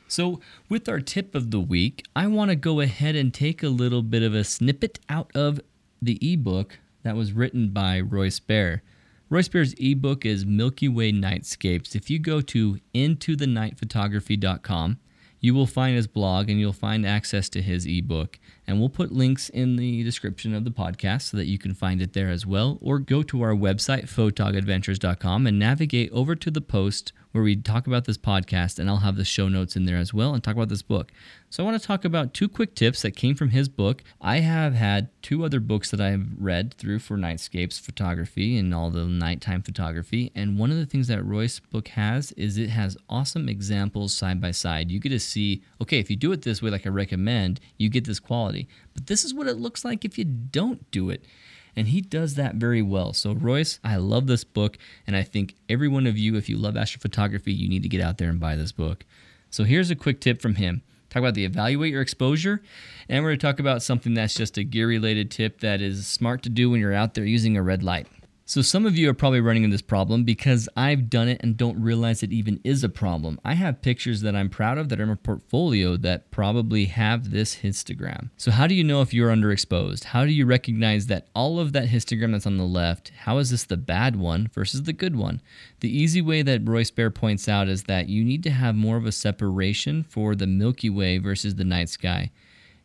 So, 0.07 0.39
with 0.69 0.87
our 0.87 0.99
tip 0.99 1.33
of 1.33 1.51
the 1.51 1.59
week, 1.59 2.05
I 2.15 2.27
want 2.27 2.51
to 2.51 2.55
go 2.55 2.79
ahead 2.79 3.15
and 3.15 3.33
take 3.33 3.63
a 3.63 3.69
little 3.69 4.03
bit 4.03 4.21
of 4.21 4.35
a 4.35 4.43
snippet 4.43 4.99
out 5.09 5.31
of 5.35 5.59
the 6.01 6.19
ebook 6.21 6.79
that 7.03 7.15
was 7.15 7.33
written 7.33 7.69
by 7.69 7.99
Royce 7.99 8.39
Bair. 8.39 8.83
Royce 9.29 9.47
Bair's 9.47 9.73
ebook 9.79 10.25
is 10.25 10.45
Milky 10.45 10.87
Way 10.87 11.11
Nightscapes. 11.11 11.95
If 11.95 12.11
you 12.11 12.19
go 12.19 12.41
to 12.41 12.77
intothenightphotography.com, 12.93 14.99
you 15.45 15.53
will 15.53 15.67
find 15.67 15.95
his 15.95 16.07
blog 16.07 16.49
and 16.49 16.59
you'll 16.59 16.73
find 16.73 17.05
access 17.05 17.49
to 17.49 17.61
his 17.61 17.85
ebook. 17.85 18.39
And 18.65 18.79
we'll 18.79 18.89
put 18.89 19.11
links 19.11 19.47
in 19.49 19.75
the 19.75 20.01
description 20.01 20.55
of 20.55 20.63
the 20.63 20.71
podcast 20.71 21.21
so 21.29 21.37
that 21.37 21.45
you 21.45 21.59
can 21.59 21.75
find 21.75 22.01
it 22.01 22.13
there 22.13 22.31
as 22.31 22.47
well. 22.47 22.79
Or 22.81 22.97
go 22.97 23.21
to 23.21 23.43
our 23.43 23.53
website, 23.53 24.05
photogadventures.com, 24.05 25.45
and 25.45 25.59
navigate 25.59 26.11
over 26.11 26.35
to 26.35 26.49
the 26.49 26.61
post 26.61 27.13
where 27.35 27.43
we 27.43 27.57
talk 27.57 27.85
about 27.85 28.05
this 28.05 28.17
podcast, 28.17 28.79
and 28.79 28.89
I'll 28.89 28.97
have 28.97 29.17
the 29.17 29.25
show 29.25 29.49
notes 29.49 29.75
in 29.75 29.83
there 29.83 29.97
as 29.97 30.13
well 30.13 30.33
and 30.33 30.41
talk 30.41 30.55
about 30.55 30.69
this 30.69 30.81
book. 30.81 31.11
So 31.49 31.61
I 31.61 31.65
want 31.65 31.79
to 31.79 31.85
talk 31.85 32.05
about 32.05 32.33
two 32.33 32.47
quick 32.47 32.75
tips 32.75 33.01
that 33.01 33.11
came 33.11 33.35
from 33.35 33.49
his 33.49 33.67
book. 33.67 34.03
I 34.21 34.37
have 34.39 34.73
had 34.73 35.09
two 35.21 35.43
other 35.43 35.59
books 35.59 35.91
that 35.91 35.99
I 35.99 36.11
have 36.11 36.27
read 36.39 36.73
through 36.75 36.99
for 36.99 37.17
nightscapes 37.17 37.81
photography 37.81 38.57
and 38.57 38.73
all 38.73 38.89
the 38.89 39.03
nighttime 39.03 39.63
photography. 39.63 40.31
And 40.33 40.57
one 40.57 40.71
of 40.71 40.77
the 40.77 40.85
things 40.85 41.09
that 41.09 41.25
Roy's 41.25 41.59
book 41.59 41.89
has 41.89 42.31
is 42.33 42.57
it 42.57 42.69
has 42.69 42.95
awesome 43.09 43.49
examples 43.49 44.13
side 44.13 44.39
by 44.39 44.51
side. 44.51 44.89
You 44.89 45.01
get 45.01 45.09
to 45.09 45.19
see, 45.19 45.61
okay, 45.81 45.99
if 45.99 46.09
you 46.09 46.15
do 46.15 46.31
it 46.31 46.43
this 46.43 46.61
way, 46.61 46.69
like 46.69 46.85
I 46.85 46.89
recommend, 46.89 47.59
you 47.77 47.89
get 47.89 48.05
this 48.05 48.21
quality. 48.21 48.69
But 48.93 49.07
this 49.07 49.25
is 49.25 49.33
what 49.33 49.47
it 49.47 49.57
looks 49.57 49.83
like 49.83 50.05
if 50.05 50.17
you 50.17 50.23
don't 50.23 50.89
do 50.89 51.09
it 51.09 51.25
and 51.75 51.87
he 51.89 52.01
does 52.01 52.35
that 52.35 52.55
very 52.55 52.81
well. 52.81 53.13
So, 53.13 53.33
Royce, 53.33 53.79
I 53.83 53.97
love 53.97 54.27
this 54.27 54.43
book, 54.43 54.77
and 55.05 55.15
I 55.15 55.23
think 55.23 55.55
every 55.69 55.87
one 55.87 56.07
of 56.07 56.17
you, 56.17 56.35
if 56.35 56.49
you 56.49 56.57
love 56.57 56.75
astrophotography, 56.75 57.55
you 57.55 57.67
need 57.67 57.83
to 57.83 57.89
get 57.89 58.01
out 58.01 58.17
there 58.17 58.29
and 58.29 58.39
buy 58.39 58.55
this 58.55 58.71
book. 58.71 59.05
So, 59.49 59.63
here's 59.63 59.91
a 59.91 59.95
quick 59.95 60.21
tip 60.21 60.41
from 60.41 60.55
him. 60.55 60.81
Talk 61.09 61.21
about 61.21 61.35
the 61.35 61.45
evaluate 61.45 61.91
your 61.91 62.01
exposure, 62.01 62.61
and 63.07 63.23
we're 63.23 63.29
going 63.29 63.39
to 63.39 63.47
talk 63.47 63.59
about 63.59 63.83
something 63.83 64.13
that's 64.13 64.33
just 64.33 64.57
a 64.57 64.63
gear 64.63 64.87
related 64.87 65.31
tip 65.31 65.61
that 65.61 65.81
is 65.81 66.07
smart 66.07 66.43
to 66.43 66.49
do 66.49 66.69
when 66.69 66.79
you're 66.79 66.93
out 66.93 67.13
there 67.13 67.25
using 67.25 67.55
a 67.55 67.63
red 67.63 67.83
light. 67.83 68.07
So, 68.47 68.61
some 68.61 68.85
of 68.85 68.95
you 68.95 69.09
are 69.09 69.15
probably 69.15 69.41
running 69.41 69.63
into 69.63 69.73
this 69.73 69.81
problem 69.81 70.23
because 70.23 70.69
I've 70.77 71.09
done 71.09 71.27
it 71.27 71.41
and 71.41 71.57
don't 71.57 71.81
realize 71.81 72.21
it 72.21 72.31
even 72.31 72.59
is 72.63 72.83
a 72.83 72.89
problem. 72.89 73.39
I 73.43 73.55
have 73.55 73.81
pictures 73.81 74.21
that 74.21 74.35
I'm 74.35 74.49
proud 74.49 74.77
of 74.77 74.89
that 74.89 74.99
are 74.99 75.03
in 75.03 75.09
my 75.09 75.15
portfolio 75.15 75.97
that 75.97 76.29
probably 76.29 76.85
have 76.85 77.31
this 77.31 77.55
histogram. 77.55 78.29
So, 78.37 78.51
how 78.51 78.67
do 78.67 78.75
you 78.75 78.83
know 78.83 79.01
if 79.01 79.15
you're 79.15 79.31
underexposed? 79.31 80.03
How 80.03 80.25
do 80.25 80.31
you 80.31 80.45
recognize 80.45 81.07
that 81.07 81.27
all 81.33 81.59
of 81.59 81.73
that 81.73 81.87
histogram 81.87 82.33
that's 82.33 82.45
on 82.45 82.57
the 82.57 82.65
left, 82.65 83.11
how 83.17 83.39
is 83.39 83.49
this 83.49 83.63
the 83.63 83.77
bad 83.77 84.15
one 84.15 84.47
versus 84.53 84.83
the 84.83 84.93
good 84.93 85.15
one? 85.15 85.41
The 85.79 85.89
easy 85.89 86.21
way 86.21 86.43
that 86.43 86.69
Royce 86.69 86.91
Bair 86.91 87.09
points 87.09 87.49
out 87.49 87.67
is 87.67 87.85
that 87.85 88.09
you 88.09 88.23
need 88.23 88.43
to 88.43 88.51
have 88.51 88.75
more 88.75 88.97
of 88.97 89.07
a 89.07 89.11
separation 89.11 90.03
for 90.03 90.35
the 90.35 90.45
Milky 90.45 90.91
Way 90.91 91.17
versus 91.17 91.55
the 91.55 91.65
night 91.65 91.89
sky. 91.89 92.29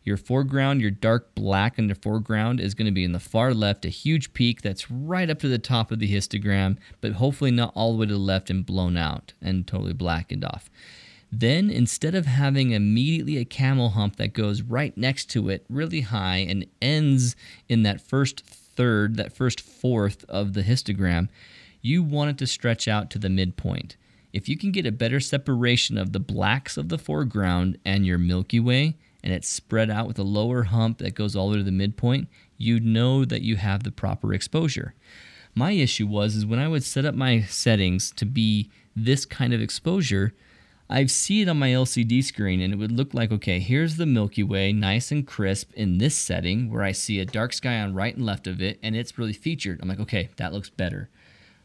Your 0.03 0.17
foreground, 0.17 0.81
your 0.81 0.91
dark 0.91 1.35
black 1.35 1.79
in 1.79 1.89
the 1.89 1.95
foreground 1.95 2.61
is 2.61 2.75
going 2.75 2.87
to 2.87 2.93
be 2.93 3.05
in 3.05 3.13
the 3.13 3.21
far 3.21 3.53
left, 3.53 3.85
a 3.85 3.91
huge 3.91 4.33
peak 4.33 4.63
that's 4.63 4.91
right 4.91 5.29
up 5.29 5.39
to 5.41 5.49
the 5.49 5.59
top 5.59 5.91
of 5.91 5.99
the 5.99 6.13
histogram, 6.13 6.79
but 7.01 7.13
hopefully 7.13 7.51
not 7.51 7.73
all 7.75 7.93
the 7.93 7.99
way 7.99 8.07
to 8.07 8.15
the 8.15 8.19
left 8.19 8.51
and 8.51 8.65
blown 8.65 8.97
out 8.97 9.35
and 9.43 9.67
totally 9.67 9.93
blackened 9.93 10.45
off. 10.45 10.71
Then, 11.33 11.71
instead 11.71 12.15
of 12.15 12.27
having 12.27 12.73
immediately 12.73 13.37
a 13.37 13.45
camel 13.45 13.91
hump 13.91 14.17
that 14.17 14.33
goes 14.33 14.63
right 14.63 14.97
next 14.97 15.27
to 15.31 15.49
it, 15.49 15.65
really 15.69 16.01
high, 16.01 16.39
and 16.39 16.67
ends 16.83 17.37
in 17.69 17.83
that 17.85 18.01
first 18.01 18.41
third, 18.45 19.17
that 19.17 19.33
first 19.33 19.61
fourth 19.61 20.25
of 20.29 20.55
the 20.55 20.63
histogram, 20.63 21.29
you 21.83 22.03
want 22.03 22.31
it 22.31 22.39
to 22.39 22.47
stretch 22.47 22.89
out 22.89 23.11
to 23.11 23.19
the 23.19 23.29
midpoint. 23.29 23.97
If 24.33 24.49
you 24.49 24.57
can 24.57 24.73
get 24.73 24.87
a 24.87 24.93
better 24.93 25.21
separation 25.21 25.99
of 25.99 26.13
the 26.13 26.21
blacks 26.21 26.77
of 26.77 26.89
the 26.89 26.99
foreground 26.99 27.79
and 27.85 28.07
your 28.07 28.19
Milky 28.19 28.61
Way, 28.61 28.97
and 29.23 29.33
it's 29.33 29.49
spread 29.49 29.91
out 29.91 30.07
with 30.07 30.19
a 30.19 30.25
lower 30.25 30.65
hump 30.65 30.99
that 30.99 31.15
goes 31.15 31.37
all 31.37 31.49
the 31.49 31.53
way 31.53 31.59
to 31.59 31.65
the 31.65 31.71
midpoint, 31.71 32.29
You'd 32.63 32.85
know 32.85 33.25
that 33.25 33.41
you 33.41 33.57
have 33.57 33.85
the 33.85 33.91
proper 33.91 34.35
exposure. 34.35 34.93
My 35.55 35.71
issue 35.71 36.07
was 36.07 36.37
is 36.37 36.45
when 36.45 36.59
I 36.59 36.69
would 36.69 36.85
set 36.85 37.07
up 37.07 37.15
my 37.15 37.41
settings 37.41 38.11
to 38.13 38.27
be 38.27 38.71
this 38.95 39.25
kind 39.25 39.55
of 39.55 39.63
exposure, 39.63 40.35
I'd 40.91 41.11
see 41.11 41.41
it 41.41 41.49
on 41.49 41.59
my 41.59 41.71
LCD 41.71 42.23
screen 42.23 42.61
and 42.61 42.75
it 42.75 42.77
would 42.77 42.93
look 42.93 43.15
like, 43.15 43.33
okay, 43.33 43.61
here's 43.61 43.97
the 43.97 44.05
Milky 44.05 44.43
Way, 44.43 44.75
nice 44.75 45.11
and 45.11 45.27
crisp 45.27 45.73
in 45.73 45.97
this 45.97 46.15
setting 46.15 46.71
where 46.71 46.83
I 46.83 46.93
see 46.93 47.19
a 47.19 47.25
dark 47.25 47.55
sky 47.55 47.81
on 47.81 47.95
right 47.95 48.15
and 48.15 48.27
left 48.27 48.47
of 48.47 48.61
it 48.61 48.79
and 48.83 48.95
it's 48.95 49.17
really 49.17 49.33
featured. 49.33 49.81
I'm 49.81 49.89
like, 49.89 50.01
okay, 50.01 50.29
that 50.37 50.53
looks 50.53 50.69
better. 50.69 51.09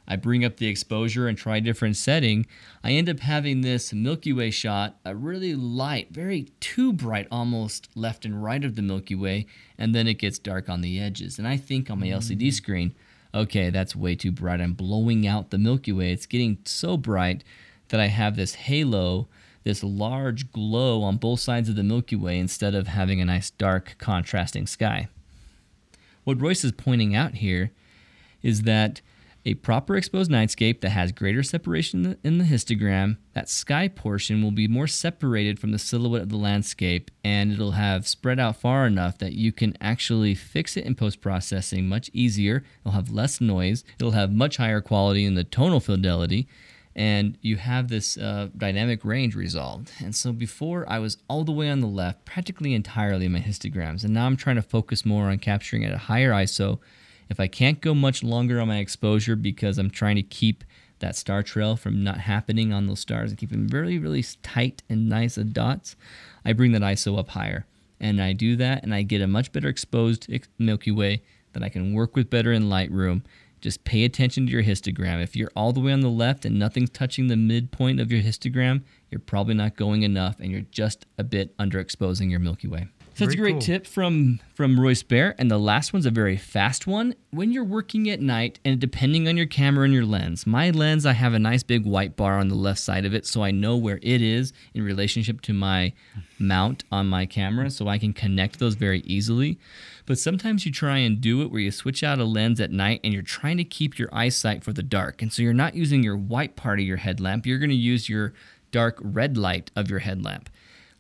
I 0.08 0.16
bring 0.16 0.46
up 0.46 0.58
the 0.58 0.68
exposure 0.68 1.28
and 1.28 1.38
try 1.38 1.58
a 1.58 1.62
different 1.62 1.98
setting, 1.98 2.46
I 2.84 2.92
end 2.92 3.10
up 3.10 3.22
having 3.22 3.62
this 3.62 3.94
Milky 3.94 4.34
Way 4.34 4.52
shot, 4.52 4.98
a 5.04 5.16
really 5.16 5.56
light, 5.56 6.12
very 6.12 6.50
too 6.60 6.94
bright 6.94 7.28
almost 7.32 7.90
left 7.96 8.26
and 8.26 8.44
right 8.44 8.64
of 8.64 8.76
the 8.76 8.82
Milky 8.82 9.16
Way, 9.16 9.48
and 9.78 9.96
then 9.96 10.08
it 10.08 10.16
gets 10.16 10.38
dark 10.38 10.70
on 10.70 10.82
the 10.82 11.00
edges. 11.00 11.40
And 11.40 11.48
I 11.48 11.58
think 11.58 11.90
on 11.90 12.00
my 12.00 12.08
LCD 12.08 12.38
mm-hmm. 12.38 12.50
screen, 12.52 12.96
okay, 13.34 13.70
that's 13.70 13.96
way 13.96 14.16
too 14.16 14.32
bright. 14.32 14.62
I'm 14.62 14.74
blowing 14.74 15.26
out 15.26 15.50
the 15.50 15.58
Milky 15.58 15.92
Way. 15.92 16.12
It's 16.12 16.26
getting 16.26 16.60
so 16.66 16.98
bright 16.98 17.44
that 17.90 18.00
I 18.00 18.08
have 18.08 18.36
this 18.36 18.56
halo, 18.56 19.28
this 19.64 19.84
large 19.84 20.52
glow 20.52 21.02
on 21.02 21.18
both 21.18 21.40
sides 21.40 21.70
of 21.70 21.76
the 21.76 21.84
Milky 21.84 22.16
Way 22.16 22.38
instead 22.38 22.76
of 22.76 22.88
having 22.88 23.20
a 23.20 23.26
nice 23.26 23.50
dark 23.50 23.96
contrasting 23.98 24.68
sky. 24.68 25.08
What 26.24 26.42
Royce 26.42 26.64
is 26.64 26.72
pointing 26.72 27.16
out 27.16 27.36
here 27.36 27.72
is 28.42 28.64
that 28.64 29.02
a 29.46 29.54
proper 29.56 29.96
exposed 29.96 30.32
nightscape 30.32 30.82
that 30.82 30.90
has 30.90 31.12
greater 31.12 31.44
separation 31.44 32.18
in 32.24 32.40
the, 32.40 32.44
histogram, 32.46 33.18
that 33.34 33.48
sky 33.48 33.88
portion 33.88 34.42
will 34.42 34.52
be 34.52 34.68
more 34.68 34.88
separated 34.88 35.60
from 35.60 35.72
the 35.72 35.78
silhouette 35.78 36.24
of 36.24 36.30
the 36.30 36.38
landscape 36.38 37.12
and 37.24 37.52
it'll 37.52 37.72
have 37.72 38.08
spread 38.08 38.40
out 38.40 38.56
far 38.56 38.88
enough 38.88 39.20
that 39.20 39.34
you 39.34 39.52
can 39.52 39.78
actually 39.80 40.34
fix 40.34 40.76
it 40.76 40.86
in 40.86 40.96
post 40.96 41.22
processing 41.22 41.88
much 41.88 42.10
easier. 42.12 42.64
It'll 42.82 42.94
have 42.94 43.12
less 43.12 43.40
noise, 43.40 43.84
it'll 44.00 44.12
have 44.12 44.32
much 44.32 44.58
higher 44.58 44.82
quality 44.82 45.26
in 45.26 45.36
the 45.36 45.44
tonal 45.44 45.80
fidelity, 45.80 46.48
and 46.96 47.38
you 47.42 47.58
have 47.58 47.90
this 47.90 48.18
uh, 48.18 48.50
dynamic 48.58 49.06
range 49.06 49.36
resolved. 49.36 49.92
And 50.00 50.16
so 50.16 50.32
before 50.32 50.90
I 50.90 50.98
was 51.00 51.18
all 51.30 51.44
the 51.44 51.52
way 51.52 51.70
on 51.70 51.82
the 51.82 51.88
left, 51.88 52.26
practically 52.26 52.74
entirely 52.74 53.26
in 53.26 53.34
my 53.34 53.40
histograms, 53.40 54.04
and 54.04 54.14
now 54.14 54.26
I'm 54.26 54.38
trying 54.38 54.56
to 54.56 54.62
focus 54.62 55.06
more 55.06 55.26
on 55.30 55.38
capturing 55.38 55.86
at 55.86 55.94
a 55.94 55.98
higher 55.98 56.32
ISO 56.32 56.80
if 57.30 57.40
I 57.40 57.48
can't 57.48 57.82
go 57.82 57.94
much 57.94 58.24
longer 58.24 58.60
on 58.60 58.68
my 58.68 58.78
exposure 58.78 59.36
because 59.36 59.78
I'm 59.78 59.90
trying 59.90 60.16
to 60.16 60.24
keep 60.24 60.64
that 61.00 61.16
star 61.16 61.44
trail 61.44 61.76
from 61.76 62.04
not 62.04 62.20
happening 62.20 62.72
on 62.72 62.88
those 62.88 63.00
stars 63.00 63.32
and 63.32 63.38
keep 63.38 63.52
them 63.52 63.68
really, 63.68 63.98
really 64.00 64.24
tight 64.42 64.84
and 64.90 65.10
nice 65.10 65.38
of 65.38 65.54
dots, 65.54 65.96
I 66.44 66.54
bring 66.54 66.72
that 66.72 66.82
ISO 66.82 67.18
up 67.18 67.30
higher. 67.30 67.66
And 68.00 68.22
I 68.22 68.34
do 68.34 68.56
that 68.58 68.84
and 68.84 68.94
I 68.94 69.02
get 69.02 69.22
a 69.22 69.28
much 69.28 69.52
better 69.52 69.70
exposed 69.70 70.30
Milky 70.60 70.92
Way 70.92 71.22
that 71.54 71.64
I 71.64 71.70
can 71.70 71.94
work 71.94 72.16
with 72.16 72.30
better 72.30 72.52
in 72.52 72.64
Lightroom. 72.64 73.24
Just 73.62 73.84
pay 73.84 74.04
attention 74.04 74.46
to 74.46 74.52
your 74.52 74.64
histogram. 74.64 75.24
If 75.24 75.36
you're 75.36 75.52
all 75.56 75.74
the 75.74 75.80
way 75.80 75.92
on 75.92 76.02
the 76.02 76.10
left 76.10 76.46
and 76.46 76.60
nothing's 76.60 76.90
touching 76.90 77.28
the 77.28 77.38
midpoint 77.38 78.00
of 78.00 78.12
your 78.12 78.22
histogram, 78.22 78.84
you're 79.10 79.20
probably 79.20 79.56
not 79.56 79.76
going 79.76 80.04
enough 80.04 80.40
and 80.40 80.52
you're 80.52 80.62
just 80.72 81.06
a 81.18 81.24
bit 81.24 81.58
underexposing 81.58 82.30
your 82.30 82.40
Milky 82.40 82.68
Way. 82.68 82.90
So 83.16 83.24
that's 83.24 83.36
a 83.36 83.38
great 83.38 83.54
cool. 83.54 83.62
tip 83.62 83.88
from 83.88 84.42
from 84.56 84.78
Royce 84.78 85.02
Bair, 85.02 85.36
and 85.38 85.50
the 85.50 85.58
last 85.58 85.94
one's 85.94 86.06
a 86.06 86.12
very 86.12 86.36
fast 86.36 86.86
one. 86.86 87.16
When 87.32 87.54
you're 87.54 87.64
working 87.64 88.10
at 88.10 88.20
night, 88.20 88.60
and 88.66 88.78
depending 88.78 89.30
on 89.30 89.38
your 89.38 89.46
camera 89.46 89.86
and 89.86 89.94
your 89.94 90.04
lens, 90.04 90.46
my 90.46 90.70
lens 90.70 91.06
I 91.06 91.14
have 91.14 91.34
a 91.34 91.40
nice 91.40 91.64
big 91.64 91.86
white 91.86 92.18
bar 92.18 92.38
on 92.38 92.50
the 92.50 92.56
left 92.56 92.82
side 92.82 93.06
of 93.06 93.14
it, 93.14 93.26
so 93.26 93.42
I 93.42 93.52
know 93.52 93.78
where 93.78 94.00
it 94.02 94.22
is 94.22 94.52
in 94.74 94.84
relationship 94.84 95.40
to 95.44 95.54
my 95.54 95.94
mount 96.40 96.84
on 96.92 97.08
my 97.08 97.26
camera, 97.26 97.70
so 97.70 97.88
I 97.88 98.00
can 98.00 98.12
connect 98.12 98.60
those 98.60 98.76
very 98.76 99.00
easily. 99.06 99.60
But 100.06 100.20
sometimes 100.20 100.66
you 100.66 100.74
try 100.74 100.98
and 100.98 101.22
do 101.22 101.42
it 101.42 101.52
where 101.52 101.62
you 101.62 101.72
switch 101.72 102.04
out 102.04 102.20
a 102.20 102.26
lens 102.26 102.60
at 102.60 102.72
night, 102.72 103.00
and 103.02 103.14
you're 103.14 103.24
trying 103.24 103.56
to 103.56 103.64
keep 103.64 103.98
your 103.98 104.10
eyesight 104.12 104.62
for 104.62 104.74
the 104.74 104.84
dark, 104.84 105.22
and 105.22 105.32
so 105.32 105.42
you're 105.42 105.54
not 105.54 105.74
using 105.74 106.04
your 106.04 106.18
white 106.18 106.58
part 106.58 106.80
of 106.80 106.86
your 106.86 106.98
headlamp. 106.98 107.46
You're 107.46 107.60
going 107.60 107.70
to 107.70 107.76
use 107.78 108.10
your 108.10 108.34
dark 108.72 108.98
red 109.02 109.38
light 109.38 109.72
of 109.74 109.90
your 109.90 110.00
headlamp 110.00 110.50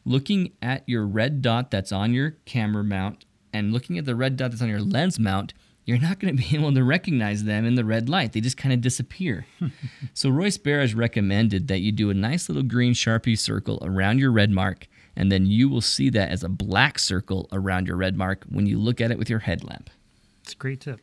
looking 0.05 0.53
at 0.61 0.87
your 0.87 1.05
red 1.05 1.41
dot 1.41 1.71
that's 1.71 1.91
on 1.91 2.13
your 2.13 2.31
camera 2.45 2.83
mount 2.83 3.25
and 3.51 3.73
looking 3.73 3.97
at 3.97 4.05
the 4.05 4.15
red 4.15 4.37
dot 4.37 4.51
that's 4.51 4.61
on 4.61 4.69
your 4.69 4.81
lens 4.81 5.19
mount, 5.19 5.53
you're 5.85 5.99
not 5.99 6.19
going 6.19 6.35
to 6.37 6.43
be 6.43 6.55
able 6.55 6.73
to 6.73 6.83
recognize 6.83 7.43
them 7.43 7.65
in 7.65 7.75
the 7.75 7.85
red 7.85 8.09
light. 8.09 8.33
They 8.33 8.41
just 8.41 8.57
kind 8.57 8.73
of 8.73 8.81
disappear. 8.81 9.47
so 10.13 10.29
Royce 10.29 10.57
Bair 10.57 10.81
has 10.81 10.93
recommended 10.93 11.67
that 11.67 11.79
you 11.79 11.91
do 11.91 12.09
a 12.09 12.13
nice 12.13 12.49
little 12.49 12.63
green 12.63 12.93
Sharpie 12.93 13.37
circle 13.37 13.79
around 13.81 14.19
your 14.19 14.31
red 14.31 14.51
mark, 14.51 14.87
and 15.15 15.31
then 15.31 15.45
you 15.45 15.69
will 15.69 15.81
see 15.81 16.09
that 16.09 16.29
as 16.29 16.43
a 16.43 16.49
black 16.49 16.99
circle 16.99 17.47
around 17.51 17.87
your 17.87 17.97
red 17.97 18.15
mark 18.17 18.45
when 18.49 18.65
you 18.65 18.79
look 18.79 19.01
at 19.01 19.11
it 19.11 19.17
with 19.17 19.29
your 19.29 19.39
headlamp. 19.39 19.89
It's 20.43 20.53
a 20.53 20.57
great 20.57 20.81
tip. 20.81 21.01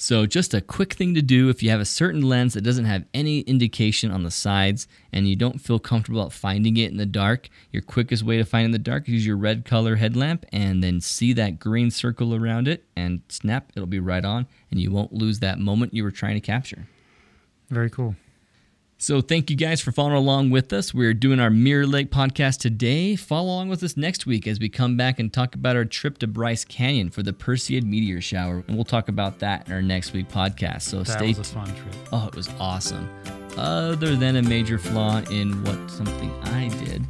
So, 0.00 0.26
just 0.26 0.54
a 0.54 0.60
quick 0.60 0.92
thing 0.92 1.14
to 1.14 1.22
do 1.22 1.48
if 1.48 1.60
you 1.60 1.70
have 1.70 1.80
a 1.80 1.84
certain 1.84 2.22
lens 2.22 2.54
that 2.54 2.60
doesn't 2.60 2.84
have 2.84 3.04
any 3.12 3.40
indication 3.40 4.12
on 4.12 4.22
the 4.22 4.30
sides 4.30 4.86
and 5.12 5.26
you 5.26 5.34
don't 5.34 5.60
feel 5.60 5.80
comfortable 5.80 6.24
at 6.24 6.32
finding 6.32 6.76
it 6.76 6.92
in 6.92 6.98
the 6.98 7.04
dark, 7.04 7.48
your 7.72 7.82
quickest 7.82 8.22
way 8.22 8.36
to 8.36 8.44
find 8.44 8.64
in 8.64 8.70
the 8.70 8.78
dark 8.78 9.08
is 9.08 9.14
use 9.14 9.26
your 9.26 9.36
red 9.36 9.64
color 9.64 9.96
headlamp 9.96 10.46
and 10.52 10.84
then 10.84 11.00
see 11.00 11.32
that 11.32 11.58
green 11.58 11.90
circle 11.90 12.32
around 12.32 12.68
it 12.68 12.84
and 12.94 13.22
snap, 13.28 13.72
it'll 13.74 13.88
be 13.88 13.98
right 13.98 14.24
on 14.24 14.46
and 14.70 14.78
you 14.78 14.92
won't 14.92 15.12
lose 15.12 15.40
that 15.40 15.58
moment 15.58 15.92
you 15.92 16.04
were 16.04 16.12
trying 16.12 16.34
to 16.34 16.40
capture. 16.40 16.86
Very 17.68 17.90
cool. 17.90 18.14
So, 19.00 19.20
thank 19.20 19.48
you 19.48 19.54
guys 19.54 19.80
for 19.80 19.92
following 19.92 20.16
along 20.16 20.50
with 20.50 20.72
us. 20.72 20.92
We're 20.92 21.14
doing 21.14 21.38
our 21.38 21.50
Mirror 21.50 21.86
Lake 21.86 22.10
podcast 22.10 22.58
today. 22.58 23.14
Follow 23.14 23.46
along 23.48 23.68
with 23.68 23.80
us 23.84 23.96
next 23.96 24.26
week 24.26 24.48
as 24.48 24.58
we 24.58 24.68
come 24.68 24.96
back 24.96 25.20
and 25.20 25.32
talk 25.32 25.54
about 25.54 25.76
our 25.76 25.84
trip 25.84 26.18
to 26.18 26.26
Bryce 26.26 26.64
Canyon 26.64 27.10
for 27.10 27.22
the 27.22 27.32
Perseid 27.32 27.84
meteor 27.84 28.20
shower. 28.20 28.64
And 28.66 28.76
we'll 28.76 28.84
talk 28.84 29.08
about 29.08 29.38
that 29.38 29.68
in 29.68 29.72
our 29.72 29.82
next 29.82 30.12
week 30.14 30.28
podcast. 30.28 30.82
So, 30.82 31.04
That 31.04 31.18
stay 31.18 31.28
was 31.28 31.38
a 31.38 31.44
fun 31.44 31.66
trip. 31.68 31.94
Oh, 32.12 32.26
it 32.26 32.34
was 32.34 32.48
awesome. 32.58 33.08
Other 33.56 34.16
than 34.16 34.34
a 34.34 34.42
major 34.42 34.78
flaw 34.78 35.18
in 35.30 35.62
what 35.62 35.88
something 35.88 36.32
I 36.42 36.66
did. 36.84 37.04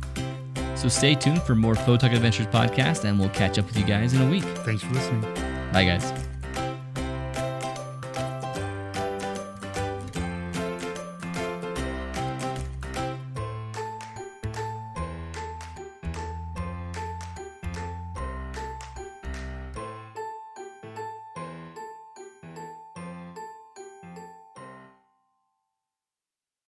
So 0.79 0.89
stay 0.89 1.15
tuned 1.15 1.43
for 1.43 1.55
more 1.55 1.75
Photog 1.75 2.15
Adventures 2.15 2.47
podcast, 2.49 3.05
and 3.05 3.19
we'll 3.19 3.31
catch 3.31 3.59
up 3.59 3.65
with 3.67 3.79
you 3.79 3.85
guys 3.85 4.13
in 4.13 4.21
a 4.21 4.31
week. 4.31 4.45
Thanks 4.45 4.83
for 4.83 4.93
listening. 4.93 5.23
Bye, 5.73 5.85
guys. 5.85 6.28